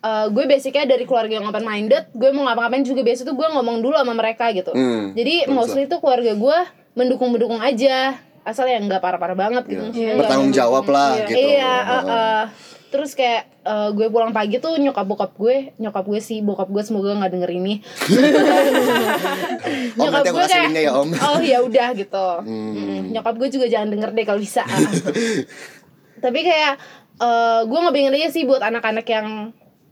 eh, 0.00 0.26
gue 0.28 0.44
basicnya 0.44 0.84
dari 0.86 1.02
keluarga 1.02 1.34
yang 1.34 1.46
open 1.46 1.62
minded 1.62 2.12
Gue 2.12 2.28
mau 2.28 2.44
ngapa-ngapain 2.44 2.82
juga 2.82 3.00
biasa 3.00 3.22
tuh 3.22 3.32
gue 3.32 3.48
ngomong 3.48 3.80
dulu 3.80 3.94
sama 3.94 4.12
mereka 4.12 4.50
gitu 4.50 4.70
Hmm, 4.70 5.14
Jadi 5.14 5.48
mostly 5.48 5.86
tuh 5.86 5.98
keluarga 5.98 6.32
gue 6.32 6.58
mendukung-mendukung 6.94 7.58
aja 7.58 8.18
Asal 8.42 8.64
yang 8.66 8.84
nggak 8.84 8.98
parah-parah 8.98 9.32
banget 9.34 9.64
gitu 9.66 9.84
nggak- 9.86 10.18
Bertanggung 10.18 10.52
jawab 10.52 10.84
lah 10.84 11.20
gitu. 11.22 11.36
Iya, 11.36 11.72
eh, 11.78 12.02
eh. 12.02 12.42
Terus 12.88 13.12
kayak 13.12 13.44
eh, 13.62 13.88
gue 13.92 14.08
pulang 14.08 14.32
pagi 14.32 14.56
tuh 14.56 14.76
nyokap 14.76 15.04
bokap 15.04 15.32
gue, 15.34 15.76
nyokap 15.76 16.04
gue 16.04 16.20
sih 16.20 16.40
bokap 16.40 16.68
gue 16.68 16.80
semoga 16.80 17.12
nggak 17.14 17.32
denger 17.32 17.50
ini. 17.52 17.74
Om 19.98 20.14
aku 20.14 20.36
kasih 20.38 20.60
linknya 20.68 20.82
ya 20.88 20.92
om. 20.94 21.08
Oh 21.12 21.40
ya 21.40 21.58
udah 21.60 21.88
gitu. 21.92 22.26
Mm, 22.46 23.12
Nyokap 23.12 23.34
gue 23.36 23.48
juga 23.50 23.66
jangan 23.66 23.88
denger 23.90 24.10
deh 24.14 24.24
kalau 24.24 24.40
bisa. 24.40 24.62
Tapi 26.24 26.40
kayak 26.40 26.74
eh, 27.18 27.60
gue 27.66 27.78
ngebayangin 27.78 28.16
aja 28.16 28.28
sih 28.30 28.42
buat 28.44 28.62
anak-anak 28.62 29.06
yang 29.06 29.26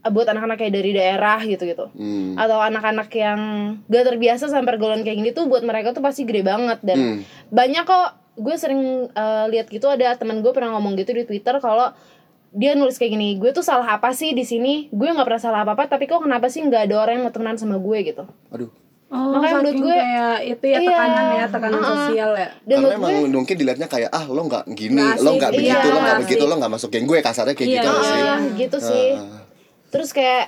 eh, 0.02 0.10
buat 0.10 0.26
anak-anak 0.26 0.56
kayak 0.56 0.74
dari 0.74 0.90
daerah 0.94 1.38
gitu-gitu. 1.42 1.90
Hmm. 1.92 2.34
Atau 2.38 2.58
anak-anak 2.58 3.08
yang 3.12 3.40
gak 3.86 4.04
terbiasa 4.06 4.48
sama 4.48 4.66
pergaulan 4.66 5.02
kayak 5.02 5.18
gini 5.18 5.30
tuh 5.32 5.46
buat 5.46 5.62
mereka 5.62 5.92
tuh 5.92 6.02
pasti 6.02 6.22
gede 6.24 6.42
banget 6.42 6.78
dan 6.82 6.96
Hmm. 6.96 7.18
banyak 7.50 7.84
kok 7.84 8.08
gue 8.36 8.56
sering 8.56 8.82
eh, 9.08 9.44
lihat 9.48 9.66
gitu 9.68 9.86
ada 9.86 10.12
teman 10.14 10.40
gue 10.40 10.52
pernah 10.52 10.76
ngomong 10.76 10.94
gitu 10.96 11.12
di 11.12 11.24
Twitter 11.24 11.56
kalau 11.58 11.90
dia 12.50 12.72
nulis 12.72 12.94
kayak 12.94 13.12
gini, 13.12 13.28
gue 13.34 13.50
tuh 13.50 13.60
salah 13.60 13.86
apa 13.92 14.10
sih 14.10 14.30
di 14.30 14.42
sini? 14.42 14.86
Gue 14.88 15.08
nggak 15.08 15.24
pernah 15.24 15.42
salah 15.42 15.60
apa 15.60 15.72
apa, 15.72 15.86
tapi 15.86 16.04
kok 16.04 16.20
kenapa 16.20 16.46
sih 16.46 16.60
nggak 16.60 16.86
ada 16.86 16.94
orang 16.98 17.14
yang 17.16 17.24
mau 17.24 17.32
temenan 17.32 17.56
sama 17.56 17.76
gue 17.76 17.98
gitu? 18.04 18.24
Aduh. 18.48 18.70
Oh, 19.06 19.38
Makanya 19.38 19.62
menurut 19.62 19.78
gue- 19.80 19.94
kayak 19.94 20.36
itu 20.44 20.64
ya 20.66 20.76
Iya. 20.76 20.88
tekanan 20.88 21.26
ya, 21.30 21.44
tekanan 21.46 21.78
Uh-uh. 21.78 21.90
sosial 22.02 22.30
ya. 22.34 22.48
Dan 22.60 22.76
Karena 22.80 22.94
emang 22.96 23.10
gue, 23.12 23.28
mungkin 23.32 23.54
dilihatnya 23.56 23.86
kayak 23.86 24.10
ah 24.10 24.24
lo 24.26 24.42
nggak 24.42 24.62
gini, 24.68 24.98
Nggak 24.98 25.16
lo 25.16 25.30
nggak 25.32 25.50
iya, 25.52 25.58
begitu, 25.78 25.86
lo 25.86 25.98
nggak 26.00 26.18
begitu, 26.20 26.44
lo 26.44 26.54
nggak 26.56 26.72
masuk 26.72 26.88
geng 26.90 27.06
gue 27.06 27.18
kasarnya 27.20 27.54
kayak 27.54 27.68
Iya, 27.68 27.76
gitu 27.76 27.86
nggak 27.88 28.02
sih. 28.02 28.22
gitu 28.56 28.78
sih. 28.82 29.08
Ah. 29.14 29.42
Terus 29.88 30.10
kayak 30.10 30.44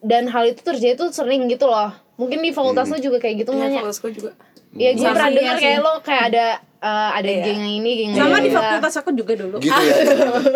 dan 0.00 0.24
hal 0.28 0.44
itu 0.46 0.60
terjadi 0.60 0.94
tuh 0.96 1.10
sering 1.10 1.46
gitu 1.46 1.66
loh. 1.66 1.90
Mungkin 2.14 2.38
di 2.38 2.50
fakultas 2.50 2.86
lo 2.86 2.96
juga 2.96 3.18
kayak 3.18 3.42
gitu 3.42 3.50
Iya, 3.50 3.58
nggak 3.58 3.68
ya? 3.68 3.76
fakultas 3.76 3.98
gue 3.98 4.12
juga. 4.14 4.30
Iya, 4.72 4.90
gue 4.92 5.02
pernah 5.04 5.26
sih, 5.26 5.34
dengar 5.34 5.42
iya 5.52 5.62
kayak 5.64 5.80
lo 5.80 5.92
kayak 5.98 6.24
ada 6.30 6.46
eh, 6.86 7.08
ada 7.18 7.32
geng 7.42 7.58
yang 7.58 7.74
ini, 7.82 7.90
geng 7.98 8.10
yang 8.14 8.30
sama 8.30 8.38
di 8.38 8.50
fakultas 8.54 8.94
aku 9.02 9.10
juga 9.10 9.34
dulu 9.34 9.56
Gitu 9.58 9.74
ya. 9.74 9.94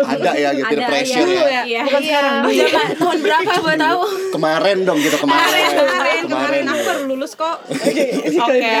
Ada 0.07 0.31
ya 0.39 0.49
gitu 0.55 0.71
Ada, 0.71 0.85
pressure 0.87 1.27
iya. 1.27 1.43
ya. 1.43 1.61
Iya. 1.67 1.81
Bukan 1.83 2.01
sekarang. 2.07 2.35
Zaman 2.47 2.89
tahun 2.95 3.17
berapa 3.19 3.51
gue 3.59 3.75
tahu? 3.75 4.01
Kemarin 4.31 4.77
dong 4.87 4.99
gitu 5.03 5.17
kemarin. 5.19 5.63
kemarin 5.75 6.21
kemarin 6.31 6.63
aku 6.71 6.81
baru 6.87 7.01
lulus 7.11 7.33
kok 7.35 7.57
Oke. 7.67 8.77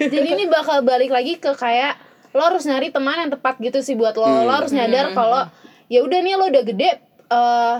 Jadi 0.00 0.28
ini 0.32 0.44
bakal 0.48 0.80
balik 0.80 1.12
lagi 1.12 1.36
ke 1.36 1.52
kayak 1.52 2.00
lo 2.34 2.42
harus 2.50 2.66
nyari 2.66 2.90
teman 2.90 3.28
yang 3.28 3.30
tepat 3.30 3.60
gitu 3.60 3.78
sih 3.84 3.94
buat 3.94 4.16
lo. 4.16 4.26
Lo 4.26 4.52
harus 4.52 4.72
nyadar 4.72 5.12
kalau 5.12 5.44
ya 5.92 6.00
udah 6.02 6.18
nih 6.24 6.34
lo 6.34 6.48
udah 6.48 6.62
gede 6.64 6.90
eh 7.30 7.76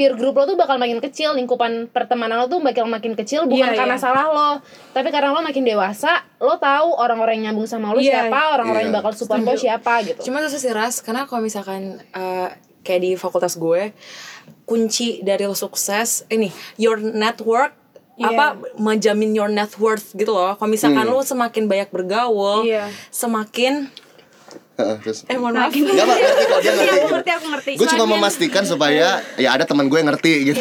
peer 0.00 0.16
group 0.16 0.32
lo 0.32 0.48
tuh 0.48 0.56
bakal 0.56 0.80
makin 0.80 0.96
kecil, 0.96 1.36
lingkupan 1.36 1.92
pertemanan 1.92 2.40
lo 2.40 2.48
tuh 2.48 2.64
bakal 2.64 2.88
makin 2.88 3.12
kecil 3.12 3.44
bukan 3.44 3.68
Iya, 3.68 3.76
karena 3.76 4.00
iya. 4.00 4.02
salah 4.02 4.26
lo, 4.32 4.50
tapi 4.96 5.12
karena 5.12 5.36
lo 5.36 5.44
makin 5.44 5.60
dewasa, 5.60 6.24
lo 6.40 6.56
tahu 6.56 6.96
orang-orang 6.96 7.44
yang 7.44 7.52
nyambung 7.52 7.68
sama 7.68 7.92
lo 7.92 8.00
Iya, 8.00 8.32
siapa, 8.32 8.56
orang-orang 8.56 8.88
yang 8.88 8.94
iya. 8.96 9.00
bakal 9.04 9.12
support 9.12 9.44
lo 9.44 9.52
siapa 9.52 10.00
gitu. 10.08 10.24
Cuma 10.24 10.40
susah 10.40 10.56
sih 10.56 10.72
ras 10.72 11.04
karena 11.04 11.28
kalau 11.28 11.44
misalkan 11.44 12.00
eh, 12.16 12.48
kayak 12.80 13.00
di 13.04 13.10
fakultas 13.20 13.60
gue 13.60 13.92
kunci 14.64 15.20
dari 15.20 15.44
lo 15.44 15.52
sukses 15.52 16.24
ini 16.32 16.48
your 16.80 16.96
network 16.96 17.76
Iya. 18.20 18.36
apa 18.36 18.46
menjamin 18.76 19.32
your 19.32 19.48
net 19.48 19.72
worth 19.80 20.12
gitu 20.12 20.36
loh. 20.36 20.52
Kalau 20.56 20.68
misalkan 20.68 21.08
lo 21.08 21.24
semakin 21.24 21.64
banyak 21.64 21.88
bergaul, 21.88 22.68
Iya. 22.68 22.92
semakin 23.08 23.88
terus. 25.02 25.18
eh 25.26 25.36
mohon 25.36 25.54
maaf. 25.56 25.70
Enggak 25.72 26.04
apa 26.06 26.14
ngerti 26.16 26.42
kok 26.44 26.60
dia 26.60 26.72
ngerti. 26.72 26.84
Iya, 26.84 26.92
aku 26.92 27.00
gitu. 27.00 27.14
ngerti, 27.14 27.30
aku 27.30 27.46
ngerti. 27.52 27.72
Gue 27.76 27.86
cuma 27.92 28.04
memastikan 28.06 28.64
supaya 28.64 29.08
ya 29.36 29.48
ada 29.54 29.64
teman 29.64 29.86
gue 29.86 29.98
yang 30.00 30.08
ngerti 30.12 30.32
gitu. 30.52 30.58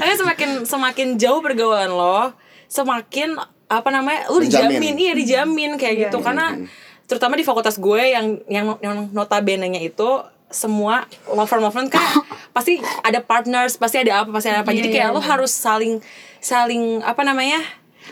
Tapi 0.00 0.14
semakin 0.16 0.50
semakin 0.64 1.08
jauh 1.16 1.40
pergaulan 1.44 1.90
lo, 1.92 2.32
semakin 2.66 3.36
apa 3.70 3.88
namanya? 3.94 4.26
Lu 4.32 4.42
Menjamin. 4.42 4.78
dijamin, 4.80 4.94
iya 4.98 5.12
dijamin 5.14 5.70
kayak 5.78 5.94
Iya, 5.94 6.02
gitu. 6.08 6.18
Karena 6.20 6.58
terutama 7.06 7.34
di 7.34 7.44
fakultas 7.46 7.78
gue 7.78 8.02
yang 8.14 8.38
yang 8.46 8.78
yang 8.82 9.10
notabene-nya 9.10 9.82
itu 9.82 10.22
semua 10.50 11.06
law 11.30 11.46
firm 11.46 11.62
law 11.62 11.70
firm 11.70 11.86
kan 11.86 12.02
pasti 12.56 12.82
ada 13.06 13.22
partners, 13.22 13.78
pasti 13.78 14.02
ada 14.02 14.26
apa, 14.26 14.34
pasti 14.34 14.50
ada 14.50 14.66
apa. 14.66 14.74
Jadi 14.74 14.90
kayak 14.90 15.14
lo 15.14 15.22
harus 15.22 15.54
saling 15.54 16.02
saling 16.42 17.02
apa 17.06 17.22
namanya? 17.22 17.62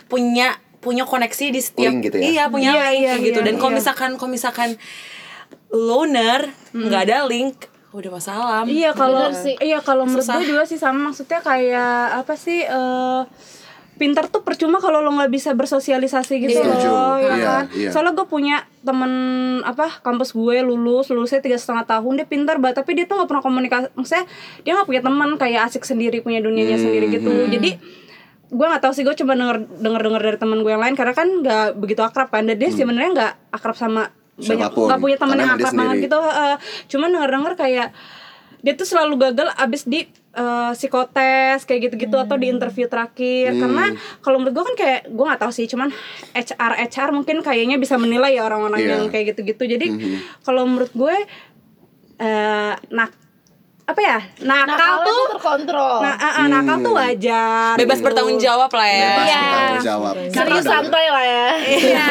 punya 0.07 0.55
punya 0.79 1.03
koneksi 1.03 1.47
di 1.51 1.59
setiap 1.59 1.91
Link 1.91 2.01
gitu 2.07 2.17
ya? 2.17 2.25
iya 2.25 2.45
punya 2.47 2.71
Iya, 2.71 2.85
link 2.89 3.03
kayak 3.05 3.21
gitu. 3.25 3.39
iya, 3.39 3.47
dan 3.47 3.55
kalau 3.57 3.73
iya. 3.73 3.79
misalkan 3.79 4.11
kalau 4.15 4.31
misalkan 4.31 4.71
loner 5.69 6.41
nggak 6.73 7.03
ada 7.05 7.19
link 7.25 7.57
udah 7.89 8.11
masalah. 8.13 8.63
Iya 8.63 8.93
kalau 8.93 9.33
iya 9.59 9.81
kalau 9.81 10.05
menurut 10.05 10.23
gue 10.23 10.45
juga 10.47 10.65
sih 10.65 10.77
sama. 10.77 11.09
Maksudnya 11.09 11.41
kayak 11.41 11.93
apa 12.21 12.35
sih 12.35 12.61
eh 12.61 13.23
pintar 13.99 14.31
tuh 14.31 14.47
percuma 14.47 14.79
kalau 14.79 15.03
lo 15.03 15.11
nggak 15.11 15.27
bisa 15.27 15.51
bersosialisasi 15.53 16.39
gitu 16.39 16.55
Setuju. 16.55 16.87
loh 16.87 17.19
ya 17.19 17.35
Iya, 17.35 17.43
kan? 17.43 17.65
iya. 17.75 17.91
soalnya 17.91 18.15
gue 18.15 18.31
punya 18.31 18.63
temen 18.79 19.11
apa 19.67 19.91
kampus 19.99 20.31
gue 20.31 20.63
lulus 20.63 21.11
lulusnya 21.11 21.43
tiga 21.43 21.59
setengah 21.59 21.83
tahun 21.85 22.13
dia 22.15 22.27
pintar 22.29 22.63
banget. 22.63 22.79
Tapi 22.79 22.95
dia 22.95 23.05
tuh 23.05 23.19
nggak 23.19 23.27
pernah 23.27 23.43
komunikasi 23.43 23.87
maksudnya 23.93 24.25
dia 24.63 24.73
nggak 24.73 24.87
punya 24.87 25.03
teman 25.03 25.31
kayak 25.35 25.61
asik 25.67 25.83
sendiri 25.83 26.23
punya 26.23 26.39
dunianya 26.39 26.79
sendiri 26.79 27.11
gitu. 27.11 27.51
jadi 27.51 27.75
gue 28.49 28.67
nggak 28.67 28.81
tahu 28.81 28.93
sih 28.93 29.05
gue 29.05 29.13
coba 29.15 29.33
denger 29.35 29.57
denger 29.77 30.01
denger 30.03 30.23
dari 30.25 30.39
temen 30.39 30.59
gue 30.61 30.73
yang 30.73 30.81
lain 30.81 30.97
karena 30.97 31.13
kan 31.13 31.29
nggak 31.29 31.67
begitu 31.77 32.01
akrab 32.01 32.29
kan 32.29 32.43
dan 32.43 32.57
dia 32.57 32.73
sebenarnya 32.73 33.11
nggak 33.13 33.33
akrab 33.53 33.77
sama 33.77 34.09
banyak 34.39 34.71
nggak 34.71 34.99
punya 34.99 35.17
temen 35.17 35.35
Karena 35.35 35.45
yang 35.45 35.55
akrab 35.55 35.75
banget 35.75 35.97
gitu 36.05 36.17
heeh. 36.17 36.55
cuman 36.89 37.09
denger 37.13 37.31
denger 37.31 37.53
kayak 37.55 37.89
dia 38.59 38.75
tuh 38.75 38.87
selalu 38.87 39.15
gagal 39.21 39.49
abis 39.55 39.83
di 39.85 40.03
eh, 40.35 40.73
psikotes 40.73 41.63
kayak 41.63 41.81
gitu-gitu 41.91 42.17
atau 42.17 42.35
di 42.35 42.51
interview 42.51 42.87
terakhir. 42.87 43.55
Karena 43.55 43.95
kalau 44.19 44.43
menurut 44.43 44.55
gue 44.55 44.65
kan 44.67 44.77
kayak 44.77 45.01
gue 45.07 45.25
nggak 45.25 45.39
tahu 45.39 45.53
sih 45.55 45.67
cuman 45.67 45.95
HR 46.35 46.73
HR 46.91 47.09
mungkin 47.15 47.39
kayaknya 47.39 47.79
bisa 47.79 47.95
menilai 47.95 48.35
ya 48.35 48.43
orang-orang 48.43 48.83
Iya. 48.83 48.91
yang 48.99 49.03
kayak 49.11 49.35
gitu-gitu. 49.35 49.63
Jadi 49.63 49.87
kalau 50.43 50.67
menurut 50.67 50.91
gue 50.91 51.17
eh 52.19 52.75
nak 52.91 53.11
apa 53.89 54.01
ya 54.01 54.19
nakal 54.45 54.69
Nakalnya 54.69 55.01
tuh 55.03 55.17
tuh 55.17 55.29
terkontrol. 55.33 55.97
nah, 56.05 56.15
ah, 56.15 56.33
ah, 56.35 56.47
nakal 56.47 56.77
tuh 56.79 56.93
wajar 56.93 57.73
bebas 57.75 57.97
gitu. 57.97 58.05
bertanggung 58.05 58.37
jawab 58.39 58.69
lah 58.71 58.85
ya 58.87 59.01
Bebas 59.01 59.25
Iya. 59.25 59.41
bertanggung 59.41 59.81
jawab. 59.83 60.15
Serius 60.21 60.37
Karena- 60.37 60.61
santai 60.63 61.07
lah 61.09 61.25
ya. 61.25 61.47
Iya. 61.57 62.07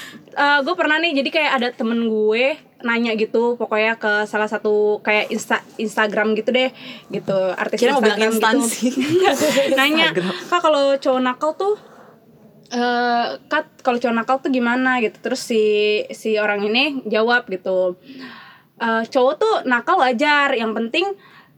gue 0.64 0.74
pernah 0.74 0.96
nih 0.96 1.12
jadi 1.14 1.28
kayak 1.28 1.52
ada 1.52 1.68
temen 1.70 2.08
gue 2.08 2.56
nanya 2.80 3.12
gitu 3.12 3.60
pokoknya 3.60 4.00
ke 4.00 4.24
salah 4.24 4.48
satu 4.48 4.96
kayak 5.00 5.28
insta 5.28 5.60
Instagram 5.76 6.32
gitu 6.32 6.48
deh 6.48 6.72
gitu 7.10 7.36
artis 7.52 7.76
Kira 7.76 7.92
mau 7.92 8.00
bilang 8.00 8.16
Instagram 8.16 8.56
instansi. 8.56 8.88
gitu 8.88 9.44
nanya 9.76 10.16
kak 10.16 10.64
kalau 10.64 10.96
cowok 10.96 11.20
nakal 11.20 11.52
tuh 11.52 11.76
eh 12.70 13.26
kak 13.44 13.84
kalau 13.84 14.00
cowok 14.00 14.16
nakal 14.16 14.36
tuh 14.40 14.48
gimana 14.48 15.02
gitu 15.04 15.20
terus 15.20 15.42
si 15.42 15.60
si 16.08 16.40
orang 16.40 16.64
ini 16.64 17.04
jawab 17.04 17.44
gitu 17.44 18.00
eh 18.80 19.02
cowok 19.06 19.34
tuh 19.36 19.54
nakal 19.64 20.00
wajar 20.00 20.56
yang 20.56 20.72
penting 20.72 21.04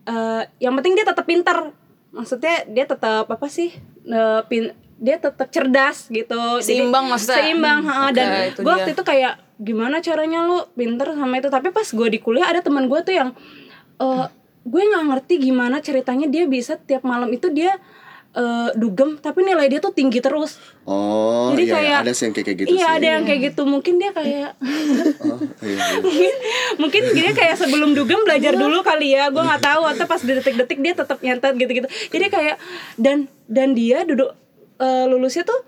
eh 0.04 0.42
yang 0.58 0.74
penting 0.74 0.98
dia 0.98 1.06
tetap 1.06 1.22
pintar 1.22 1.70
maksudnya 2.10 2.66
dia 2.66 2.84
tetap 2.84 3.24
apa 3.24 3.46
sih 3.46 3.70
eh, 4.04 4.40
pin 4.50 4.74
dia 5.02 5.18
tetap 5.18 5.50
cerdas 5.50 6.06
gitu. 6.06 6.38
Jadi- 6.62 6.78
Seimbang 6.78 7.10
maksudnya? 7.10 7.42
seimbang 7.42 7.80
Hmm, 7.82 7.90
ha, 7.90 8.06
oke, 8.06 8.14
dan 8.14 8.28
gue 8.54 8.70
waktu 8.70 8.90
itu 8.94 9.02
kayak 9.02 9.34
gimana 9.58 9.98
caranya 9.98 10.46
lu 10.46 10.62
pinter 10.74 11.10
sama 11.10 11.42
itu? 11.42 11.50
Tapi 11.50 11.74
pas 11.74 11.82
gue 11.86 12.08
di 12.08 12.18
kuliah 12.22 12.46
ada 12.46 12.62
teman 12.62 12.86
gue 12.86 13.00
tuh 13.02 13.10
yang 13.10 13.34
eh 13.98 14.26
gue 14.62 14.82
nggak 14.82 15.04
ngerti 15.10 15.34
gimana 15.42 15.82
ceritanya 15.82 16.30
dia 16.30 16.46
bisa 16.46 16.78
tiap 16.78 17.02
malam 17.02 17.26
itu 17.34 17.50
dia 17.50 17.74
eh, 18.32 18.70
dugem 18.74 19.16
tapi 19.16 19.44
nilai 19.44 19.68
dia 19.68 19.78
tuh 19.78 19.92
tinggi 19.92 20.18
terus. 20.18 20.56
Oh, 20.82 21.52
jadi 21.52 21.64
iya, 21.64 21.74
kayak 21.76 21.98
ada 22.02 22.12
sih 22.12 22.24
yang 22.26 22.34
kayak 22.34 22.48
gitu 22.58 22.68
iya 22.72 22.80
sih. 22.80 22.96
ada 22.96 23.06
yang 23.18 23.22
kayak 23.22 23.40
gitu. 23.52 23.62
Mungkin 23.64 23.94
dia 23.96 24.10
kayak 24.10 24.50
Oh, 25.28 25.38
iya, 25.62 25.76
iya. 25.76 26.00
mungkin 26.04 26.32
mungkin 26.78 27.02
dia 27.12 27.30
kayak 27.32 27.56
sebelum 27.60 27.92
dugem 27.92 28.20
belajar 28.24 28.56
dulu 28.56 28.80
kali 28.80 29.14
ya. 29.14 29.28
Gue 29.28 29.44
nggak 29.44 29.62
tahu 29.62 29.82
atau 29.86 30.04
pas 30.08 30.20
di 30.20 30.32
detik-detik 30.32 30.78
dia 30.80 30.94
tetap 30.96 31.18
nyantet 31.20 31.54
gitu-gitu. 31.56 31.88
Jadi 32.08 32.26
kayak 32.28 32.56
dan 32.96 33.28
dan 33.46 33.76
dia 33.76 34.02
duduk 34.02 34.32
eh, 34.80 35.04
lulusnya 35.06 35.44
tuh 35.44 35.60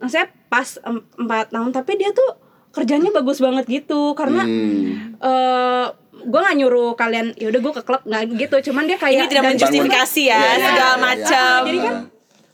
maksudnya 0.00 0.28
pas 0.48 0.68
em- 0.84 1.04
empat 1.16 1.52
tahun 1.52 1.70
tapi 1.72 1.92
dia 1.96 2.10
tuh 2.12 2.49
kerjanya 2.70 3.10
bagus 3.10 3.38
banget 3.38 3.64
gitu 3.66 4.14
karena 4.14 4.42
Hmm. 4.42 5.18
eh 5.18 5.86
gue 6.20 6.36
nggak 6.38 6.56
nyuruh 6.56 6.92
kalian 6.94 7.32
ya 7.34 7.48
udah 7.48 7.60
gue 7.60 7.72
ke 7.74 7.82
klub 7.82 8.02
nggak 8.02 8.22
gitu 8.38 8.70
cuman 8.70 8.84
dia 8.84 8.96
kayak 8.96 9.14
ini 9.14 9.26
tidak 9.26 9.42
dan- 9.42 9.50
menjustifikasi 9.54 10.22
ya 10.22 10.36
Iya, 10.36 10.50
iya, 10.52 10.66
segala 10.66 10.84
iya, 10.86 11.00
macam 11.00 11.58
jadi 11.64 11.78
kan 11.80 11.94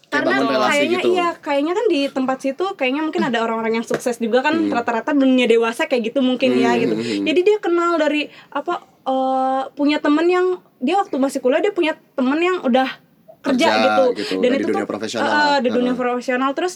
karena 0.07 0.35
kayaknya 0.63 0.99
gitu. 1.03 1.09
iya 1.13 1.29
kayaknya 1.37 1.73
kan 1.75 1.87
di 1.87 2.01
tempat 2.09 2.39
situ 2.41 2.65
kayaknya 2.73 3.03
mungkin 3.03 3.23
ada 3.23 3.43
orang-orang 3.43 3.73
yang 3.75 3.85
sukses 3.85 4.17
juga 4.17 4.41
kan 4.41 4.55
rata-rata 4.71 5.11
dunia 5.13 5.45
dewasa 5.45 5.85
kayak 5.85 6.09
gitu 6.09 6.23
mungkin 6.23 6.55
ya 6.55 6.79
gitu 6.79 6.95
jadi 6.97 7.41
dia 7.43 7.59
kenal 7.59 7.99
dari 7.99 8.31
apa 8.49 8.81
eh, 9.03 9.63
punya 9.75 9.99
temen 9.99 10.25
yang 10.25 10.47
dia 10.79 10.95
waktu 10.97 11.17
masih 11.17 11.39
kuliah 11.41 11.59
dia 11.59 11.71
punya 11.71 11.99
temen 12.15 12.39
yang 12.39 12.63
udah 12.63 12.87
kerja, 13.43 13.67
Kerja 13.67 13.79
gitu. 13.79 14.05
gitu, 14.17 14.33
dan 14.37 14.49
udah 14.49 14.57
itu 14.57 14.59
di 14.59 14.67
dunia 14.69 14.83
tuh 14.83 14.89
profesional 14.89 15.27
eh, 15.27 15.31
lah. 15.31 15.57
di 15.59 15.69
dunia 15.69 15.93
Heeh. 15.93 16.01
profesional 16.01 16.51
terus 16.53 16.75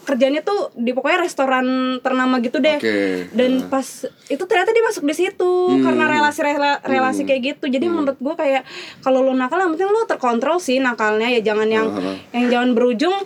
kerjanya 0.00 0.40
tuh 0.40 0.72
di 0.74 0.90
pokoknya 0.90 1.22
restoran 1.22 1.66
ternama 1.98 2.38
gitu 2.38 2.58
deh. 2.58 2.76
Oke. 2.76 3.28
dan 3.30 3.50
pas 3.66 3.86
itu 4.26 4.42
ternyata 4.42 4.70
dia 4.70 4.82
masuk 4.82 5.02
di 5.02 5.14
situ 5.14 5.50
karena 5.80 6.04
relasi 6.06 6.40
rela- 6.40 6.80
relasi 6.82 7.22
kayak 7.24 7.40
gitu. 7.54 7.64
Jadi 7.66 7.86
menurut 7.86 8.16
gue 8.16 8.34
kayak 8.34 8.62
kalau 9.00 9.20
lo 9.20 9.32
nakal 9.32 9.58
yang 9.58 9.70
penting 9.70 9.88
lo 9.88 10.04
terkontrol 10.04 10.56
sih 10.56 10.78
nakalnya 10.78 11.28
ya. 11.30 11.40
Jangan 11.42 11.68
yang 11.68 11.86
yang 12.30 12.44
jangan 12.48 12.70
berujung 12.72 13.16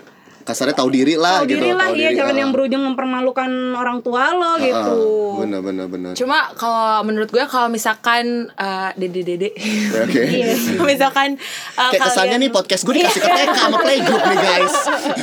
Kasarnya 0.45 0.73
tahu 0.73 0.89
diri 0.89 1.17
lah 1.17 1.41
tahu 1.41 1.49
gitu. 1.49 1.57
diri 1.57 1.71
lah 1.71 1.87
tahu 1.87 1.95
ya 1.95 2.01
diri, 2.07 2.17
jangan 2.17 2.35
ah. 2.35 2.41
yang 2.41 2.51
berujung 2.53 2.83
mempermalukan 2.85 3.51
orang 3.73 3.99
tua 3.99 4.23
lo 4.31 4.53
gitu 4.57 4.93
Ah, 5.35 5.41
Benar 5.41 5.61
benar 5.61 5.87
benar. 5.89 6.13
Cuma 6.13 6.53
kalau 6.55 7.03
menurut 7.03 7.27
gue 7.27 7.43
kalau 7.45 7.67
misalkan 7.67 8.25
uh, 8.55 8.93
dede 8.95 9.21
dede, 9.21 9.51
Oke. 9.99 10.23
misalkan 10.91 11.41
uh, 11.75 11.91
Kayak 11.91 12.07
kesannya 12.07 12.37
nih 12.39 12.51
podcast 12.51 12.83
gue 12.83 12.95
dikasih 12.95 13.19
ke 13.19 13.29
TK 13.29 13.51
sama 13.53 13.77
playgroup 13.79 14.23
nih 14.23 14.39
guys. 14.39 14.75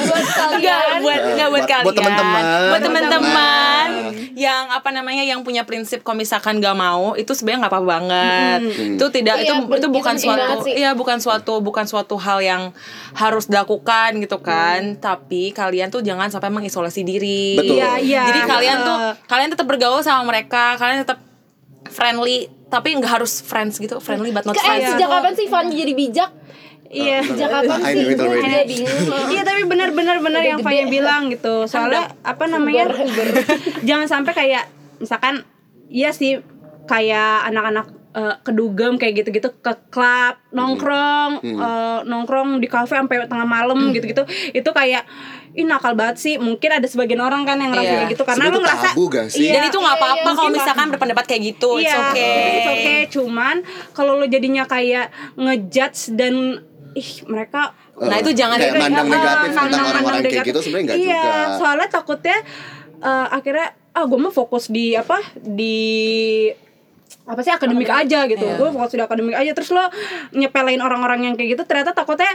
Buat 0.01 0.25
kalian. 0.27 0.97
buat 0.99 1.21
enggak 1.23 1.47
buat 1.47 1.53
Buat- 1.53 1.69
kalian. 1.69 1.86
buat 1.86 1.95
teman-teman. 1.95 2.43
Buat 2.67 2.81
teman-teman 2.81 3.88
yang 4.62 4.69
apa 4.69 4.89
namanya 4.89 5.26
yang 5.26 5.41
punya 5.41 5.65
prinsip 5.65 6.06
kalau 6.06 6.15
misalkan 6.15 6.62
gak 6.62 6.78
mau 6.78 7.17
itu 7.17 7.34
sebenarnya 7.34 7.65
nggak 7.65 7.74
apa-apa 7.74 7.88
banget. 7.89 8.60
Itu 8.95 9.06
tidak 9.10 9.36
Iya, 9.38 9.43
itu 9.43 9.54
itu 9.58 9.76
itu 9.76 9.88
bukan 9.89 10.13
penting 10.13 10.30
suatu 10.30 10.58
iya 10.69 10.91
bukan 10.93 11.18
suatu 11.18 11.53
bukan 11.59 11.86
suatu 11.86 12.16
hal 12.16 12.39
yang 12.39 12.62
harus 13.14 13.49
dilakukan 13.49 14.22
gitu 14.22 14.38
kan. 14.39 14.95
Tapi 14.97 15.49
kalian 15.51 15.89
tuh 15.89 16.05
jangan 16.05 16.30
sampai 16.30 16.53
mengisolasi 16.53 17.01
diri. 17.01 17.57
Betul. 17.57 17.82
Iya, 17.82 17.91
iya. 17.97 18.24
Jadi 18.30 18.39
kalian 18.45 18.78
tuh 18.82 18.97
kalian 19.26 19.49
tetap 19.49 19.66
bergaul 19.66 19.99
sama 19.99 20.22
mereka, 20.24 20.78
kalian 20.78 21.01
tetap 21.01 21.18
friendly 21.89 22.45
tapi 22.72 22.95
nggak 22.95 23.20
harus 23.20 23.43
friends 23.43 23.76
gitu, 23.76 23.99
friendly 23.99 24.32
but 24.32 24.47
not 24.47 24.55
Eh, 24.55 24.64
friends. 24.64 24.95
sejak 24.95 25.12
kapan 25.12 25.34
sih 25.36 25.51
Fanny 25.51 25.76
jadi 25.76 25.91
bijak? 25.91 26.30
Iya 26.91 27.17
Sejak 27.21 27.49
kapan 27.49 27.77
sih? 27.79 28.03
Gue 28.05 28.15
already. 28.17 28.75
juga 28.77 28.91
bingung. 28.91 29.27
Iya 29.27 29.41
tapi 29.41 29.61
benar-benar 29.63 30.17
benar 30.19 30.41
yang 30.41 30.59
Fanya 30.59 30.85
bilang 30.87 31.21
gitu. 31.27 31.65
Soalnya 31.65 32.11
apa 32.21 32.45
namanya? 32.45 32.91
jangan 33.87 34.07
sampai 34.07 34.33
kayak 34.33 34.63
misalkan 34.97 35.41
iya 35.87 36.11
sih 36.11 36.43
kayak 36.83 37.47
anak-anak 37.47 37.85
eh, 38.11 38.35
kedugem 38.41 38.95
kayak 38.95 39.13
gitu-gitu 39.17 39.55
ke 39.57 39.73
klub 39.87 40.35
nongkrong 40.51 41.39
Hmm. 41.39 41.57
eh, 41.57 41.99
nongkrong 42.03 42.59
di 42.59 42.67
kafe 42.67 42.93
sampai 42.93 43.23
tengah 43.23 43.43
malam 43.45 43.89
gitu-gitu 43.89 44.23
itu 44.51 44.69
kayak 44.69 45.07
ih 45.51 45.63
nakal 45.63 45.91
banget 45.93 46.15
sih 46.17 46.35
mungkin 46.37 46.71
ada 46.71 46.83
sebagian 46.85 47.19
orang 47.19 47.43
kan 47.43 47.55
yang 47.55 47.71
ngerasa 47.71 47.83
Iya. 47.85 47.97
kayak 47.97 48.09
gitu 48.09 48.23
karena 48.23 48.43
lu 48.47 48.59
ngerasa 48.59 48.87
tabu 48.89 49.03
gak 49.05 49.27
sih? 49.27 49.39
Iya. 49.41 49.53
Dan 49.53 49.61
itu 49.65 49.77
nggak 49.77 49.97
apa-apa 49.97 50.23
Iya, 50.23 50.31
kalau 50.33 50.47
iya. 50.47 50.55
misalkan 50.55 50.87
berpendapat 50.89 51.25
kayak 51.25 51.41
gitu. 51.45 51.69
It's 51.73 51.83
Iya, 51.85 51.95
okay. 52.01 52.39
it's 52.53 52.69
okay. 52.69 52.99
Cuman 53.09 53.55
kalau 53.91 54.11
lo 54.15 54.25
jadinya 54.25 54.63
kayak 54.65 55.05
ngejudge 55.35 56.01
dan 56.13 56.63
ih 56.93 57.09
mereka 57.25 57.71
Nah, 57.93 58.17
itu 58.17 58.31
jangan 58.31 58.57
kayak 58.57 58.73
mandang 58.75 59.07
negatif 59.07 59.37
tentang 59.47 59.55
mandang- 59.63 59.85
orang-orang 59.85 60.01
mandang 60.01 60.23
kayak 60.23 60.33
negatif. 60.33 60.49
gitu 60.49 60.59
sebenarnya 60.59 60.83
enggak 60.83 60.97
iya, 60.99 61.21
juga. 61.21 61.55
soalnya 61.55 61.87
takutnya 61.87 62.37
eh, 62.99 63.27
akhirnya 63.29 63.67
ah 63.91 64.03
gue 64.03 64.17
mau 64.17 64.31
fokus 64.31 64.65
di 64.67 64.85
apa 64.93 65.17
di 65.35 65.77
apa 67.23 67.39
sih 67.39 67.51
akademik 67.51 67.85
aja 67.87 68.25
gitu 68.25 68.41
Iya. 68.41 68.57
gue 68.57 68.69
fokus 68.71 68.91
di 68.91 68.99
akademik 68.99 69.35
aja 69.35 69.51
terus 69.51 69.69
lo 69.69 69.85
nyepelein 70.31 70.79
orang-orang 70.79 71.19
yang 71.23 71.35
kayak 71.35 71.53
gitu 71.53 71.63
ternyata 71.63 71.93
takutnya 71.93 72.31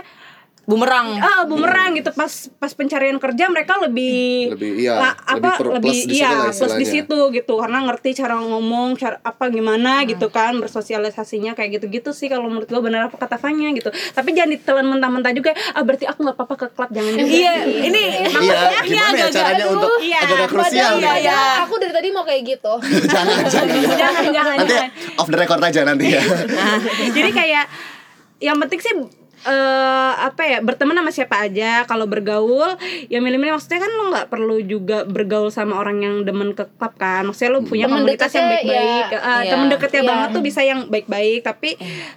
Bumerang. 0.66 1.14
ah 1.16 1.46
bumerang 1.46 1.94
gitu 1.94 2.10
pas 2.10 2.26
pas 2.52 2.68
pencarian 2.68 3.14
kerja 3.16 3.46
mereka 3.46 3.78
lebih 3.78 4.50
Lebih, 4.50 4.70
iya, 4.76 4.92
lah, 4.92 5.14
lebih 5.32 5.46
apa 5.46 5.50
lebih 5.72 5.82
plus 5.86 6.02
di 6.02 6.14
iya 6.16 6.28
lah 6.32 6.50
plus 6.50 6.74
di 6.74 6.82
situ 6.84 7.18
gitu 7.30 7.54
karena 7.56 7.78
ngerti 7.82 8.10
cara 8.12 8.34
ngomong 8.36 8.88
cara 8.94 9.22
apa 9.22 9.46
gimana 9.46 9.74
Hmm. 9.96 10.10
gitu 10.10 10.26
kan 10.28 10.58
bersosialisasinya 10.58 11.54
kayak 11.54 11.78
gitu-gitu 11.78 12.10
sih 12.10 12.26
kalau 12.26 12.46
menurut 12.46 12.66
gue 12.66 12.80
benar 12.80 13.06
apa 13.06 13.14
kata 13.16 13.36
Fanya 13.36 13.70
gitu 13.70 13.88
tapi 14.10 14.30
jangan 14.30 14.50
ditelan 14.52 14.86
mentah-mentah 14.88 15.30
juga 15.30 15.54
ah 15.70 15.80
berarti 15.80 16.04
aku 16.04 16.20
nggak 16.20 16.34
apa-apa 16.34 16.54
ke 16.56 16.66
klub 16.68 16.90
jangan 16.90 17.12
juga 17.14 17.30
Iya, 17.30 17.52
ini 17.82 18.02
Iya, 18.26 18.58
gimana 18.82 19.16
ya 19.16 19.28
caranya 19.30 19.64
untuk 19.68 19.90
iya. 20.00 20.18
agak 20.20 20.48
krusial 20.48 20.66
Padahal 20.66 20.96
nih. 20.96 21.06
iya, 21.06 21.14
iya. 21.22 21.40
aku 21.62 21.74
dari 21.76 21.92
tadi 21.92 22.08
mau 22.10 22.22
kayak 22.22 22.42
gitu. 22.44 22.72
jangan, 23.06 23.36
jangan, 23.46 23.66
jangan. 23.70 23.94
jangan 23.94 24.24
jangan 24.28 24.54
Nanti 24.58 24.74
jangan. 24.74 24.90
off 25.14 25.28
the 25.28 25.38
record 25.38 25.62
aja 25.62 25.80
nanti 25.84 26.06
ya. 26.10 26.22
jadi 27.16 27.30
kayak 27.30 27.64
yang 28.38 28.58
penting 28.58 28.80
sih 28.80 28.92
eh 29.38 30.12
apa 30.16 30.42
ya 30.42 30.58
berteman 30.58 30.96
sama 30.96 31.10
siapa 31.10 31.36
aja 31.40 31.84
kalau 31.84 32.04
bergaul 32.04 32.72
ya 33.06 33.18
milih-milih 33.18 33.52
maksudnya 33.52 33.78
kan 33.78 33.90
lo 33.90 34.04
nggak 34.08 34.26
perlu 34.26 34.56
juga 34.60 35.04
bergaul 35.04 35.48
sama 35.48 35.76
orang 35.76 35.98
yang 35.98 36.14
demen 36.22 36.50
ke 36.50 36.64
klub 36.70 36.94
kan 36.94 37.22
maksudnya 37.22 37.50
lo 37.50 37.60
punya 37.60 37.84
Temen 37.84 38.00
komunitas 38.00 38.30
yang 38.32 38.48
baik-baik 38.48 39.06
ya. 39.06 39.18
Eh, 39.18 39.22
Iya. 39.36 39.50
temen 39.50 39.66
deketnya 39.68 40.00
Iya. 40.00 40.08
banget 40.08 40.28
tuh 40.30 40.42
bisa 40.42 40.60
yang 40.60 40.80
baik-baik 40.86 41.40
tapi 41.42 41.70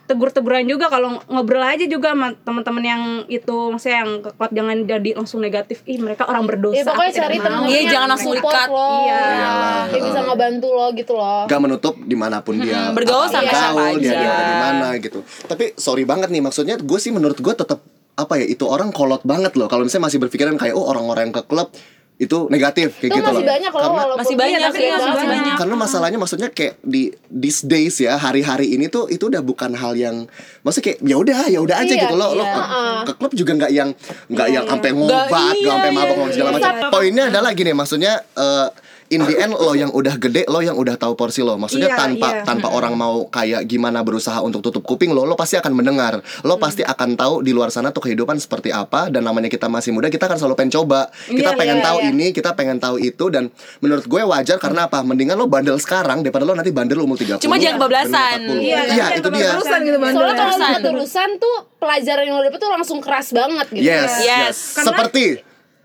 tegur-teguran 0.05 0.63
juga 0.63 0.87
kalau 0.87 1.19
ngobrol 1.27 1.61
aja 1.61 1.83
juga 1.83 2.11
sama 2.11 2.31
teman-teman 2.37 2.83
yang 2.83 3.01
itu 3.27 3.57
maksudnya 3.69 3.97
yang 3.99 4.11
ke 4.19 4.29
klub 4.31 4.51
jangan 4.51 4.77
jadi 4.85 5.09
langsung 5.13 5.39
negatif 5.39 5.81
ih 5.85 5.97
mereka 5.97 6.23
orang 6.23 6.45
berdosa 6.45 6.77
Ya 6.77 6.85
pokoknya 6.85 7.11
cari 7.17 7.35
mau." 7.35 7.45
temen 7.45 7.61
Iya, 7.69 7.81
jangan 7.89 8.07
langsung 8.09 8.31
lo. 8.31 8.39
Iya. 8.39 9.19
Iyalah. 9.19 9.81
Dia 9.89 10.01
bisa 10.03 10.19
ngebantu 10.23 10.67
lo 10.69 10.87
gitu 10.93 11.13
loh. 11.13 11.43
Gak 11.45 11.59
menutup 11.59 11.95
di 11.99 12.15
mana 12.15 12.39
pun 12.39 12.55
dia 12.57 12.89
bergaul 12.89 13.27
sama 13.27 13.45
siapa 13.45 13.81
dia, 13.95 14.09
aja. 14.09 14.11
dia 14.15 14.29
ada 14.29 14.43
di 14.45 14.57
mana 14.57 14.87
gitu. 14.97 15.19
Tapi 15.45 15.65
sorry 15.75 16.03
banget 16.03 16.29
nih 16.29 16.39
maksudnya 16.39 16.75
gue 16.75 16.99
sih 16.99 17.08
menurut 17.11 17.37
gue 17.37 17.53
tetap 17.53 17.79
apa 18.13 18.33
ya 18.35 18.45
itu 18.45 18.63
orang 18.63 18.91
kolot 18.91 19.23
banget 19.23 19.55
loh 19.55 19.65
kalau 19.65 19.83
misalnya 19.83 20.07
masih 20.07 20.19
berpikiran 20.19 20.55
kayak 20.55 20.75
oh 20.75 20.85
orang-orang 20.85 21.29
yang 21.29 21.35
ke 21.35 21.43
klub 21.43 21.71
itu 22.19 22.51
negatif 22.51 22.99
kayak 22.99 23.15
Itu 23.15 23.17
gitu 23.17 23.29
masih 23.31 23.39
loh. 23.39 23.47
banyak 23.47 23.71
loh 23.71 23.79
Karena 23.79 23.95
walaupun 23.95 24.19
Masih 24.19 24.35
banyak, 24.35 24.51
Iya, 24.51 24.59
iya, 24.59 24.71
sering 24.75 24.91
masih 24.91 25.07
banget. 25.07 25.29
banyak. 25.31 25.55
karena 25.55 25.75
masalahnya 25.79 26.17
maksudnya 26.19 26.49
kayak 26.51 26.73
di 26.83 27.01
these 27.31 27.63
days 27.63 27.95
ya 27.95 28.19
hari-hari 28.19 28.75
ini 28.75 28.91
tuh 28.91 29.07
itu 29.07 29.23
udah 29.23 29.39
bukan 29.39 29.71
hal 29.71 29.95
yang 29.95 30.27
maksudnya 30.59 30.85
kayak 30.91 30.99
ya 30.99 31.15
udah 31.15 31.37
ya 31.47 31.59
udah 31.63 31.75
aja 31.79 31.93
Iya, 31.95 32.01
gitu 32.03 32.15
loh 32.19 32.35
lo 32.35 32.43
iya. 32.43 32.51
ke, 32.51 32.59
Heeh. 32.59 32.97
ke 33.07 33.13
klub 33.15 33.31
juga 33.33 33.51
nggak 33.55 33.71
yang 33.71 33.89
nggak 34.27 34.47
yang 34.51 34.65
sampai 34.67 34.89
ngobat 34.91 35.31
nggak 35.31 35.55
iya, 35.55 35.69
sampai 35.71 35.89
iya, 35.89 35.95
mabok 35.95 36.17
iya, 36.19 36.33
segala 36.35 36.49
iya. 36.49 36.55
macam 36.59 36.73
poinnya 36.91 37.23
adalah 37.31 37.51
gini 37.55 37.71
maksudnya 37.71 38.13
eh, 38.35 38.67
in 39.09 39.21
the 39.21 39.35
end 39.35 39.51
lo 39.51 39.73
yang 39.73 39.89
udah 39.89 40.15
gede 40.15 40.45
lo 40.45 40.59
yang 40.59 40.73
udah 40.73 40.93
tahu 40.95 41.13
porsi 41.13 41.41
lo 41.41 41.55
maksudnya 41.55 41.89
Iya, 41.89 41.97
tanpa 41.97 42.27
iya. 42.31 42.41
tanpa 42.43 42.67
orang 42.69 42.93
mau 42.93 43.25
kayak 43.25 43.65
gimana 43.65 43.99
berusaha 43.99 44.37
untuk 44.39 44.61
tutup 44.61 44.81
kuping 44.83 45.09
lo 45.09 45.23
lo 45.23 45.33
pasti 45.33 45.55
akan 45.55 45.71
mendengar 45.71 46.17
lo 46.39 46.55
pasti 46.55 46.81
akan 46.81 47.13
tahu 47.15 47.33
di 47.39 47.49
luar 47.49 47.67
sana 47.67 47.89
tuh 47.89 48.01
kehidupan 48.01 48.37
seperti 48.37 48.69
apa 48.69 49.07
dan 49.07 49.21
namanya 49.21 49.47
kita 49.47 49.65
masih 49.65 49.89
muda 49.89 50.07
kita 50.07 50.25
akan 50.25 50.37
selalu 50.37 50.55
pengen 50.55 50.73
coba 50.75 50.99
kita 51.25 51.41
Iya, 51.47 51.57
pengen 51.57 51.77
iya, 51.77 51.85
tahu 51.85 51.97
iya. 51.99 52.07
ini 52.07 52.27
kita 52.29 52.49
pengen 52.53 52.77
tahu 52.77 52.95
itu 52.97 53.25
dan 53.27 53.49
menurut 53.79 54.03
gue 54.03 54.21
wajar 54.23 54.57
karena 54.57 54.85
apa 54.85 55.01
mendingan 55.01 55.33
lo 55.33 55.45
bandel 55.45 55.75
sekarang 55.75 56.21
daripada 56.21 56.43
lo 56.43 56.53
nanti 56.53 56.69
bandel 56.69 56.99
umur 56.99 57.17
30 57.17 57.39
Cuma 57.39 57.57
jangan 57.57 57.81
kebablasan. 57.81 58.39
dan 58.39 58.55
40. 58.55 58.61
Iya, 58.61 58.79
iya 58.85 59.05
tapi 59.09 59.17
itu 59.17 59.29
dia 59.31 59.49
Terusan 59.51 59.79
gitu 59.81 59.97
bandel 59.97 60.15
Soalnya 60.15 60.35
ya. 60.35 60.45
kalau 60.45 60.79
Terusan. 60.85 61.29
tuh 61.35 61.55
pelajaran 61.75 62.23
yang 62.23 62.35
lo 62.35 62.43
dapet 62.43 62.59
tuh 62.59 62.69
langsung 62.69 62.99
keras 62.99 63.27
banget 63.31 63.67
gitu. 63.71 63.81
yes 63.81 64.11
Yes. 64.19 64.21
yes 64.21 64.57
seperti 64.79 65.25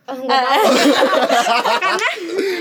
Ah, 0.05 0.12
nggak 0.14 0.36
mau. 0.36 0.68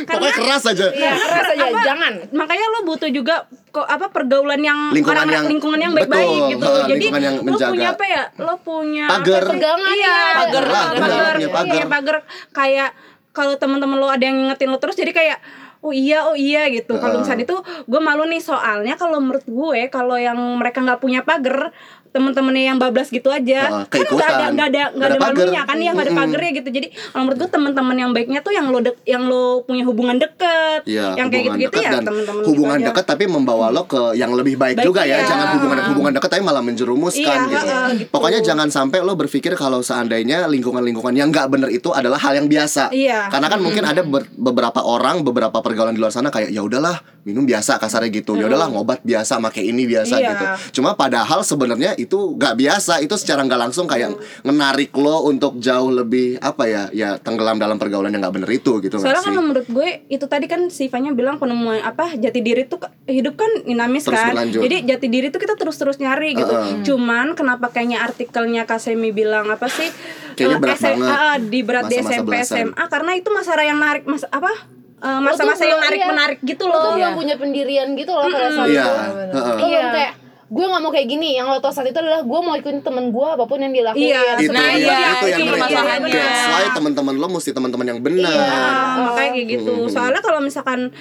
pokoknya 0.06 0.34
keras 0.34 0.64
aja 0.66 0.86
Iya, 0.90 1.12
keras 1.12 1.48
aja, 1.54 1.66
jangan. 1.84 2.14
makanya 2.32 2.66
lo 2.70 2.80
butuh 2.84 3.10
juga 3.10 3.46
kok 3.70 3.84
apa 3.84 4.10
pergaulan 4.10 4.60
yang 4.60 4.78
Lingkungan 4.92 5.18
orang 5.18 5.34
yang- 5.34 5.48
lingkungan 5.50 5.78
yang 5.78 5.92
baik-baik 5.92 6.40
gitu. 6.54 6.64
ha, 6.64 6.86
Jadi 6.86 7.02
lingkungan 7.02 7.22
yang 7.22 7.36
lo 7.36 7.44
menjaga. 7.50 7.70
punya 7.70 7.88
apa 7.90 8.06
ya? 8.06 8.24
Lo 8.38 8.54
punya 8.58 9.06
Pagar. 9.10 9.42
apa? 9.42 9.52
Pegangan 9.52 9.92
iya, 9.92 10.06
ya. 10.06 10.14
Pagar 10.38 10.64
pagar, 10.64 11.36
pagar. 11.44 11.74
Iya, 11.74 11.86
pagar 11.88 12.16
kayak 12.52 12.90
kalau 13.32 13.54
teman-teman 13.58 13.98
lo 13.98 14.08
ada 14.08 14.22
yang 14.22 14.38
ngingetin 14.38 14.70
lo 14.70 14.78
terus 14.78 14.94
jadi 14.94 15.10
kayak 15.10 15.38
oh 15.84 15.92
iya 15.92 16.24
oh 16.24 16.32
iya 16.32 16.70
gitu 16.70 16.96
kalau 16.96 17.20
misalnya 17.20 17.44
itu 17.44 17.60
gue 17.60 18.00
malu 18.00 18.24
nih 18.24 18.40
soalnya 18.40 18.96
kalau 18.96 19.20
menurut 19.20 19.44
gue 19.44 19.80
kalau 19.90 20.16
yang 20.16 20.38
mereka 20.56 20.80
nggak 20.80 20.98
punya 20.98 21.22
pagar 21.22 21.70
temen-temennya 22.14 22.64
yang 22.66 22.78
bablas 22.78 23.10
gitu 23.10 23.28
aja 23.28 23.84
Heeh, 23.84 23.86
kan 23.90 24.00
nggak 24.06 24.30
ada 24.30 24.46
nggak 24.48 24.68
ada 24.70 24.84
nggak 24.94 25.08
ada 25.08 25.18
malunya 25.20 25.62
kan 25.64 25.78
ya 25.78 25.90
nggak 25.90 26.06
ada 26.06 26.14
Mm-mm. 26.14 26.22
pagarnya 26.24 26.52
gitu 26.54 26.70
jadi 26.70 26.88
kalau 27.10 27.24
menurut 27.24 27.38
gue 27.40 27.50
teman-teman 27.50 27.96
yang 27.98 28.12
baiknya 28.12 28.40
tuh 28.40 28.54
yang 28.54 28.68
lo 28.68 28.80
dek 28.80 28.96
yang 29.04 29.24
lo 29.24 29.44
punya 29.64 29.84
hubungan 29.84 30.16
deket 30.16 30.82
Iya, 30.84 31.16
yang 31.16 31.28
kayak 31.28 31.44
gitu-gitu 31.50 31.78
ya 31.80 31.90
dan 31.92 32.04
teman-teman 32.04 32.42
hubungan 32.44 32.78
gitu 32.78 32.84
aja. 32.84 32.90
dekat 32.92 33.06
tapi 33.08 33.24
membawa 33.26 33.66
lo 33.68 33.84
ke 33.84 34.14
yang 34.14 34.32
lebih 34.32 34.56
baik, 34.56 34.78
Baik, 34.78 34.86
juga 34.86 35.02
ya. 35.04 35.18
iya. 35.18 35.26
Jangan 35.26 35.48
hubungan 35.54 35.78
hubungan 35.90 36.12
dekat 36.14 36.30
tapi 36.30 36.44
malah 36.44 36.62
menjerumuskan 36.62 37.24
Iya, 37.24 37.50
gitu. 37.50 37.66
heeh, 37.66 37.88
gitu. 37.98 38.10
Pokoknya 38.12 38.40
jangan 38.42 38.68
sampai 38.68 39.00
lo 39.00 39.14
berpikir 39.14 39.54
kalau 39.54 39.80
seandainya 39.80 40.46
lingkungan-lingkungan 40.46 41.14
yang 41.14 41.30
nggak 41.30 41.48
bener 41.48 41.70
itu 41.70 41.90
adalah 41.90 42.20
hal 42.20 42.36
yang 42.36 42.46
biasa. 42.46 42.92
Iya. 42.92 43.28
Karena 43.28 43.48
kan 43.48 43.60
mungkin 43.60 43.84
ada 43.84 44.02
ber- 44.04 44.30
beberapa 44.30 44.80
orang, 44.80 45.24
beberapa 45.24 45.58
pergaulan 45.58 45.92
di 45.92 46.00
luar 46.00 46.12
sana 46.12 46.30
kayak 46.30 46.50
ya 46.50 46.62
udahlah 46.62 46.94
minum 47.24 47.42
biasa 47.42 47.80
kasarnya 47.80 48.12
gitu. 48.14 48.36
Ya 48.36 48.46
udahlah 48.46 48.70
ngobat 48.70 49.02
biasa, 49.02 49.40
pakai 49.42 49.64
ini 49.66 49.84
biasa 49.84 50.16
Iya. 50.16 50.30
gitu. 50.30 50.46
Cuma 50.76 50.94
padahal 50.94 51.42
sebenarnya 51.42 51.96
itu 52.04 52.18
nggak 52.34 52.54
biasa. 52.56 53.00
Itu 53.00 53.16
secara 53.16 53.42
nggak 53.42 53.62
langsung 53.62 53.86
kayak 53.86 54.14
menarik 54.44 54.92
lo 54.94 55.24
untuk 55.24 55.58
jauh 55.58 55.90
lebih 55.90 56.38
apa 56.38 56.64
ya? 56.66 56.84
Ya 56.90 57.16
tenggelam 57.18 57.56
dalam 57.56 57.76
pergaulan 57.76 58.10
yang 58.10 58.22
nggak 58.22 58.36
bener 58.36 58.50
itu 58.52 58.78
gitu 58.80 58.96
Soalnya 58.96 59.20
sih? 59.20 59.30
kan 59.30 59.40
menurut 59.40 59.66
gue 59.66 59.90
itu 60.08 60.26
tadi 60.26 60.46
kan 60.46 60.68
sifatnya 60.68 61.12
bilang 61.12 61.36
penemuan 61.36 61.80
apa 61.80 62.14
jati 62.14 62.40
diri 62.40 62.64
tuh 62.64 62.78
hidup 63.06 63.36
kan 63.36 63.64
dinamis 63.64 64.04
Terus 64.04 64.18
kan. 64.18 64.32
berlanjut. 64.32 64.62
Jadi 64.62 64.78
jati 64.86 65.08
diri 65.08 65.28
tuh 65.28 65.40
kita 65.40 65.56
terus-terus 65.56 65.98
nyari 65.98 66.34
gitu. 66.34 66.50
Heeh. 66.50 66.84
Cuman 66.84 67.34
kenapa 67.34 67.70
kayaknya 67.70 68.02
artikelnya 68.02 68.64
Kasemi 68.64 69.10
bilang 69.10 69.48
apa 69.48 69.66
sih? 69.68 69.88
Kayaknya 70.34 70.50
eh, 70.50 70.62
berat 70.62 70.78
SM 70.78 70.98
banget. 70.98 71.14
ah, 71.16 71.38
di 71.38 71.60
berat 71.62 71.86
di 71.86 71.96
Masa-masa 71.96 72.14
SMP 72.16 72.28
belasan. 72.28 72.58
SMA 72.68 72.84
karena 72.88 73.12
itu 73.14 73.30
masa 73.30 73.52
yang 73.56 73.78
narik 73.78 74.04
mas 74.04 74.24
apa? 74.26 74.52
eh, 75.00 75.20
masa-masa 75.20 75.64
yang 75.64 75.84
belum- 75.84 76.00
iya. 76.16 76.40
gitu 76.42 76.64
Lo 76.64 76.72
tuh 76.72 76.80
loh. 76.80 76.94
belum 76.96 77.12
punya 77.14 77.36
pendirian 77.36 77.92
gitu 77.92 78.08
loh 78.10 78.24
pada 78.26 78.48
saat 78.50 78.68
Iya. 78.68 78.86
itu. 78.88 79.36
Lo 79.36 79.54
belum 79.60 79.68
Iya. 79.70 79.92
kayak 79.92 80.14
gue 80.54 80.66
nggak 80.70 80.82
mau 80.86 80.92
kayak 80.94 81.08
gini. 81.10 81.34
Yang 81.34 81.48
lo 81.50 81.58
tau 81.58 81.74
saat 81.74 81.90
itu 81.90 81.98
adalah 81.98 82.22
gue 82.22 82.40
mau 82.46 82.54
ikutin 82.54 82.86
temen 82.86 83.10
gue 83.10 83.28
apa 83.28 83.44
pun 83.50 83.58
yang 83.58 83.74
dilakuin. 83.74 84.14
Iya, 84.14 84.22
itu 84.38 84.52
Nah, 84.54 84.68
dia, 84.70 84.78
iya, 84.78 85.10
itu 85.18 85.26
yang 85.34 85.40
permasalahannya. 85.50 86.14
That's 86.14 86.46
why 86.54 86.66
teman-teman 86.78 87.14
lo 87.18 87.28
mesti 87.34 87.50
teman-teman 87.50 87.86
yang 87.90 88.00
benar. 88.06 88.38
Ah, 88.38 89.10
makanya 89.10 89.32
kayak 89.34 89.48
gitu. 89.58 89.74
Soalnya 89.90 90.22
kalau 90.22 90.40
misalkan 90.46 90.94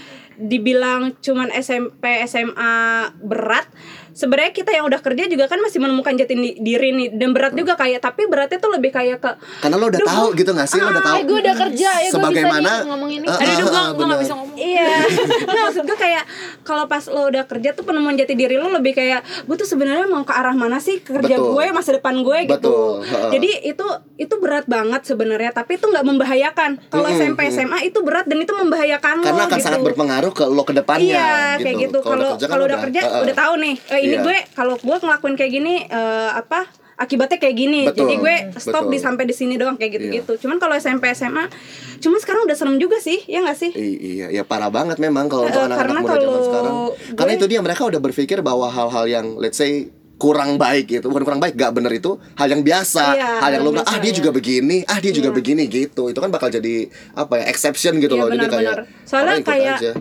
dibilang 0.43 1.01
cuman 1.17 1.49
SMP 1.53 2.03
SMA 2.25 2.75
berat, 3.17 3.71
sebenarnya 4.11 4.53
kita 4.53 4.71
yang 4.71 4.85
udah 4.85 4.99
kerja 4.99 5.25
juga 5.25 5.47
kan 5.47 5.57
masih 5.57 5.79
menemukan 5.79 6.13
jati 6.13 6.35
di- 6.35 6.59
diri 6.59 6.91
nih 6.91 7.09
dan 7.13 7.31
berat 7.31 7.53
juga 7.53 7.75
kayak 7.75 8.01
tapi 8.01 8.27
beratnya 8.27 8.59
tuh 8.59 8.71
lebih 8.71 8.91
kayak 8.91 9.19
ke 9.19 9.31
Karena 9.59 9.77
lo 9.77 9.87
udah 9.87 9.97
Duh, 9.97 10.09
tahu 10.09 10.27
gitu 10.35 10.51
gak 10.51 10.67
sih? 10.67 10.77
Lo 10.77 10.89
udah 10.89 11.01
tahu. 11.01 11.17
Eh 11.17 11.25
gue 11.25 11.39
udah 11.39 11.55
kerja 11.57 11.91
ya 11.97 12.09
gue 12.09 12.21
bisa 12.21 12.85
ngomong 12.85 13.11
ini. 13.11 13.25
eh, 13.25 13.33
Aduh, 13.33 13.53
aduh, 13.53 13.67
gue 13.67 13.79
Ah, 13.79 13.89
gue 13.91 14.05
gak 14.05 14.21
bisa 14.21 14.35
ngomong. 14.35 14.51
Iya, 14.55 14.85
nah 15.49 15.63
maksud 15.65 15.85
gue 15.85 15.97
kayak 15.97 16.25
kalau 16.63 16.85
pas 16.87 17.05
lo 17.07 17.23
udah 17.25 17.45
kerja 17.47 17.71
tuh 17.73 17.83
penemuan 17.83 18.15
jati 18.15 18.35
diri 18.35 18.57
lo 18.57 18.69
lebih 18.69 18.93
kayak 18.93 19.21
gue 19.45 19.57
tuh 19.57 19.65
sebenarnya 19.65 20.05
mau 20.07 20.23
ke 20.23 20.33
arah 20.33 20.53
mana 20.53 20.77
sih 20.77 21.01
kerja 21.01 21.35
Betul. 21.35 21.53
gue 21.53 21.65
masa 21.71 21.91
depan 21.93 22.15
gue 22.19 22.39
gitu. 22.45 22.75
Betul. 23.01 23.31
Jadi 23.31 23.51
itu 23.65 23.87
itu 24.19 24.35
berat 24.37 24.67
banget 24.67 25.03
sebenarnya, 25.05 25.51
tapi 25.51 25.77
itu 25.77 25.87
nggak 25.87 26.05
membahayakan. 26.05 26.71
Kalau 26.87 27.05
Mm-mm, 27.05 27.17
SMP 27.17 27.41
SMA 27.49 27.79
itu 27.83 27.99
berat 28.01 28.25
dan 28.25 28.39
itu 28.39 28.53
membahayakan 28.53 29.15
lo. 29.19 29.25
Karena 29.25 29.43
akan 29.47 29.57
gitu. 29.57 29.65
sangat 29.65 29.81
berpengaruh 29.83 30.32
ke 30.33 30.45
lo 30.45 30.63
ke 30.63 30.73
depannya 30.73 31.15
Iya, 31.15 31.61
kayak 31.61 31.77
gitu. 31.81 31.99
Kalau 32.01 32.29
kerja 32.33 32.45
kan 32.45 32.53
kalau 32.53 32.65
udah 32.65 32.79
kerja 32.81 33.01
eh, 33.01 33.09
eh. 33.09 33.23
udah 33.23 33.37
tahu 33.37 33.55
nih, 33.59 33.75
eh, 33.87 34.01
ini 34.01 34.09
Iya. 34.11 34.21
gue 34.21 34.37
kalau 34.53 34.75
gue 34.77 34.97
ngelakuin 34.99 35.35
kayak 35.35 35.53
gini 35.53 35.75
eh, 35.83 36.31
apa 36.33 36.61
akibatnya 36.95 37.35
kayak 37.37 37.57
gini. 37.57 37.81
Betul, 37.85 37.99
Jadi 37.99 38.15
gue 38.17 38.35
stop 38.57 38.83
betul. 38.85 38.93
di 38.93 38.99
sampai 38.99 39.25
di 39.25 39.33
sini 39.33 39.55
doang 39.57 39.75
kayak 39.75 39.93
gitu-gitu. 39.93 40.33
Cuman 40.39 40.57
kalau 40.57 40.75
SMP 40.75 41.11
SMA, 41.11 41.51
cuman 41.99 42.19
sekarang 42.19 42.43
udah 42.45 42.55
serem 42.55 42.77
juga 42.77 42.97
sih, 42.99 43.27
ya 43.27 43.43
nggak 43.43 43.59
sih? 43.59 43.71
I- 43.71 43.99
iya, 44.15 44.27
ya 44.31 44.43
parah 44.43 44.69
banget 44.69 44.97
memang 44.97 45.27
kalau 45.27 45.45
untuk 45.45 45.57
anak-anak 45.59 45.79
karena 45.79 45.99
muda 45.99 46.07
zaman 46.07 46.23
kalau 46.23 46.43
sekarang. 46.45 46.75
gue- 46.75 46.95
Karena 47.15 47.33
itu 47.35 47.47
dia 47.47 47.61
mereka 47.61 47.83
udah 47.85 47.99
berpikir 47.99 48.39
bahwa 48.41 48.67
hal-hal 48.67 49.05
yang 49.07 49.27
let's 49.37 49.57
say 49.57 49.91
kurang 50.23 50.55
baik 50.55 50.87
gitu, 50.89 51.11
bukan 51.11 51.27
kurang 51.27 51.41
baik, 51.43 51.59
gak 51.59 51.75
bener 51.75 51.91
itu 51.91 52.15
hal 52.39 52.47
yang 52.47 52.63
biasa, 52.63 53.05
Iya, 53.13 53.29
hal 53.43 53.51
yang 53.59 53.63
lo 53.67 53.75
ah 53.75 53.99
dia 53.99 54.07
iya. 54.07 54.15
juga 54.15 54.31
begini, 54.31 54.87
ah 54.87 55.03
dia 55.03 55.11
juga 55.11 55.35
begini 55.35 55.67
gitu, 55.67 56.07
itu 56.07 56.19
kan 56.23 56.31
bakal 56.31 56.47
jadi 56.47 56.87
apa 57.13 57.43
ya 57.43 57.45
exception 57.51 57.99
gitu 57.99 58.15
Iya 58.15 58.23
loh, 58.23 58.29
jadi 58.31 58.47
kayak. 58.47 58.75
Soalnya 59.03 59.43
kayak 59.43 59.77
aja. 59.83 59.93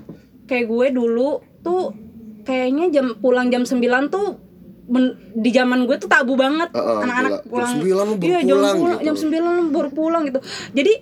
kayak 0.45 0.65
gue 0.67 0.88
dulu 0.93 1.30
tuh 1.59 1.97
kayaknya 2.43 2.93
jam 2.93 3.17
pulang 3.17 3.49
jam 3.49 3.65
9 3.65 3.82
tuh 4.07 4.38
men- 4.86 5.15
di 5.34 5.49
zaman 5.49 5.88
gue 5.88 5.95
tuh 5.95 6.05
tabu 6.05 6.36
banget 6.36 6.69
anak-anak 6.69 7.32
gila. 7.41 7.41
Jam 7.41 7.49
pulang 7.49 7.72
9 7.74 7.82
lu 7.82 8.13
baru 8.13 8.28
iya, 8.28 8.39
jam 8.41 8.55
pulang 8.55 8.76
pulang- 8.78 8.99
gitu. 8.99 9.05
jam 9.07 9.15
9 9.15 9.41
lu 9.41 9.63
baru 9.72 9.89
pulang 9.89 10.24
gitu 10.28 10.39
jadi 10.76 10.93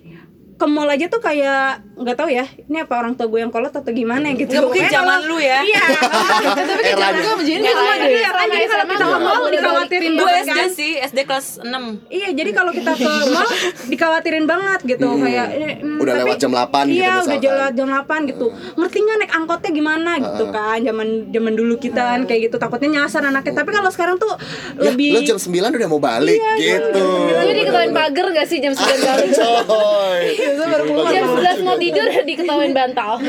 ke 0.60 0.66
mall 0.66 0.84
aja 0.86 1.06
tuh 1.06 1.18
kayak 1.18 1.64
nggak 1.96 2.12
tahu 2.14 2.28
ya 2.28 2.44
ini 2.44 2.78
apa 2.78 2.94
orang 2.94 3.12
tua 3.12 3.26
gue 3.26 3.40
yang 3.40 3.48
kolot 3.48 3.72
atau 3.72 3.88
gimana 3.90 4.28
gitu 4.34 4.48
Nggak 4.50 4.60
mungkin 4.62 4.84
zaman 4.86 5.08
kalau- 5.16 5.26
lu 5.26 5.38
ya. 5.38 5.58
iya 5.62 5.80
Tapi 6.60 6.82
kayak 6.82 6.92
Eranya. 6.94 7.20
gue 7.22 7.34
begini 7.34 7.60
Nggak, 7.62 7.74
sama 7.74 7.92
iya, 7.92 8.06
iya. 8.06 8.28
Kan 8.30 8.46
jadi 8.46 8.66
kalau 8.66 8.84
kita 8.86 9.00
ke 9.02 9.18
mall 9.18 9.44
dikhawatirin 9.46 10.12
Gue 10.12 10.32
SD 10.38 10.50
kan 10.50 10.68
sih, 10.70 10.92
SD 10.98 11.18
kelas 11.24 11.46
6 11.60 11.72
Iya, 12.10 12.28
jadi 12.34 12.50
kalau 12.50 12.70
kita 12.70 12.92
ke 12.92 13.08
mall 13.32 13.48
dikhawatirin 13.86 14.44
banget 14.44 14.80
gitu 14.86 15.06
kayak 15.16 15.46
eh, 15.50 15.74
Udah 15.96 16.12
tapi- 16.14 16.20
lewat 16.26 16.36
jam 16.38 16.52
8 16.52 16.84
gitu 16.86 17.00
Iya, 17.00 17.12
udah 17.22 17.38
jalan 17.38 17.70
jam 17.72 17.88
8 17.88 18.30
gitu. 18.30 18.46
Ngerti 18.74 18.96
nggak 18.98 19.16
naik 19.18 19.32
angkotnya 19.34 19.70
gimana 19.70 20.10
gitu 20.18 20.44
kan? 20.46 20.78
Zaman 20.78 21.08
zaman 21.30 21.52
dulu 21.54 21.74
kita 21.76 22.02
kan 22.06 22.20
kayak 22.22 22.40
gitu 22.46 22.56
takutnya 22.56 22.88
nyasar 22.98 23.22
anaknya. 23.22 23.54
Tapi 23.54 23.70
kalau 23.70 23.88
sekarang 23.88 24.16
tuh 24.16 24.32
Ya, 24.76 24.90
lebih 24.90 25.14
lo 25.14 25.20
jam 25.22 25.36
9 25.36 25.48
udah 25.70 25.88
mau 25.88 25.98
balik 25.98 26.36
gitu. 26.56 27.06
Gue 27.30 27.54
diketawain 27.54 27.92
pagar 27.92 28.26
gak 28.30 28.46
sih 28.46 28.58
jam 28.58 28.72
9 28.72 28.84
kali? 30.52 30.74
Coy. 30.86 31.12
Jam 31.12 31.24
11 31.28 31.62
mau 31.62 31.76
tidur 31.76 32.06
diketawain 32.20 32.72
bantal. 32.72 33.12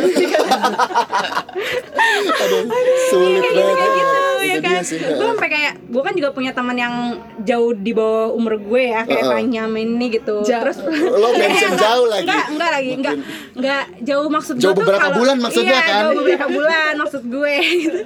Aduh, 2.42 2.62
sulit 3.08 3.42
banget. 3.44 3.76
kayak 3.76 3.92
gitu 3.92 4.18
ya 4.42 4.58
kan 4.60 4.82
gue 4.82 5.28
sampai 5.28 5.50
kayak 5.50 5.74
gue 5.86 6.02
kan 6.02 6.14
juga 6.14 6.30
punya 6.32 6.52
teman 6.52 6.74
yang 6.74 6.94
jauh 7.40 7.72
di 7.72 7.94
bawah 7.94 8.34
umur 8.34 8.58
gue 8.58 8.90
ya 8.90 9.06
kayak 9.06 9.22
Heeh. 9.22 9.38
Tanya 9.38 9.64
ini 9.70 10.06
gitu 10.10 10.42
Jauh. 10.42 10.62
terus 10.66 10.78
Lo 10.82 11.30
mention 11.32 11.72
Enggak, 11.72 11.86
jauh 11.86 12.08
lagi. 12.10 12.26
enggak 12.26 12.46
enggak 12.50 12.70
lagi 12.72 12.92
enggak 12.92 13.16
enggak 13.54 13.84
jauh 14.02 14.28
maksud 14.28 14.56
Jauh 14.58 14.74
gue 14.74 14.76
tuh 14.76 14.84
beberapa 14.84 15.06
kalau- 15.06 15.18
bulan 15.20 15.38
maksudnya 15.38 15.72
iya, 15.72 15.82
kan? 15.84 16.02
jauh 16.02 16.14
beberapa 16.18 16.48
bulan 16.50 16.94
maksud 16.98 17.22
gue 17.24 17.54
gitu 17.62 18.00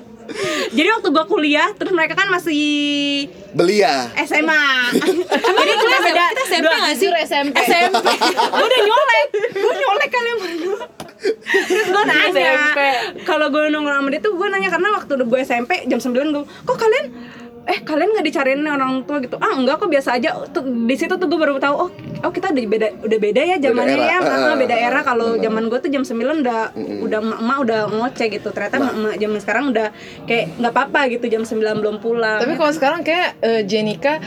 jadi 0.71 0.89
waktu 0.91 1.09
gue 1.09 1.25
kuliah 1.25 1.69
terus 1.73 1.91
mereka 1.91 2.13
kan 2.13 2.27
masih 2.27 2.63
Belia. 3.51 4.11
SMA 4.19 4.63
jadi 5.31 5.73
kita 5.73 5.97
beda 6.01 6.25
Kita 6.27 6.43
SMP 6.45 6.67
gak 6.67 6.95
sih? 6.95 7.07
SMP. 7.23 7.55
SMP 7.61 8.05
gue 8.27 8.65
udah 8.65 8.81
nyolek 8.81 9.27
gue 9.53 9.73
nyolek 9.75 10.09
kalian 10.09 10.37
berdua 10.37 10.79
terus 11.65 11.87
gue 11.87 12.03
nanya 12.03 12.27
SMP. 12.29 12.79
kalau 13.23 13.47
gue 13.47 13.61
nongkrong 13.69 13.97
sama 13.97 14.09
dia 14.09 14.21
tuh 14.21 14.33
gue 14.33 14.47
nanya 14.47 14.69
karena 14.69 14.89
waktu 14.93 15.13
gue 15.17 15.39
SMP 15.41 15.71
jam 15.85 15.99
9 15.99 16.11
gue 16.31 16.43
kok 16.43 16.75
kalian 16.75 17.05
eh 17.65 17.81
kalian 17.81 18.13
nggak 18.13 18.25
dicariin 18.29 18.61
orang 18.69 19.01
tua 19.09 19.17
gitu? 19.17 19.41
Ah 19.41 19.57
enggak 19.57 19.81
kok 19.81 19.89
biasa 19.89 20.21
aja. 20.21 20.37
Tuh 20.53 20.61
di 20.61 20.95
situ 20.95 21.17
tuh 21.17 21.25
gue 21.25 21.39
baru 21.39 21.57
tahu 21.57 21.75
oh 21.75 21.89
oh 22.21 22.31
kita 22.31 22.53
udah 22.53 22.65
beda 22.69 22.87
udah 23.01 23.19
beda 23.19 23.41
ya 23.41 23.55
zamannya 23.57 23.97
ya. 23.97 24.17
Ah, 24.21 24.53
beda 24.53 24.75
era. 24.77 25.01
Kalau 25.01 25.41
zaman 25.41 25.65
gue 25.73 25.79
tuh 25.81 25.89
jam 25.89 26.05
9 26.05 26.45
udah 26.45 26.59
udah 27.01 27.19
emak 27.25 27.39
emak 27.41 27.57
udah 27.65 27.79
ngoceh 27.89 28.27
gitu. 28.29 28.53
Ternyata 28.53 28.77
emak 28.77 28.93
emak 28.93 29.13
zaman 29.17 29.39
sekarang 29.41 29.63
udah 29.73 29.87
kayak 30.29 30.45
nggak 30.61 30.73
apa-apa 30.77 30.99
gitu 31.09 31.25
jam 31.25 31.43
9 31.43 31.81
belum 31.81 31.97
pulang 31.99 32.37
Tapi 32.37 32.53
kalau 32.53 32.71
sekarang 32.71 33.01
kayak 33.01 33.41
eh, 33.41 33.61
Jenika 33.65 34.21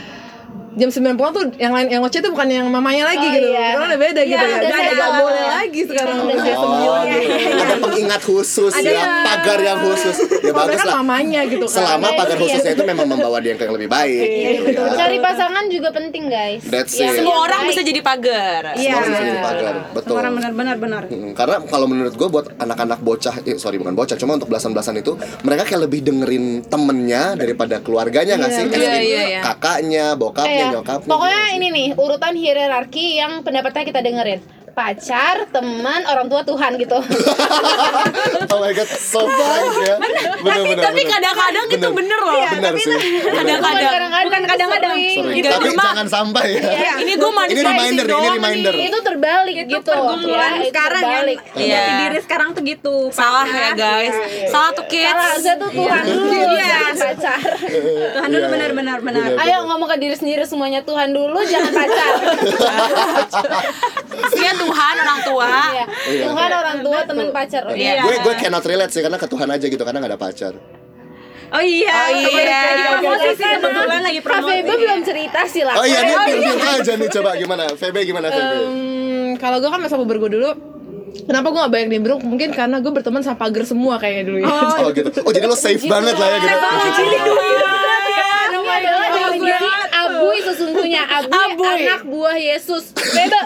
jam 0.71 0.89
9 0.89 1.15
pulang 1.15 1.31
tuh 1.31 1.45
yang 1.55 1.71
lain 1.71 1.87
yang 1.87 2.01
ngoceh 2.01 2.19
tuh 2.19 2.29
bukan 2.29 2.47
yang 2.47 2.67
mamanya 2.67 3.07
lagi 3.07 3.21
Oh, 3.21 3.31
gitu. 3.31 3.47
iya. 3.47 3.67
Sekarang 3.71 3.87
udah 3.87 3.99
beda 3.99 4.21
gitu. 4.21 4.37
Iya, 4.39 4.57
ya. 4.59 4.91
udah 4.91 5.09
boleh 5.15 5.45
lagi 5.47 5.81
sekarang. 5.83 6.15
Udah 6.15 6.27
Udah 6.29 6.37
sekarang. 6.39 6.59
Oh, 6.59 6.99
Iya, 6.99 7.15
gitu. 7.19 7.59
Ada 7.59 7.75
pengingat 7.79 8.21
khusus 8.21 8.73
Ada 8.73 8.85
ya, 8.85 8.95
ya. 8.95 9.05
pagar 9.23 9.59
yang 9.59 9.79
khusus. 9.81 10.15
Ya 10.39 10.51
Kalau 10.51 10.59
bagus 10.65 10.81
lah. 10.81 10.93
mamanya 10.97 11.41
gitu 11.45 11.65
kan. 11.65 11.75
Selama 11.75 12.07
Iya, 12.07 12.17
pagar 12.17 12.29
iya. 12.31 12.41
khususnya 12.41 12.71
itu 12.71 12.83
memang 12.83 13.07
membawa 13.07 13.37
dia 13.39 13.53
ke 13.53 13.61
yang 13.61 13.75
lebih 13.75 13.89
baik. 13.89 14.27
gitu 14.59 14.79
ya. 14.79 14.91
Cari 14.95 15.17
pasangan 15.19 15.63
juga 15.67 15.89
penting 15.89 16.23
guys. 16.27 16.61
That's 16.65 16.93
it. 16.95 17.09
Semua 17.13 17.37
orang 17.41 17.61
bisa 17.65 17.81
jadi 17.81 18.01
pagar 18.01 18.63
Iya. 18.71 18.81
Semua 18.85 18.97
orang 18.97 19.09
bisa 19.09 19.23
jadi 19.25 19.41
pagar. 19.41 19.73
Betul. 19.89 20.07
semua 20.09 20.19
orang 20.19 20.33
benar-benar 20.35 20.75
benar 20.77 21.03
Karena 21.33 21.55
kalau 21.63 21.85
menurut 21.85 22.13
gue 22.13 22.27
buat 22.27 22.45
anak-anak 22.55 22.99
bocah, 22.99 23.35
eh, 23.43 23.55
sorry 23.55 23.77
bukan 23.77 23.93
bocah, 23.93 24.15
cuma 24.15 24.33
untuk 24.33 24.47
belasan-belasan 24.47 24.95
itu 24.97 25.13
mereka 25.41 25.63
kayak 25.65 25.81
lebih 25.83 25.99
dengerin 26.01 26.45
temennya 26.63 27.35
daripada 27.35 27.79
keluarganya 27.79 28.35
nggak 28.35 28.51
sih? 28.51 28.63
Iya, 28.65 28.93
iya, 28.99 29.21
iya. 29.29 29.39
Kakaknya, 29.41 30.05
bokapnya, 30.13 30.58
Nyokapnya. 30.67 31.07
Pokoknya 31.07 31.43
ini 31.55 31.67
nih 31.71 31.87
urutan 31.95 32.33
hierarki 32.35 33.05
yang 33.17 33.41
pendapatnya 33.45 33.83
kita 33.87 33.99
dengerin. 34.03 34.39
Pacar, 34.79 35.43
teman, 35.51 36.07
orang 36.07 36.31
tua, 36.31 36.39
Tuhan 36.39 36.79
gitu. 36.79 36.95
oh 38.55 38.57
my 38.63 38.71
god, 38.71 38.87
so 38.87 39.27
frank 39.27 39.75
ya. 39.83 39.95
Bener-bener. 40.39 40.83
Tapi 40.87 41.01
kadang-kadang 41.03 41.65
itu 41.67 41.87
bener 41.91 42.19
loh 42.23 42.39
Bener 42.47 42.73
sih. 42.79 42.95
Kadang-kadang 43.27 44.07
Bukan 44.29 44.43
kadang-kadang. 44.45 44.95
Gitu. 44.95 45.47
Tapi 45.51 45.67
Cuma- 45.73 45.83
jangan 45.83 46.07
sampai 46.07 46.45
ya. 46.55 46.63
Iya. 46.69 46.93
Ini 47.03 47.13
gue 47.19 47.31
manis 47.33 47.51
Ini 47.51 47.61
reminder, 47.65 48.05
ini 48.07 48.29
reminder. 48.39 48.73
itu 48.77 48.99
terbalik 49.03 49.55
itu 49.57 49.71
gitu. 49.75 49.91
pergumulan 49.91 50.51
ya, 50.55 50.59
itu 50.59 50.69
sekarang 50.69 51.01
terbalik. 51.03 51.39
Iya. 51.55 51.81
di 51.81 51.93
diri 51.99 52.19
sekarang 52.23 52.49
tuh 52.55 52.61
gitu 52.63 52.95
Salah 53.09 53.47
ya 53.47 53.71
guys 53.73 54.15
Salah 54.47 54.71
tuh 54.71 54.85
kids 54.87 55.11
Salah 55.11 55.35
aja 55.35 55.51
tuh 55.57 55.69
Tuhan 55.73 56.03
dulu, 56.05 56.39
Iya. 56.55 56.79
pacar. 56.93 57.41
Tuhan 58.15 58.29
dulu 58.29 58.39
Iya. 58.39 58.51
benar-benar 58.51 58.97
benar 59.01 59.27
Ayo 59.39 59.65
ngomong 59.65 59.87
ke 59.89 59.97
diri 59.97 60.15
sendiri 60.15 60.43
semuanya 60.45 60.81
Tuhan 60.83 61.11
dulu, 61.11 61.39
jangan 61.43 61.71
pacar. 61.73 62.13
Iya 64.49 64.57
Tuhan 64.57 64.95
orang 64.97 65.19
tua 65.21 65.49
Iya. 65.69 65.85
Tuhan 66.25 66.49
orang 66.51 66.77
tua, 66.81 66.99
teman 67.05 67.27
pacar. 67.29 67.63
Iya. 67.69 68.01
Gue 68.01 68.15
gue 68.19 68.33
cannot 68.35 68.65
relate 68.65 68.89
sih 68.89 69.01
karena 69.01 69.15
ke 69.15 69.27
Tuhan 69.29 69.45
aja 69.47 69.61
gitu 69.63 69.77
karena 69.79 69.97
nggak 70.01 70.11
ada 70.11 70.19
pacar. 70.19 70.53
oh 71.49 71.63
iya 71.63 71.89
Oh 71.89 72.09
iya. 72.29 72.61
lagi 72.61 72.83
promosi 72.95 73.29
sih 73.31 73.47
kebetulan 73.51 74.01
lagi 74.05 74.19
Kak 74.19 74.25
promosi 74.27 74.53
Febe 74.55 74.73
belum 74.75 74.99
cerita 75.01 75.39
sih 75.45 75.61
lah. 75.61 75.73
Oh 75.73 75.85
iya, 75.85 75.99
ini 76.03 76.13
pin 76.45 76.59
aja 76.59 76.93
nih 76.93 77.09
coba 77.09 77.29
gimana? 77.35 77.63
Febe 77.73 77.99
gimana 78.03 78.27
Febe? 78.27 78.57
Kalau 79.35 79.57
gue 79.57 79.65
kan 79.67 79.79
masa 79.79 79.97
puber 79.97 80.17
gue 80.19 80.31
dulu 80.31 80.49
Kenapa 81.19 81.49
gue 81.49 81.59
gak 81.59 81.73
banyak 81.73 81.89
nimbrung? 81.89 82.21
Mungkin 82.21 82.53
karena 82.53 82.77
gue 82.77 82.89
berteman 82.89 83.21
sama 83.21 83.37
pagar 83.39 83.61
semua 83.63 83.97
kayaknya 83.97 84.23
dulu 84.25 84.37
ya 84.39 84.49
Oh 84.79 84.89
gitu. 84.89 85.09
Oh 85.21 85.31
jadi 85.31 85.45
lo 85.45 85.57
safe 85.57 85.81
banget 85.83 86.13
lah 86.15 86.27
ya 86.27 86.37
gitu. 86.39 86.53
Ini 88.49 88.69
adalah 88.69 89.07
definisi 89.09 89.69
abui 90.19 90.37
sesungguhnya. 90.43 91.01
Abui, 91.05 91.39
Abui. 91.49 91.81
anak 91.81 92.01
buah 92.05 92.35
Yesus. 92.35 92.91
Bebe. 92.91 93.39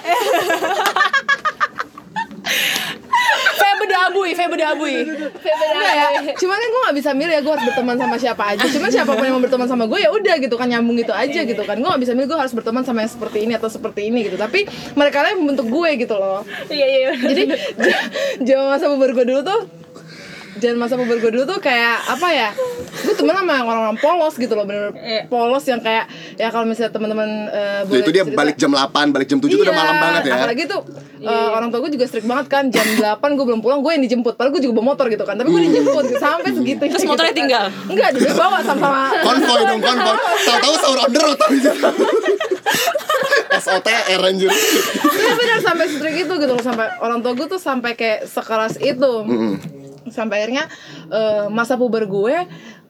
Febe 3.54 3.84
udah 3.86 4.02
abui 4.10 4.32
Febe 4.34 4.54
udah 4.54 4.70
abui. 4.74 4.96
Bebe 5.06 5.66
Enggak 5.74 5.94
ya, 5.94 6.08
cuman 6.36 6.56
kan 6.56 6.68
gue 6.68 6.82
gak 6.84 6.96
bisa 6.96 7.10
milih 7.14 7.34
ya 7.34 7.42
gue 7.42 7.52
harus 7.52 7.66
berteman 7.66 7.96
sama 7.96 8.16
siapa 8.18 8.44
aja. 8.46 8.66
Cuman 8.66 8.90
siapa 8.90 9.12
pun 9.12 9.24
yang 9.24 9.36
mau 9.38 9.44
berteman 9.44 9.68
sama 9.68 9.84
gue 9.86 10.00
ya 10.00 10.10
udah 10.10 10.36
gitu 10.38 10.56
kan 10.56 10.68
nyambung 10.68 10.98
gitu 10.98 11.14
aja 11.14 11.40
gitu 11.42 11.64
kan. 11.64 11.76
Gue 11.78 11.88
gak 11.88 12.02
bisa 12.02 12.12
milih 12.12 12.28
gue 12.28 12.40
harus 12.40 12.54
berteman 12.54 12.84
sama 12.84 13.02
yang 13.02 13.12
seperti 13.12 13.38
ini 13.42 13.54
atau 13.54 13.70
seperti 13.70 14.10
ini 14.10 14.28
gitu. 14.28 14.36
Tapi 14.36 14.66
mereka 14.94 15.24
lah 15.24 15.32
yang 15.32 15.42
membentuk 15.42 15.68
gue 15.68 15.90
gitu 15.98 16.16
loh. 16.16 16.42
Iya 16.68 16.86
iya 16.86 17.10
Jadi 17.16 17.44
j- 17.86 18.04
zaman 18.44 18.68
masa 18.72 18.86
puber 18.88 19.14
gue 19.14 19.26
dulu 19.26 19.42
tuh 19.42 19.62
Jangan 20.56 20.78
masa 20.78 20.94
puber 20.94 21.18
gue 21.18 21.32
dulu 21.32 21.46
tuh 21.46 21.60
kayak 21.60 21.98
apa 22.08 22.28
ya 22.30 22.50
Gue 23.00 23.14
temen 23.14 23.34
sama 23.34 23.54
orang-orang 23.60 23.98
polos 23.98 24.36
gitu 24.36 24.54
loh 24.54 24.64
Bener 24.64 24.94
polos 25.26 25.64
yang 25.64 25.80
kayak 25.80 26.06
Ya 26.36 26.48
kalau 26.48 26.64
misalnya 26.64 26.92
teman-teman 26.92 27.26
eh, 27.48 27.82
boleh 27.84 28.00
itu 28.00 28.12
dia 28.12 28.24
cerita- 28.24 28.38
balik 28.38 28.56
jam 28.56 28.72
8, 28.72 28.86
balik 29.10 29.28
jam 29.28 29.38
7 29.38 29.50
tuh 29.50 29.60
udah 29.60 29.66
Iya, 29.66 29.74
malam 29.76 29.96
banget 30.00 30.22
ya. 30.24 30.34
Apalagi 30.36 30.64
tuh 30.66 30.82
eh, 31.20 31.50
orang 31.50 31.68
tua 31.68 31.80
gue 31.80 31.92
juga 31.92 32.06
strict 32.06 32.26
banget 32.26 32.46
kan 32.48 32.64
jam 32.68 32.86
8 33.18 33.18
gue 33.34 33.46
belum 33.46 33.60
pulang 33.60 33.80
gue 33.80 33.92
yang 33.92 34.04
dijemput. 34.04 34.34
Padahal 34.34 34.52
gue 34.52 34.62
juga 34.62 34.74
bawa 34.76 34.86
motor 34.92 35.06
gitu 35.08 35.24
kan. 35.24 35.36
Tapi 35.36 35.48
gue 35.48 35.62
dijemput 35.64 36.04
gitu, 36.06 36.20
sampai 36.20 36.50
segitu. 36.52 36.82
Terus 36.84 37.04
motornya 37.04 37.34
tinggal? 37.34 37.66
Enggak, 37.86 38.10
dia 38.14 38.32
bawa 38.32 38.60
sama-sama. 38.60 39.10
Konvoy 39.22 39.62
dong, 39.64 39.82
konvoy. 39.82 40.16
Tahu-tahu 40.44 40.74
sahur 40.78 41.00
on 41.00 41.10
the 41.10 41.20
road 41.20 41.38
tapi 41.38 41.56
SOTR 43.56 44.22
anjir. 44.24 44.50
Bener-bener 45.00 45.60
sampai 45.62 45.86
strict 45.88 46.18
itu 46.20 46.34
gitu 46.36 46.52
loh 46.52 46.62
sampai 46.62 46.88
orang 47.00 47.22
tua 47.22 47.34
gue 47.34 47.48
tuh 47.48 47.58
sampai 47.58 47.94
kayak 47.94 48.26
sekeras 48.26 48.76
itu. 48.78 49.12
Sampai 50.14 50.46
akhirnya 50.46 50.70
eh, 51.10 51.50
masa 51.50 51.74
puber 51.74 52.06
gue 52.06 52.36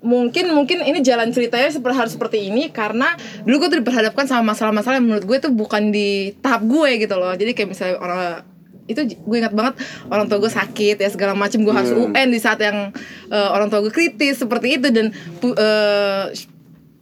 mungkin 0.04 0.52
mungkin 0.52 0.84
ini 0.84 1.00
jalan 1.00 1.32
ceritanya 1.32 1.72
seperti 1.72 1.96
harus 1.96 2.12
seperti 2.12 2.52
ini 2.52 2.68
karena 2.76 3.16
dulu 3.48 3.66
gue 3.66 3.70
tuh 3.72 3.80
diperhadapkan 3.80 4.28
sama 4.28 4.52
masalah-masalah 4.52 5.00
yang 5.00 5.08
menurut 5.08 5.24
gue 5.24 5.38
tuh 5.40 5.52
bukan 5.56 5.96
di 5.96 6.36
tahap 6.44 6.68
gue 6.68 7.00
gitu 7.00 7.16
loh. 7.16 7.32
Jadi 7.32 7.56
kayak 7.56 7.70
misalnya 7.72 7.96
orang 8.04 8.22
itu 8.84 9.00
gue 9.16 9.38
ingat 9.40 9.56
banget 9.56 9.80
orang 10.12 10.28
tua 10.28 10.44
gue 10.44 10.52
sakit 10.52 11.00
ya 11.00 11.08
segala 11.08 11.32
macam 11.40 11.64
gue 11.64 11.72
harus 11.72 11.96
UN 11.96 12.36
di 12.36 12.40
saat 12.44 12.60
yang 12.60 12.92
eh, 13.32 13.50
orang 13.56 13.72
tua 13.72 13.80
gue 13.80 13.96
kritis 13.96 14.44
seperti 14.44 14.76
itu. 14.76 14.92
Dan 14.92 15.16
eh, 15.56 16.24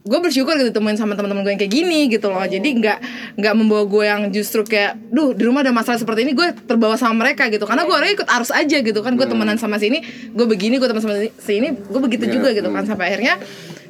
gue 0.01 0.19
bersyukur 0.19 0.57
gitu 0.57 0.73
temuin 0.73 0.97
sama 0.97 1.13
teman-teman 1.13 1.45
gue 1.45 1.53
yang 1.53 1.61
kayak 1.61 1.73
gini 1.73 1.99
gitu 2.09 2.33
loh. 2.33 2.41
Jadi 2.41 2.69
nggak 2.81 2.97
nggak 3.37 3.53
membawa 3.53 3.83
gue 3.85 4.03
yang 4.05 4.21
justru 4.33 4.65
kayak 4.65 4.97
duh 5.13 5.37
di 5.37 5.45
rumah 5.45 5.61
ada 5.61 5.69
masalah 5.69 6.01
seperti 6.01 6.25
ini 6.25 6.33
gue 6.33 6.57
terbawa 6.65 6.97
sama 6.97 7.21
mereka 7.21 7.45
gitu. 7.53 7.69
Karena 7.69 7.85
gue 7.85 7.93
orangnya 7.93 8.15
ikut 8.17 8.29
arus 8.29 8.49
aja 8.49 8.77
gitu 8.81 8.99
kan. 9.05 9.13
Gue 9.13 9.29
temenan 9.29 9.61
sama 9.61 9.77
sini 9.77 10.01
gue 10.33 10.45
begini 10.49 10.81
gue 10.81 10.89
teman 10.89 11.01
sama 11.05 11.15
sini 11.37 11.77
gue 11.77 12.01
begitu 12.01 12.25
juga 12.33 12.49
gitu 12.49 12.69
kan. 12.73 12.83
Sampai 12.89 13.13
akhirnya 13.13 13.37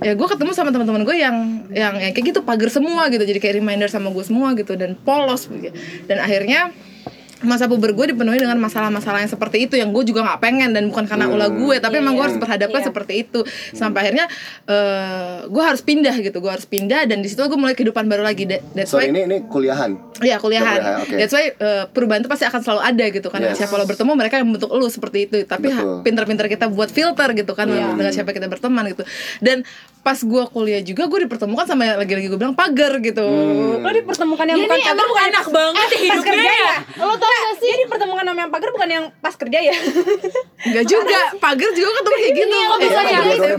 ya 0.03 0.11
gue 0.17 0.27
ketemu 0.27 0.51
sama 0.51 0.75
teman-teman 0.75 1.07
gue 1.07 1.15
yang 1.15 1.35
yang 1.71 1.95
yang 1.95 2.11
kayak 2.11 2.35
gitu 2.35 2.39
pagar 2.43 2.67
semua 2.67 3.07
gitu. 3.07 3.23
Jadi 3.23 3.39
kayak 3.39 3.63
reminder 3.63 3.87
sama 3.87 4.11
gue 4.11 4.25
semua 4.27 4.51
gitu 4.59 4.75
dan 4.75 4.99
polos 4.99 5.47
gitu. 5.47 5.71
dan 6.11 6.19
akhirnya 6.19 6.75
masa 7.41 7.65
puber 7.65 7.91
gue 7.91 8.13
dipenuhi 8.13 8.37
dengan 8.37 8.57
masalah-masalah 8.57 9.21
yang 9.21 9.29
seperti 9.29 9.65
itu 9.65 9.75
yang 9.75 9.89
gue 9.89 10.03
juga 10.03 10.21
nggak 10.21 10.39
pengen 10.39 10.69
dan 10.71 10.87
bukan 10.87 11.05
karena 11.05 11.25
ulah 11.25 11.49
gue 11.49 11.75
tapi 11.77 11.97
emang 11.97 12.13
gue 12.13 12.23
harus 12.23 12.37
berhadapkan 12.37 12.81
seperti 12.81 13.13
itu 13.21 13.41
sampai 13.71 13.99
akhirnya 14.05 14.25
eh 14.65 15.45
gue 15.45 15.63
harus 15.63 15.81
pindah 15.81 16.15
gitu 16.17 16.37
gue 16.37 16.51
harus 16.51 16.65
pindah 16.65 17.03
dan 17.03 17.19
di 17.19 17.27
situ 17.27 17.41
gue 17.41 17.55
mulai 17.55 17.73
kehidupan 17.73 18.05
baru 18.05 18.21
lagi 18.21 18.45
That- 18.45 18.63
that's 18.73 18.89
So 18.89 18.97
why 18.97 19.07
ini 19.07 19.25
ini 19.25 19.37
kuliahan. 19.45 19.91
Iya 20.19 20.37
kuliahan. 20.37 20.77
Kuliahan, 20.77 21.01
oke. 21.01 21.15
That's 21.15 21.33
why 21.33 21.45
uh, 21.55 21.83
perubahan 21.87 22.21
itu 22.21 22.29
pasti 22.29 22.45
akan 22.45 22.61
selalu 22.61 22.81
ada 22.83 23.05
gitu 23.09 23.27
kan. 23.27 23.39
Yes. 23.41 23.57
Siapa 23.57 23.73
lo 23.73 23.85
bertemu 23.85 24.11
mereka 24.13 24.35
yang 24.37 24.47
membentuk 24.47 24.69
lu 24.69 24.85
seperti 24.85 25.25
itu. 25.25 25.37
Tapi 25.43 25.71
pinter-pinter 26.01 26.45
kita 26.45 26.67
buat 26.67 26.89
filter 26.89 27.31
gitu 27.33 27.53
kan 27.53 27.65
Iya. 27.65 27.95
dengan 27.95 28.11
siapa 28.11 28.29
kita 28.29 28.45
berteman 28.45 28.85
gitu. 28.91 29.01
Dan 29.39 29.63
pas 30.01 30.17
gua 30.19 30.43
kuliah 30.45 30.79
juga 30.79 31.05
gue 31.05 31.19
dipertemukan 31.21 31.61
sama 31.63 31.85
yang 31.85 31.95
lagi-lagi 31.95 32.25
gue 32.25 32.35
bilang 32.35 32.53
pagar 32.53 32.97
gitu. 32.97 33.21
Hmm. 33.21 33.79
Lo 33.79 33.89
dipertemukan 33.91 34.43
yang 34.43 34.57
Ya, 34.57 34.65
bukan 34.65 34.79
pagar 34.83 35.05
bukan 35.05 35.23
enak 35.27 35.43
pas- 35.43 35.53
banget 35.53 35.77
ya 35.77 35.85
pas 35.85 36.01
hidupnya 36.01 36.25
kerja 36.27 36.51
ya. 36.51 36.73
Lo 36.99 37.13
tau 37.13 37.29
gak 37.29 37.55
sih? 37.55 37.67
Dia 37.67 37.77
dipertemukan 37.79 38.23
sama 38.23 38.39
yang 38.39 38.51
pagar 38.51 38.69
bukan 38.71 38.89
yang 38.89 39.05
pas 39.15 39.35
kerja 39.35 39.59
ya 39.61 39.75
Enggak 40.67 40.85
juga. 40.87 41.19
Pagar 41.37 41.69
juga 41.71 41.89
ketemu 41.91 42.15
kayak 42.15 42.33
gitu. 42.35 42.57
Lo 42.59 42.75
bisa 42.77 42.99
Iya, 43.01 43.19
ya. 43.21 43.55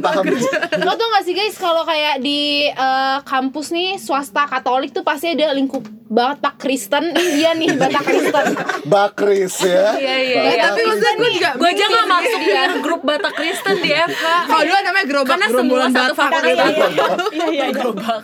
Lo 0.81 0.93
tau 0.93 1.09
gak 1.09 1.25
sih 1.25 1.33
guys 1.33 1.55
kalau 1.57 1.83
kayak 1.83 2.15
di 2.19 2.41
eh, 2.67 3.19
kampus 3.23 3.67
nih 3.71 3.97
swasta 3.97 4.43
Katolik 4.45 4.91
tuh 4.91 5.03
pasti 5.03 5.31
ada 5.31 5.51
lingkup 5.53 5.83
Batak 6.05 6.61
Kristen 6.61 7.15
Iya 7.15 7.55
nih 7.55 7.73
Batak 7.73 8.05
Kristen 8.05 8.47
Bakris 8.85 9.57
ya. 9.61 9.97
Iya 9.97 10.17
iya 10.19 10.37
Ya, 10.37 10.51
iya. 10.51 10.63
tapi 10.67 10.81
maksudnya 10.85 11.15
gue 11.17 11.31
juga 11.33 11.51
Gue 11.55 11.69
aja 11.71 11.85
gak 11.87 12.07
masuk 12.07 12.39
di 12.39 12.51
grup 12.81 13.01
Batak 13.03 13.33
Kristen 13.33 13.77
di 13.79 13.91
FH 13.91 14.25
kalau 14.45 14.63
dulu 14.63 14.79
namanya 14.83 15.07
gerobak 15.07 15.31
Karena 15.31 15.47
semua 15.47 15.57
gerombolan 15.57 15.91
satu 15.91 16.13
Batak. 16.13 16.32
Fakultas 16.33 17.11
Iya 17.33 17.47
iya 17.49 17.67
Gerobak 17.71 18.23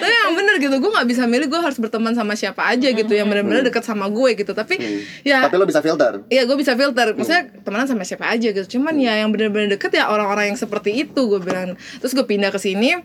Tapi 0.00 0.14
yang 0.14 0.32
bener 0.32 0.54
gitu, 0.56 0.72
gue 0.72 0.90
nggak 0.90 1.08
bisa 1.10 1.22
milih 1.26 1.46
gue 1.46 1.60
harus 1.60 1.76
berteman 1.76 2.14
sama 2.14 2.32
siapa 2.32 2.64
aja 2.64 2.88
gitu 2.88 3.12
yang 3.12 3.28
benar-benar 3.28 3.60
dekat 3.60 3.84
sama 3.84 4.08
gue 4.08 4.32
gitu. 4.32 4.52
Tapi 4.52 4.80
ya 5.20 5.44
Tapi 5.44 5.56
lo 5.56 5.68
bisa 5.68 5.80
filter. 5.80 6.24
Iya 6.26 6.48
gue 6.48 6.56
bisa 6.56 6.72
filter, 6.72 7.12
maksudnya 7.12 7.50
temenan 7.60 7.84
sama 7.84 8.02
siapa 8.02 8.24
aja 8.26 8.48
gitu. 8.48 8.78
Cuman 8.78 8.96
ya 8.96 9.20
yang 9.20 9.28
bener-bener 9.28 9.76
deket 9.76 9.92
ya 9.92 10.08
orang-orang 10.08 10.54
yang 10.54 10.58
seperti 10.58 10.96
itu 10.96 11.20
gue 11.28 11.40
bilang. 11.40 11.76
Terus 12.00 12.12
gue 12.14 12.24
pindah 12.24 12.48
ke 12.48 12.56
sini, 12.56 12.96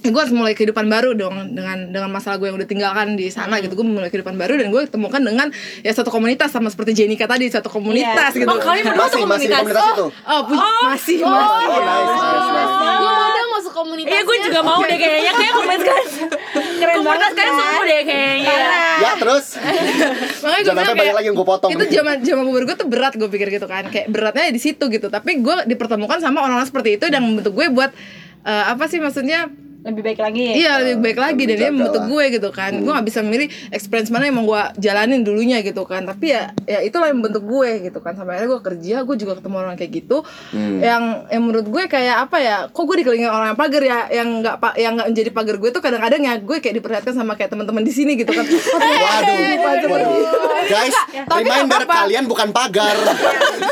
ya 0.00 0.08
gue 0.08 0.16
harus 0.16 0.32
mulai 0.32 0.54
kehidupan 0.54 0.86
baru 0.86 1.12
dong 1.12 1.52
dengan 1.52 1.90
dengan 1.90 2.08
masalah 2.08 2.38
gue 2.38 2.48
yang 2.48 2.56
udah 2.56 2.68
tinggalkan 2.68 3.18
di 3.18 3.26
sana 3.28 3.58
gitu. 3.58 3.74
Gue 3.74 3.84
mulai 3.84 4.08
kehidupan 4.08 4.38
baru 4.38 4.54
dan 4.56 4.70
gue 4.70 4.82
temukan 4.86 5.18
dengan 5.18 5.50
ya 5.82 5.90
satu 5.90 6.08
komunitas 6.08 6.48
sama 6.48 6.70
seperti 6.70 6.94
Jenika 6.94 7.26
tadi 7.26 7.50
satu 7.50 7.66
komunitas 7.66 8.30
gitu. 8.32 8.46
Oh 8.46 8.56
kalian 8.56 8.94
berdua 8.94 9.08
Masih 9.08 9.18
satu 9.18 9.26
masih 9.26 9.48
di 9.48 9.54
komunitas 9.56 9.82
komunitas 9.82 9.98
itu. 9.98 10.06
Oh, 10.24 10.40
puji- 10.46 10.70
masih 10.86 11.16
masih. 11.18 11.66
Oh, 11.66 11.80
nice, 11.80 12.14
nice, 12.14 12.50
nice. 12.54 12.74
Mau 12.78 13.10
dong 13.10 13.29
masuk 13.70 13.86
komunitas 13.86 14.10
Iya 14.10 14.20
gue 14.26 14.36
juga 14.50 14.60
mau 14.66 14.80
deh 14.82 14.98
kayaknya. 14.98 15.32
Kayak 15.38 15.52
komunitas 15.54 15.86
kan 15.86 16.04
Keren 16.80 16.94
Komunitas 16.98 17.06
banget 17.06 17.30
kalian 17.38 17.54
kan? 17.54 17.62
seru 17.62 17.82
deh 17.86 18.02
kayaknya. 18.02 18.56
Ya 19.00 19.12
terus. 19.16 19.46
Makanya 20.42 20.60
gue 20.60 20.74
bilang 20.74 20.74
banyak 20.74 20.96
kayak 20.98 21.14
lagi 21.14 21.26
yang 21.30 21.36
gue 21.38 21.46
potong. 21.46 21.70
itu 21.70 21.84
zaman 21.94 22.14
zaman 22.26 22.44
puber 22.50 22.62
gue 22.66 22.76
tuh 22.76 22.88
berat 22.90 23.14
gue 23.14 23.28
pikir 23.30 23.48
gitu 23.54 23.66
kan. 23.70 23.84
Kayak 23.88 24.06
beratnya 24.10 24.50
di 24.50 24.60
situ 24.60 24.84
gitu. 24.90 25.06
Tapi 25.06 25.30
gue 25.38 25.56
dipertemukan 25.70 26.18
sama 26.18 26.42
orang-orang 26.42 26.66
seperti 26.66 26.98
itu 26.98 27.06
dan 27.06 27.22
membentuk 27.22 27.54
gue 27.54 27.70
buat 27.70 27.94
eh, 28.44 28.64
apa 28.66 28.90
sih 28.90 28.98
maksudnya 28.98 29.48
Lebih 29.80 30.02
baik 30.04 30.20
lagi 30.20 30.42
ya 30.42 30.52
Iya 30.52 30.72
lebih 30.82 31.00
baik 31.00 31.18
lagi 31.18 31.42
dan 31.44 31.56
dia 31.56 31.70
membentuk 31.70 32.04
gue 32.04 32.24
gitu 32.30 32.48
kan. 32.50 32.72
Gue 32.76 32.90
gak 32.90 33.06
bisa 33.06 33.20
milih 33.22 33.48
experience 33.70 34.08
mana 34.08 34.28
yang 34.28 34.36
mau 34.36 34.46
gue 34.46 34.62
jalanin 34.78 35.20
dulunya 35.20 35.60
gitu 35.60 35.82
kan. 35.82 36.04
Tapi 36.04 36.26
ya 36.30 36.52
ya 36.64 36.78
itulah 36.80 37.08
yang 37.08 37.18
membentuk 37.18 37.42
gue 37.42 37.88
gitu 37.88 37.98
kan. 37.98 38.12
Sampai 38.12 38.36
akhirnya 38.36 38.50
gue 38.50 38.62
kerja 38.62 38.96
gue 39.00 39.16
juga 39.16 39.32
ketemu 39.34 39.56
orang 39.58 39.74
kayak 39.74 39.92
gitu. 39.96 40.20
Yang 40.52 41.02
yang 41.26 41.42
menurut 41.42 41.66
gue 41.66 41.82
kayak 41.86 42.16
apa 42.20 42.36
ya 42.38 42.56
Kok 42.68 42.82
gue 42.82 42.96
dikelilingin 43.00 43.28
orang 43.28 43.48
yang 43.48 43.58
pagar 43.58 43.80
ya 43.80 43.98
Yang 44.10 44.28
gak, 44.42 44.56
pa- 44.58 44.76
yang 44.76 44.92
gak 44.94 45.08
menjadi 45.08 45.30
pagar 45.30 45.56
gue 45.56 45.70
tuh 45.70 45.80
kadang-kadang 45.80 46.20
ya 46.20 46.34
Gue 46.36 46.56
kayak 46.58 46.74
diperlihatkan 46.76 47.14
sama 47.14 47.32
kayak 47.34 47.50
teman-teman 47.50 47.80
di 47.80 47.90
sini 47.90 48.14
gitu 48.14 48.28
kan. 48.28 48.44
Waduh, 48.80 49.38
waduh. 49.88 50.08
Guys, 50.66 50.92
Tapi 50.92 51.40
nggak 51.40 51.56
reminder 51.56 51.82
apa-apa. 51.82 51.94
kalian 52.04 52.24
bukan 52.26 52.48
pagar. 52.52 52.96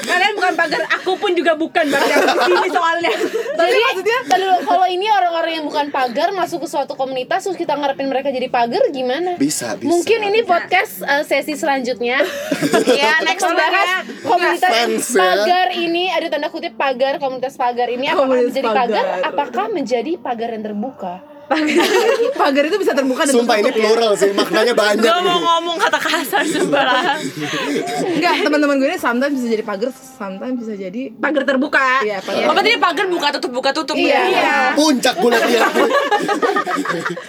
Kalian 0.00 0.32
bukan 0.34 0.52
pagar 0.56 0.82
Aku 0.98 1.12
pun 1.14 1.30
juga 1.32 1.52
bukan 1.54 1.84
yang 1.92 2.00
di 2.24 2.38
sini 2.48 2.68
soalnya. 2.70 3.12
Jadi 3.54 3.78
tadi 4.24 4.42
dulu, 4.42 4.56
kalau 4.64 4.86
ini 4.88 5.06
orang-orang 5.06 5.52
yang 5.52 5.64
bukan 5.64 5.86
pagar 5.88 5.97
masuk 6.36 6.64
ke 6.64 6.68
suatu 6.70 6.94
komunitas 6.94 7.42
terus 7.42 7.58
kita 7.58 7.74
ngarepin 7.74 8.06
mereka 8.06 8.30
jadi 8.30 8.46
pagar 8.46 8.86
gimana? 8.94 9.34
Bisa, 9.40 9.74
bisa. 9.74 9.88
Mungkin 9.88 10.18
ini 10.30 10.40
podcast 10.46 11.02
uh, 11.02 11.24
sesi 11.26 11.58
selanjutnya. 11.58 12.22
ya, 13.00 13.12
next 13.26 13.46
bahas 13.46 14.06
komunitas 14.22 14.70
Fans, 14.70 15.06
ya. 15.10 15.18
pagar 15.18 15.66
ini 15.74 16.12
ada 16.12 16.26
tanda 16.30 16.48
kutip 16.52 16.74
pagar 16.78 17.18
komunitas 17.18 17.58
pagar 17.58 17.88
ini 17.90 18.06
apakah 18.10 18.26
Komunitas 18.28 18.50
menjadi 18.54 18.68
pagar? 18.70 19.04
pagar. 19.04 19.06
Apakah 19.26 19.66
menjadi 19.72 20.12
pagar 20.20 20.48
yang 20.54 20.64
terbuka? 20.64 21.37
Pagar 22.38 22.62
itu 22.62 22.76
bisa 22.76 22.92
terbuka 22.92 23.22
dan 23.22 23.32
Sumpah 23.32 23.56
ini 23.56 23.64
tertutup 23.64 23.72
ya. 23.74 23.84
plural 23.88 24.12
sih, 24.14 24.30
maknanya 24.30 24.74
banyak 24.74 25.00
Gue 25.00 25.16
mau 25.18 25.32
nih. 25.32 25.40
ngomong 25.40 25.76
kata 25.78 25.98
kasar 25.98 26.42
sembarangan 26.44 27.18
Enggak, 28.10 28.34
teman-teman 28.42 28.74
gue 28.76 28.86
ini 28.86 28.98
sometimes 28.98 29.34
bisa 29.34 29.48
jadi 29.50 29.64
pagar 29.64 29.88
Sometimes 29.90 30.56
bisa 30.58 30.74
jadi 30.74 31.02
Pagar 31.14 31.42
terbuka 31.42 32.00
Iya, 32.00 32.20
pagar 32.20 32.44
Oh 32.44 32.52
berarti 32.52 32.68
dia 32.68 32.78
pagar 32.78 33.06
buka 33.06 33.28
tutup 33.32 33.50
buka 33.50 33.70
tutup 33.72 33.96
Iya. 33.96 34.20
Iya 34.24 34.56
Puncak 34.74 35.14
gue 35.16 35.30
liat 35.30 35.72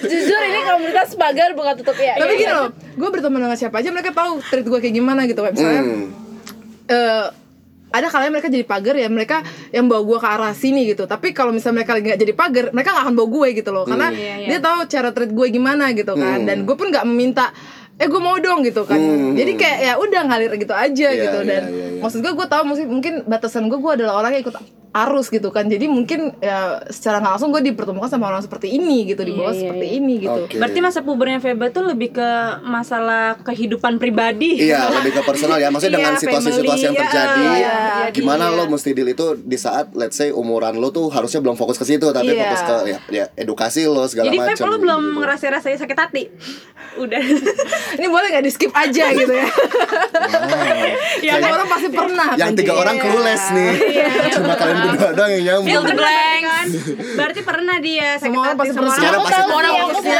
Jujur 0.01 0.41
ini 0.41 0.59
komunitas 0.63 1.15
pagar 1.15 1.49
bukan 1.53 1.74
tutup 1.76 1.97
ya. 1.97 2.13
Tapi 2.15 2.32
Iya. 2.32 2.39
gini 2.39 2.51
loh, 2.51 2.67
gue 2.74 3.09
berteman 3.09 3.39
dengan 3.41 3.55
siapa 3.55 3.80
aja 3.80 3.89
mereka 3.89 4.11
tahu 4.11 4.43
treat 4.43 4.63
gue 4.63 4.80
kayak 4.80 4.93
gimana 4.93 5.24
gitu 5.26 5.39
kayak 5.39 5.53
misalnya 5.53 5.82
Hmm. 5.82 6.07
Ada 8.00 8.08
kalian 8.08 8.32
mereka 8.32 8.47
jadi 8.47 8.66
pagar 8.66 8.95
ya 8.95 9.08
mereka 9.12 9.43
yang 9.70 9.86
bawa 9.91 10.02
gue 10.08 10.18
ke 10.18 10.28
arah 10.28 10.54
sini 10.56 10.88
gitu. 10.88 11.04
Tapi 11.04 11.36
kalau 11.36 11.52
misalnya 11.52 11.84
mereka 11.84 12.00
nggak 12.00 12.20
jadi 12.20 12.34
pagar 12.34 12.66
mereka 12.72 12.89
nggak 12.95 13.04
akan 13.06 13.16
bawa 13.20 13.28
gue 13.30 13.47
gitu 13.60 13.70
loh. 13.70 13.84
Karena 13.84 14.08
dia 14.39 14.60
tahu 14.60 14.80
cara 14.88 15.10
treat 15.12 15.32
gue 15.36 15.47
gimana 15.52 15.91
gitu 15.91 16.14
kan. 16.16 16.47
Dan 16.47 16.64
gue 16.64 16.76
pun 16.76 16.88
nggak 16.89 17.06
meminta 17.06 17.52
eh 18.00 18.08
gue 18.08 18.22
mau 18.24 18.39
dong 18.39 18.64
gitu 18.64 18.88
kan. 18.88 18.95
Jadi 19.36 19.52
kayak 19.60 19.78
ya 19.84 19.93
udah 20.00 20.22
ngalir 20.24 20.56
gitu 20.56 20.72
aja 20.72 21.08
Iya, 21.12 21.24
gitu. 21.28 21.39
dan 21.43 21.64
iya, 21.68 21.76
iya, 21.76 21.88
iya. 21.95 22.00
maksud 22.00 22.24
gue 22.24 22.32
gue 22.32 22.47
tahu 22.47 22.64
mungkin 22.64 22.88
mungkin 22.88 23.14
batasan 23.28 23.68
gue 23.68 23.76
gue 23.76 23.91
adalah 24.00 24.24
orang 24.24 24.39
yang 24.39 24.47
ikut 24.47 24.56
arus 24.90 25.30
gitu 25.30 25.50
kan 25.50 25.70
jadi 25.70 25.86
mungkin 25.86 26.34
ya 26.38 26.82
secara 26.90 27.22
langsung 27.22 27.50
gue 27.50 27.62
dipertemukan 27.62 28.10
sama 28.10 28.26
orang 28.28 28.42
seperti 28.42 28.74
ini 28.74 29.06
gitu 29.06 29.22
di 29.22 29.32
bawah 29.32 29.54
Iya, 29.54 29.62
seperti 29.62 29.86
iya. 29.86 29.98
ini 29.98 30.14
gitu 30.18 30.42
Oke. 30.46 30.58
Berarti 30.58 30.80
masa 30.80 31.00
pubernya 31.00 31.38
Feba 31.38 31.70
tuh 31.70 31.86
lebih 31.86 32.10
ke 32.12 32.30
masalah 32.64 33.38
kehidupan 33.40 33.98
pribadi 33.98 34.58
Iya, 34.60 34.90
lebih 34.92 35.14
ke 35.14 35.22
personal 35.22 35.58
ya. 35.58 35.70
Maksudnya 35.70 35.98
dengan 35.98 36.14
Iya, 36.14 36.22
situasi-situasi 36.22 36.84
yang 36.84 36.96
family, 36.96 37.06
terjadi, 37.06 37.44
iya, 37.54 37.76
jadi, 38.10 38.16
gimana 38.16 38.46
iya. 38.50 38.58
lo 38.58 38.64
mesti 38.66 38.90
deal 38.92 39.08
itu 39.08 39.26
di 39.38 39.58
saat 39.58 39.94
let's 39.94 40.18
say 40.18 40.34
umuran 40.34 40.74
lo 40.74 40.90
tuh 40.90 41.06
harusnya 41.08 41.38
belum 41.40 41.54
fokus 41.54 41.78
ke 41.78 41.86
situ, 41.86 42.10
tapi 42.10 42.34
Iya. 42.34 42.42
fokus 42.44 42.62
ke 42.64 42.76
ya, 42.88 42.98
ya 43.12 43.26
edukasi 43.36 43.86
lo 43.86 44.06
segala 44.06 44.26
Jadi 44.28 44.38
macam. 44.40 44.58
Feb 44.58 44.66
lo 44.66 44.78
belum 44.80 45.02
gitu. 45.04 45.18
ngerasain 45.22 45.52
rasanya 45.54 45.78
sakit 45.78 45.98
hati? 46.00 46.24
Udah 46.98 47.22
ini 48.02 48.08
boleh 48.08 48.28
nggak 48.32 48.44
di 48.44 48.52
skip 48.52 48.74
aja 48.74 49.06
gitu 49.14 49.30
ya 49.30 49.46
Ya 51.20 51.34
Semua 51.36 51.46
kan? 51.46 51.56
orang 51.56 51.68
pasti 51.70 51.88
pernah 51.92 52.28
Yang 52.34 52.50
kan, 52.50 52.58
tiga 52.58 52.74
orang 52.74 52.96
clueless 52.98 53.44
nih. 53.52 53.72
Cuma 54.34 54.54
kalian 54.56 54.78
berdua 54.82 55.09
doang 55.11 55.32
yang 55.32 55.43
nyambung. 55.45 55.67
Fill 55.67 55.84
the 55.84 55.95
blanks 55.95 56.47
kan? 56.49 56.67
Berarti 57.15 57.39
pernah 57.41 57.77
dia 57.80 58.07
sakit 58.13 58.23
Semua 58.25 58.41
orang 58.41 58.49
hati 58.49 58.59
pasti 58.59 58.69
sama 58.69 58.80
pernah. 58.80 58.89
orang 58.89 58.99
Sekarang 58.99 59.19
pasti 59.21 59.39
tahu 59.39 59.51
orang 59.51 59.71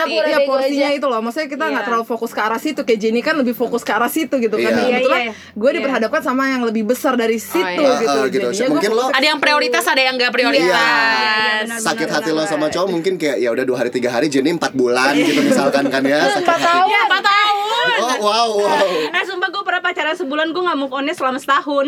Iya 0.10 0.38
porsinya 0.42 0.86
aja. 0.86 0.98
itu 0.98 1.06
loh 1.06 1.20
Maksudnya 1.22 1.48
kita 1.48 1.64
nggak 1.64 1.76
Iya. 1.76 1.88
terlalu 1.88 2.06
fokus 2.06 2.32
ke 2.32 2.42
arah 2.42 2.58
situ 2.58 2.82
Kayak 2.82 3.00
Jenny 3.00 3.22
kan 3.22 3.36
lebih 3.36 3.54
fokus 3.54 3.82
ke 3.82 3.92
arah 3.92 4.08
situ 4.08 4.36
gitu 4.36 4.56
kan 4.56 4.62
Iya. 4.66 4.80
Iya, 4.80 4.88
kebetulan 4.98 5.20
iya. 5.22 5.32
gue 5.34 5.64
Iya. 5.66 5.76
diperhadapkan 5.78 6.22
sama 6.22 6.44
yang 6.48 6.62
lebih 6.64 6.84
besar 6.86 7.14
dari 7.16 7.38
situ 7.38 7.62
iya. 7.82 7.98
gitu 7.98 8.18
ah, 8.18 8.26
gitu. 8.28 8.48
Mungkin 8.70 8.92
lo- 8.92 9.12
Ada 9.12 9.26
yang 9.28 9.40
prioritas 9.40 9.84
ada 9.84 10.02
yang 10.02 10.16
gak 10.16 10.32
prioritas 10.32 11.64
sakit 11.80 12.08
hati 12.08 12.30
lo 12.30 12.44
sama 12.46 12.68
cowok 12.68 12.88
mungkin 12.90 13.14
kayak 13.16 13.38
ya 13.38 13.50
udah 13.50 13.64
dua 13.64 13.78
hari 13.78 13.90
tiga 13.90 14.10
hari 14.10 14.28
jadi 14.28 14.50
empat 14.50 14.72
bulan 14.72 15.12
gitu 15.14 15.42
misalkan 15.42 15.88
kan 15.88 16.02
ya 16.02 16.24
sakit 16.30 16.42
Empat 16.42 16.58
hati. 16.58 16.66
tahun. 16.66 16.88
Ya 16.90 17.02
4 17.06 17.20
tahun 17.22 17.58
Oh 18.00 18.16
wow 18.22 18.50
wow. 18.56 18.86
Eh 19.12 19.24
sumpah 19.24 19.50
gue 19.50 19.62
pernah 19.62 19.82
pacaran 19.82 20.14
sebulan 20.14 20.48
gue 20.50 20.62
gak 20.62 20.78
move 20.78 20.94
onnya 20.94 21.12
selama 21.12 21.38
setahun 21.38 21.88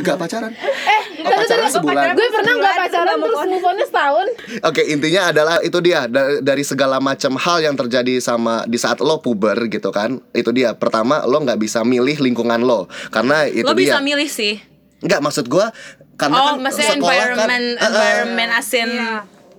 Gak 0.00 0.16
pacaran. 0.16 0.50
Eh, 0.52 1.02
Oh, 1.22 1.30
pacaran 1.32 1.70
sebulan. 1.72 2.12
gue 2.12 2.28
pernah 2.28 2.52
nggak 2.54 2.74
pacaran 2.78 3.16
terus 3.16 3.40
move 3.46 3.64
on-nya 3.64 3.86
setahun? 3.86 4.26
Oke 4.62 4.82
intinya 4.84 5.22
adalah 5.28 5.56
itu 5.60 5.78
dia. 5.80 6.04
Da- 6.06 6.38
dari 6.38 6.62
segala 6.62 6.96
macam 6.98 7.34
hal 7.36 7.58
yang 7.60 7.74
terjadi 7.74 8.20
sama 8.20 8.62
di 8.64 8.76
saat 8.76 9.00
lo 9.00 9.18
puber 9.18 9.56
gitu 9.66 9.88
kan 9.88 10.20
itu 10.32 10.50
dia. 10.50 10.72
Pertama 10.72 11.24
lo 11.24 11.40
nggak 11.40 11.56
bisa 11.56 11.80
milih 11.82 12.20
lingkungan 12.20 12.60
lo 12.60 12.86
karena 13.08 13.44
itu 13.46 13.64
Lo 13.64 13.72
dia. 13.72 13.96
bisa 13.96 13.98
milih 13.98 14.28
sih. 14.28 14.60
Nggak 15.00 15.20
maksud 15.20 15.46
gua 15.48 15.72
karena 16.14 16.36
Oh 16.36 16.46
kan 16.54 16.62
maksudnya 16.62 16.94
sekolah 16.94 17.10
kan 17.10 17.20
environment 17.24 17.66
eh, 17.74 17.86
Environment 17.88 18.50
asin 18.54 18.88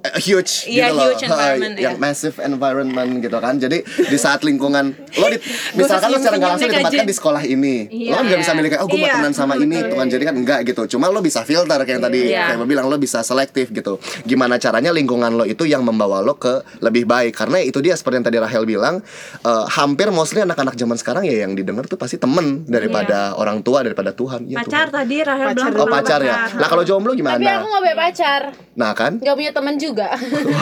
eh, 0.05 0.19
huge 0.21 0.53
Iya, 0.65 0.85
gitu 0.85 0.93
loh. 0.93 1.05
huge 1.05 1.21
Ha, 1.21 1.27
environment, 1.27 1.75
yang 1.77 1.95
iya. 1.95 2.01
massive 2.01 2.35
environment 2.39 2.91
gitu 3.19 3.37
kan. 3.37 3.53
Jadi 3.55 3.77
di 3.83 4.17
saat 4.17 4.41
lingkungan 4.41 4.85
lo 5.21 5.27
di, 5.27 5.37
misalkan 5.73 6.09
lo 6.09 6.17
secara 6.17 6.35
nggak 6.35 6.49
langsung 6.49 6.69
ditempatkan 6.69 6.99
aja. 6.99 7.05
di 7.05 7.15
sekolah 7.15 7.43
ini 7.45 7.75
lo 8.05 8.13
kan 8.13 8.23
nggak 8.25 8.39
bisa 8.39 8.51
milih 8.53 8.69
kayak 8.69 8.81
oh 8.81 8.87
gue 8.87 8.95
mau 8.95 9.03
Iya. 9.03 9.13
temenan 9.13 9.33
sama 9.33 9.53
ini 9.55 9.77
tuh 9.81 9.95
kan. 9.95 10.07
jadi 10.07 10.23
kan 10.23 10.35
enggak 10.35 10.59
gitu. 10.65 10.81
Cuma 10.89 11.07
lo 11.07 11.19
bisa 11.19 11.41
filter 11.41 11.77
kayak 11.77 11.93
yang 11.93 12.03
tadi 12.03 12.19
Iya. 12.25 12.43
kayak 12.45 12.57
gue 12.59 12.69
bilang 12.69 12.85
lo 12.85 12.97
bisa 12.97 13.19
selektif 13.21 13.69
gitu. 13.69 13.95
Gimana 14.23 14.55
caranya 14.57 14.91
lingkungan 14.91 15.31
lo 15.33 15.43
itu 15.43 15.63
yang 15.63 15.81
membawa 15.81 16.19
lo 16.19 16.35
ke 16.35 16.53
lebih 16.79 17.03
baik? 17.05 17.33
Karena 17.33 17.59
itu 17.59 17.79
dia 17.79 17.93
seperti 17.93 18.15
yang 18.17 18.25
tadi 18.25 18.37
Rahel 18.37 18.63
bilang 18.63 18.99
eh, 19.41 19.65
hampir 19.71 20.09
mostly 20.09 20.41
anak-anak 20.41 20.73
zaman 20.73 20.95
sekarang 20.95 21.23
ya 21.23 21.43
yang 21.43 21.53
didengar 21.53 21.85
tuh 21.85 21.95
pasti 21.95 22.15
temen 22.15 22.65
daripada 22.65 23.33
orang 23.33 23.61
tua 23.61 23.81
daripada 23.81 24.11
Tuhan. 24.11 24.45
Ya 24.45 24.59
Pacar 24.59 24.87
Tuhan. 24.87 24.97
tadi 24.97 25.15
Rahel 25.21 25.47
bilang 25.53 25.73
oh 25.75 25.87
pacar 25.87 26.19
ya? 26.19 26.35
nah 26.53 26.67
kalau 26.67 26.83
jomblo 26.83 27.13
gimana? 27.13 27.35
Tapi 27.35 27.47
aku 27.47 27.65
nggak 27.65 27.81
punya 27.81 27.97
pacar, 27.97 28.41
nah 28.73 28.91
kan? 28.93 29.13
Nggak 29.15 29.35
punya 29.35 29.51
teman 29.51 29.75
juga. 29.75 29.91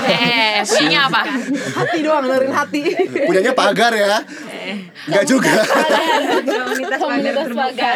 Eh 0.08 0.60
punyanya 0.68 1.08
apa? 1.08 1.22
hati 1.82 1.98
doang, 2.04 2.24
ngeluarin 2.28 2.54
hati 2.54 2.82
punyanya 3.26 3.54
pagar 3.56 3.94
ya 3.96 4.20
Enggak 5.02 5.26
juga. 5.26 5.54
komunitas 6.46 7.00
komunitas 7.02 7.50
pagar 7.50 7.96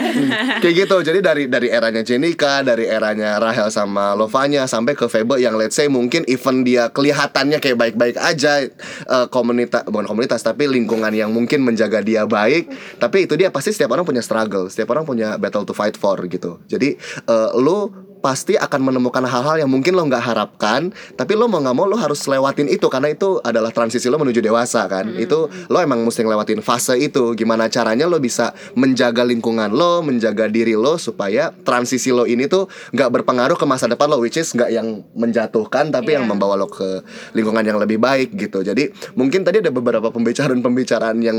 Kayak 0.59 0.75
gitu. 0.85 0.95
Jadi 1.05 1.19
dari 1.21 1.43
dari 1.45 1.67
eranya 1.69 2.01
Jenika, 2.01 2.65
dari 2.65 2.89
eranya 2.89 3.37
Rahel 3.37 3.69
sama 3.69 4.17
Lovanya 4.17 4.65
sampai 4.65 4.97
ke 4.97 5.05
Febe 5.05 5.37
yang 5.37 5.53
let's 5.59 5.77
say 5.77 5.85
mungkin 5.85 6.25
even 6.25 6.65
dia 6.65 6.89
kelihatannya 6.89 7.61
kayak 7.61 7.77
baik-baik 7.77 8.17
aja 8.17 8.65
eh, 8.65 9.27
komunitas 9.29 9.85
bukan 9.85 10.09
komunitas 10.09 10.41
tapi 10.41 10.65
lingkungan 10.65 11.13
yang 11.13 11.29
mungkin 11.29 11.61
menjaga 11.61 12.01
dia 12.01 12.25
baik, 12.25 12.73
tapi 12.97 13.29
itu 13.29 13.37
dia 13.37 13.53
pasti 13.53 13.69
setiap 13.69 13.93
orang 13.93 14.05
punya 14.05 14.25
struggle, 14.25 14.67
setiap 14.67 14.97
orang 14.97 15.05
punya 15.05 15.37
battle 15.37 15.65
to 15.67 15.73
fight 15.77 15.93
for 15.93 16.17
gitu. 16.25 16.57
Jadi 16.65 16.97
eh, 17.29 17.49
lu 17.61 18.04
pasti 18.25 18.57
akan 18.57 18.89
menemukan 18.89 19.21
hal-hal 19.21 19.61
yang 19.61 19.69
mungkin 19.69 19.93
lo 19.93 20.01
nggak 20.09 20.33
harapkan 20.33 20.89
tapi 21.13 21.37
lo 21.37 21.45
mau 21.45 21.61
nggak 21.61 21.75
mau 21.77 21.85
lo 21.85 21.93
harus 21.93 22.25
lewatin 22.25 22.65
itu 22.65 22.89
karena 22.89 23.13
itu 23.13 23.37
adalah 23.45 23.69
transisi 23.69 24.09
lo 24.09 24.17
menuju 24.17 24.41
dewasa 24.41 24.89
kan? 24.89 25.13
Itu 25.13 25.53
lo 25.69 25.77
emang 25.77 26.01
mesti 26.01 26.25
ngelewatin 26.25 26.65
fase 26.65 26.97
itu. 26.97 27.37
Gimana 27.37 27.69
caranya 27.69 28.09
lo 28.09 28.17
bisa 28.17 28.57
menjaga 28.73 29.21
lingkungan 29.21 29.69
lo 29.69 30.01
menjaga 30.01 30.49
diri 30.49 30.73
lo 30.73 30.97
supaya 30.97 31.53
transisi 31.53 32.09
lo 32.09 32.25
ini 32.25 32.49
tuh 32.49 32.65
nggak 32.97 33.21
berpengaruh 33.21 33.53
ke 33.61 33.65
masa 33.69 33.85
depan 33.85 34.09
lo 34.09 34.17
which 34.17 34.41
is 34.41 34.49
nggak 34.57 34.73
yang 34.73 35.05
menjatuhkan 35.13 35.93
tapi 35.93 36.17
yang 36.17 36.25
membawa 36.25 36.57
lo 36.57 36.65
ke 36.65 37.05
lingkungan 37.37 37.61
yang 37.61 37.77
lebih 37.77 38.01
baik 38.01 38.33
gitu. 38.33 38.65
Jadi 38.65 38.89
mungkin 39.13 39.45
tadi 39.45 39.61
ada 39.61 39.69
beberapa 39.69 40.09
pembicaraan-pembicaraan 40.09 41.21
yang 41.21 41.37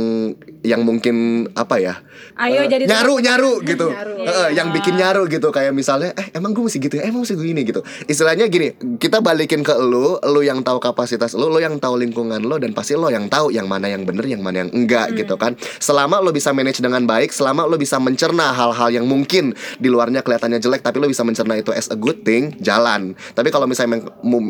yang 0.62 0.86
mungkin 0.86 1.48
apa 1.58 1.82
ya 1.82 1.94
Ayo 2.36 2.64
eh, 2.64 2.68
jadi 2.68 2.84
nyaru 2.84 3.14
nyaru 3.18 3.52
gitu. 3.64 3.86
Nyaru. 3.96 4.14
Heeh, 4.28 4.48
yang 4.58 4.68
bikin 4.76 4.94
nyaru 5.00 5.24
gitu. 5.32 5.48
Kayak 5.48 5.72
misalnya 5.72 6.12
eh 6.14 6.28
emang 6.36 6.52
gue 6.52 6.68
mesti 6.68 6.75
gitu 6.78 6.98
emang 7.00 7.24
mesti 7.24 7.34
gue 7.34 7.46
gini 7.46 7.62
gitu. 7.64 7.80
Istilahnya 8.06 8.46
gini 8.46 8.76
kita 8.96 9.20
balikin 9.24 9.64
ke 9.66 9.74
lu 9.76 10.18
lu 10.20 10.40
yang 10.42 10.60
tahu 10.60 10.78
kapasitas 10.78 11.34
lu 11.34 11.48
lu 11.48 11.58
yang 11.60 11.76
tahu 11.80 11.98
lingkungan 12.00 12.42
lo 12.42 12.56
dan 12.60 12.72
pasti 12.76 12.94
lo 12.94 13.08
yang 13.08 13.26
tahu 13.30 13.52
yang 13.52 13.66
mana 13.66 13.90
yang 13.90 14.04
bener 14.04 14.24
yang 14.26 14.42
mana 14.44 14.66
yang 14.66 14.70
enggak 14.72 15.12
gitu 15.16 15.34
kan. 15.36 15.56
Selama 15.78 16.20
lo 16.20 16.30
bisa 16.30 16.52
manage 16.52 16.80
dengan 16.80 17.04
baik 17.04 17.32
selama 17.32 17.66
lo 17.66 17.76
bisa 17.76 17.96
mencerna 18.00 18.52
hal-hal 18.52 18.88
yang 18.92 19.06
mungkin 19.08 19.56
di 19.80 19.88
luarnya 19.88 20.20
kelihatannya 20.20 20.60
jelek 20.60 20.82
tapi 20.84 21.00
lo 21.00 21.08
bisa 21.08 21.22
mencerna 21.24 21.58
itu 21.58 21.72
as 21.72 21.88
a 21.92 21.98
good 21.98 22.22
thing 22.22 22.56
jalan. 22.60 23.16
Tapi 23.32 23.48
kalau 23.48 23.64
misalnya 23.68 24.04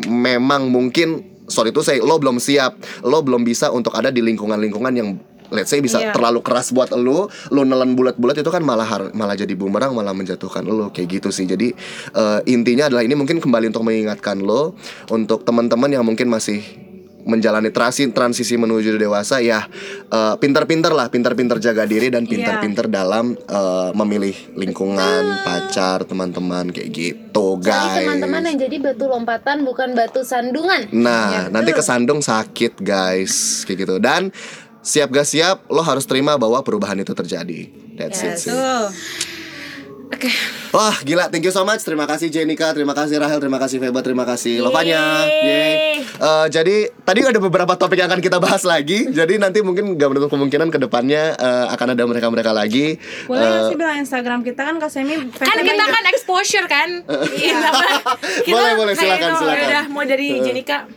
memang 0.07 0.69
mungkin 0.69 1.37
sorry 1.47 1.71
itu 1.71 1.81
saya 1.81 2.03
lo 2.03 2.19
belum 2.19 2.37
siap 2.37 2.75
lo 3.07 3.23
belum 3.23 3.47
bisa 3.47 3.71
untuk 3.71 3.95
ada 3.95 4.11
di 4.11 4.19
lingkungan-lingkungan 4.19 4.93
yang 4.93 5.09
let's 5.49 5.67
say 5.67 5.79
bisa 5.79 5.99
Iya. 5.99 6.11
terlalu 6.11 6.39
keras 6.39 6.69
buat 6.69 6.91
lu, 6.91 7.25
lu 7.49 7.61
nelen 7.61 7.93
bulat-bulat 7.93 8.35
itu 8.35 8.47
kan 8.47 8.61
malah 8.61 8.85
har- 8.85 9.11
malah 9.11 9.33
jadi 9.33 9.53
bumerang, 9.53 9.91
malah 9.91 10.11
menjatuhkan 10.11 10.63
lu 10.63 10.89
kayak 10.89 11.19
gitu 11.19 11.29
sih. 11.29 11.43
Jadi 11.43 11.71
eh, 12.13 12.39
intinya 12.45 12.87
adalah 12.87 13.01
ini 13.01 13.13
mungkin 13.13 13.37
kembali 13.37 13.69
untuk 13.69 13.83
mengingatkan 13.83 14.39
lo 14.39 14.75
untuk 15.07 15.41
teman-teman 15.41 15.89
yang 15.89 16.03
mungkin 16.03 16.27
masih 16.27 16.61
menjalani 17.23 17.75
transisi 17.75 18.07
transisi 18.09 18.55
menuju 18.55 18.95
dewasa 18.95 19.43
ya 19.43 19.67
eh, 20.07 20.35
pintar-pintar 20.39 20.95
lah 20.95 21.11
pintar-pintar 21.11 21.59
jaga 21.59 21.83
diri 21.83 22.07
dan 22.07 22.23
pintar-pintar 22.23 22.87
dalam 22.87 23.35
eh, 23.35 23.89
memilih 23.93 24.31
lingkungan 24.55 25.43
pacar 25.43 26.07
teman-teman 26.07 26.71
kayak 26.71 26.87
gitu 26.87 27.59
guys 27.59 27.99
teman-teman 27.99 28.47
yang 28.47 28.57
jadi 28.57 28.79
batu 28.79 29.05
lompatan 29.05 29.67
bukan 29.67 29.91
batu 29.91 30.23
sandungan 30.23 30.87
Nah, 30.89 31.51
nanti 31.51 31.75
kesandung 31.75 32.23
sakit 32.23 32.79
guys, 32.79 33.63
kayak 33.63 33.79
gitu. 33.83 33.95
Dan 33.99 34.31
siap 34.87 35.11
gak 35.11 35.27
siap, 35.27 35.67
lo 35.67 35.83
harus 35.83 36.07
terima 36.07 36.39
bahwa 36.39 36.63
perubahan 36.63 36.95
itu 36.95 37.11
terjadi. 37.11 37.67
That's 37.99 38.23
it 38.23 38.39
sih. 38.39 38.55
Tuh. 38.55 38.87
Wah, 40.71 40.95
gila. 41.03 41.27
Thank 41.27 41.43
you 41.43 41.51
so 41.51 41.67
much. 41.67 41.83
Terima 41.83 42.07
kasih 42.07 42.31
Jenika, 42.31 42.71
terima 42.71 42.95
kasih 42.95 43.19
Rahel, 43.19 43.43
terima 43.43 43.59
kasih 43.59 43.83
Feba, 43.83 43.99
terima 43.99 44.23
kasih 44.23 44.63
Lovanya. 44.63 45.27
Yeay. 45.27 45.99
Eh, 45.99 46.45
jadi 46.47 46.95
tadi 47.03 47.27
ada 47.27 47.39
beberapa 47.43 47.75
topik 47.75 47.99
yang 47.99 48.07
akan 48.07 48.23
kita 48.23 48.39
bahas 48.39 48.63
lagi. 48.63 49.11
Jadi 49.11 49.35
nanti 49.35 49.59
mungkin 49.59 49.99
gak 49.99 50.07
menutup 50.07 50.31
kemungkinan 50.31 50.71
ke 50.71 50.79
depannya 50.79 51.35
eh, 51.35 51.65
akan 51.75 51.87
ada 51.91 52.03
mereka-mereka 52.07 52.55
lagi. 52.55 52.95
Boleh 53.27 53.43
Eh, 53.43 53.61
sih 53.67 53.75
bilang 53.75 53.99
Instagram 53.99 54.47
kita 54.47 54.63
kan 54.63 54.79
Kak 54.79 54.87
Semi 54.87 55.19
Kan 55.35 55.55
kita 55.59 55.83
kan 55.83 56.03
exposure 56.07 56.67
kan 56.71 57.03
Iya 57.43 57.67
Boleh, 58.47 58.71
boleh, 58.79 58.93
silakan, 58.95 59.31
silakan. 59.43 59.67
Udah 59.67 59.85
mau 59.91 60.03
dari 60.07 60.39
Jenika 60.39 60.87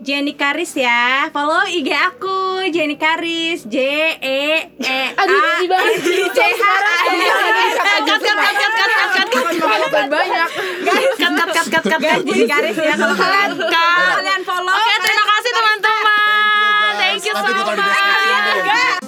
Jenny 0.00 0.32
Karis 0.32 0.72
ya 0.80 1.28
Follow 1.28 1.68
IG 1.68 1.92
aku 1.92 2.64
Jenny 2.72 2.96
Karis 2.96 3.68
J 3.68 3.76
E 4.16 4.72
E 4.80 5.00
A. 5.12 5.24
C 6.00 6.08
H 6.16 6.40
A 6.40 6.48
Cut 8.00 8.20
cut 8.24 8.36
cut 8.40 8.54
cut 8.56 8.72
cut 8.72 8.92
cut 8.96 9.28
cut 9.28 9.28
Kan 9.92 10.08
banyak 10.08 10.48
cut 10.88 11.32
cut 11.36 11.50
cut 11.52 11.66
cut 11.68 11.84
cut 11.84 12.00
Guys, 12.00 12.24
Jenny 12.24 12.48
Karis 12.48 12.76
ya 12.80 12.96
kalau 12.96 13.12
kalian 13.12 13.50
kalian 13.60 14.42
follow 14.48 14.72
Oke 14.72 14.94
terima 15.04 15.24
kasih 15.28 15.50
teman-teman 15.52 16.92
Thank 16.96 17.20
you 17.28 17.34
so 17.36 17.44
much 17.44 18.99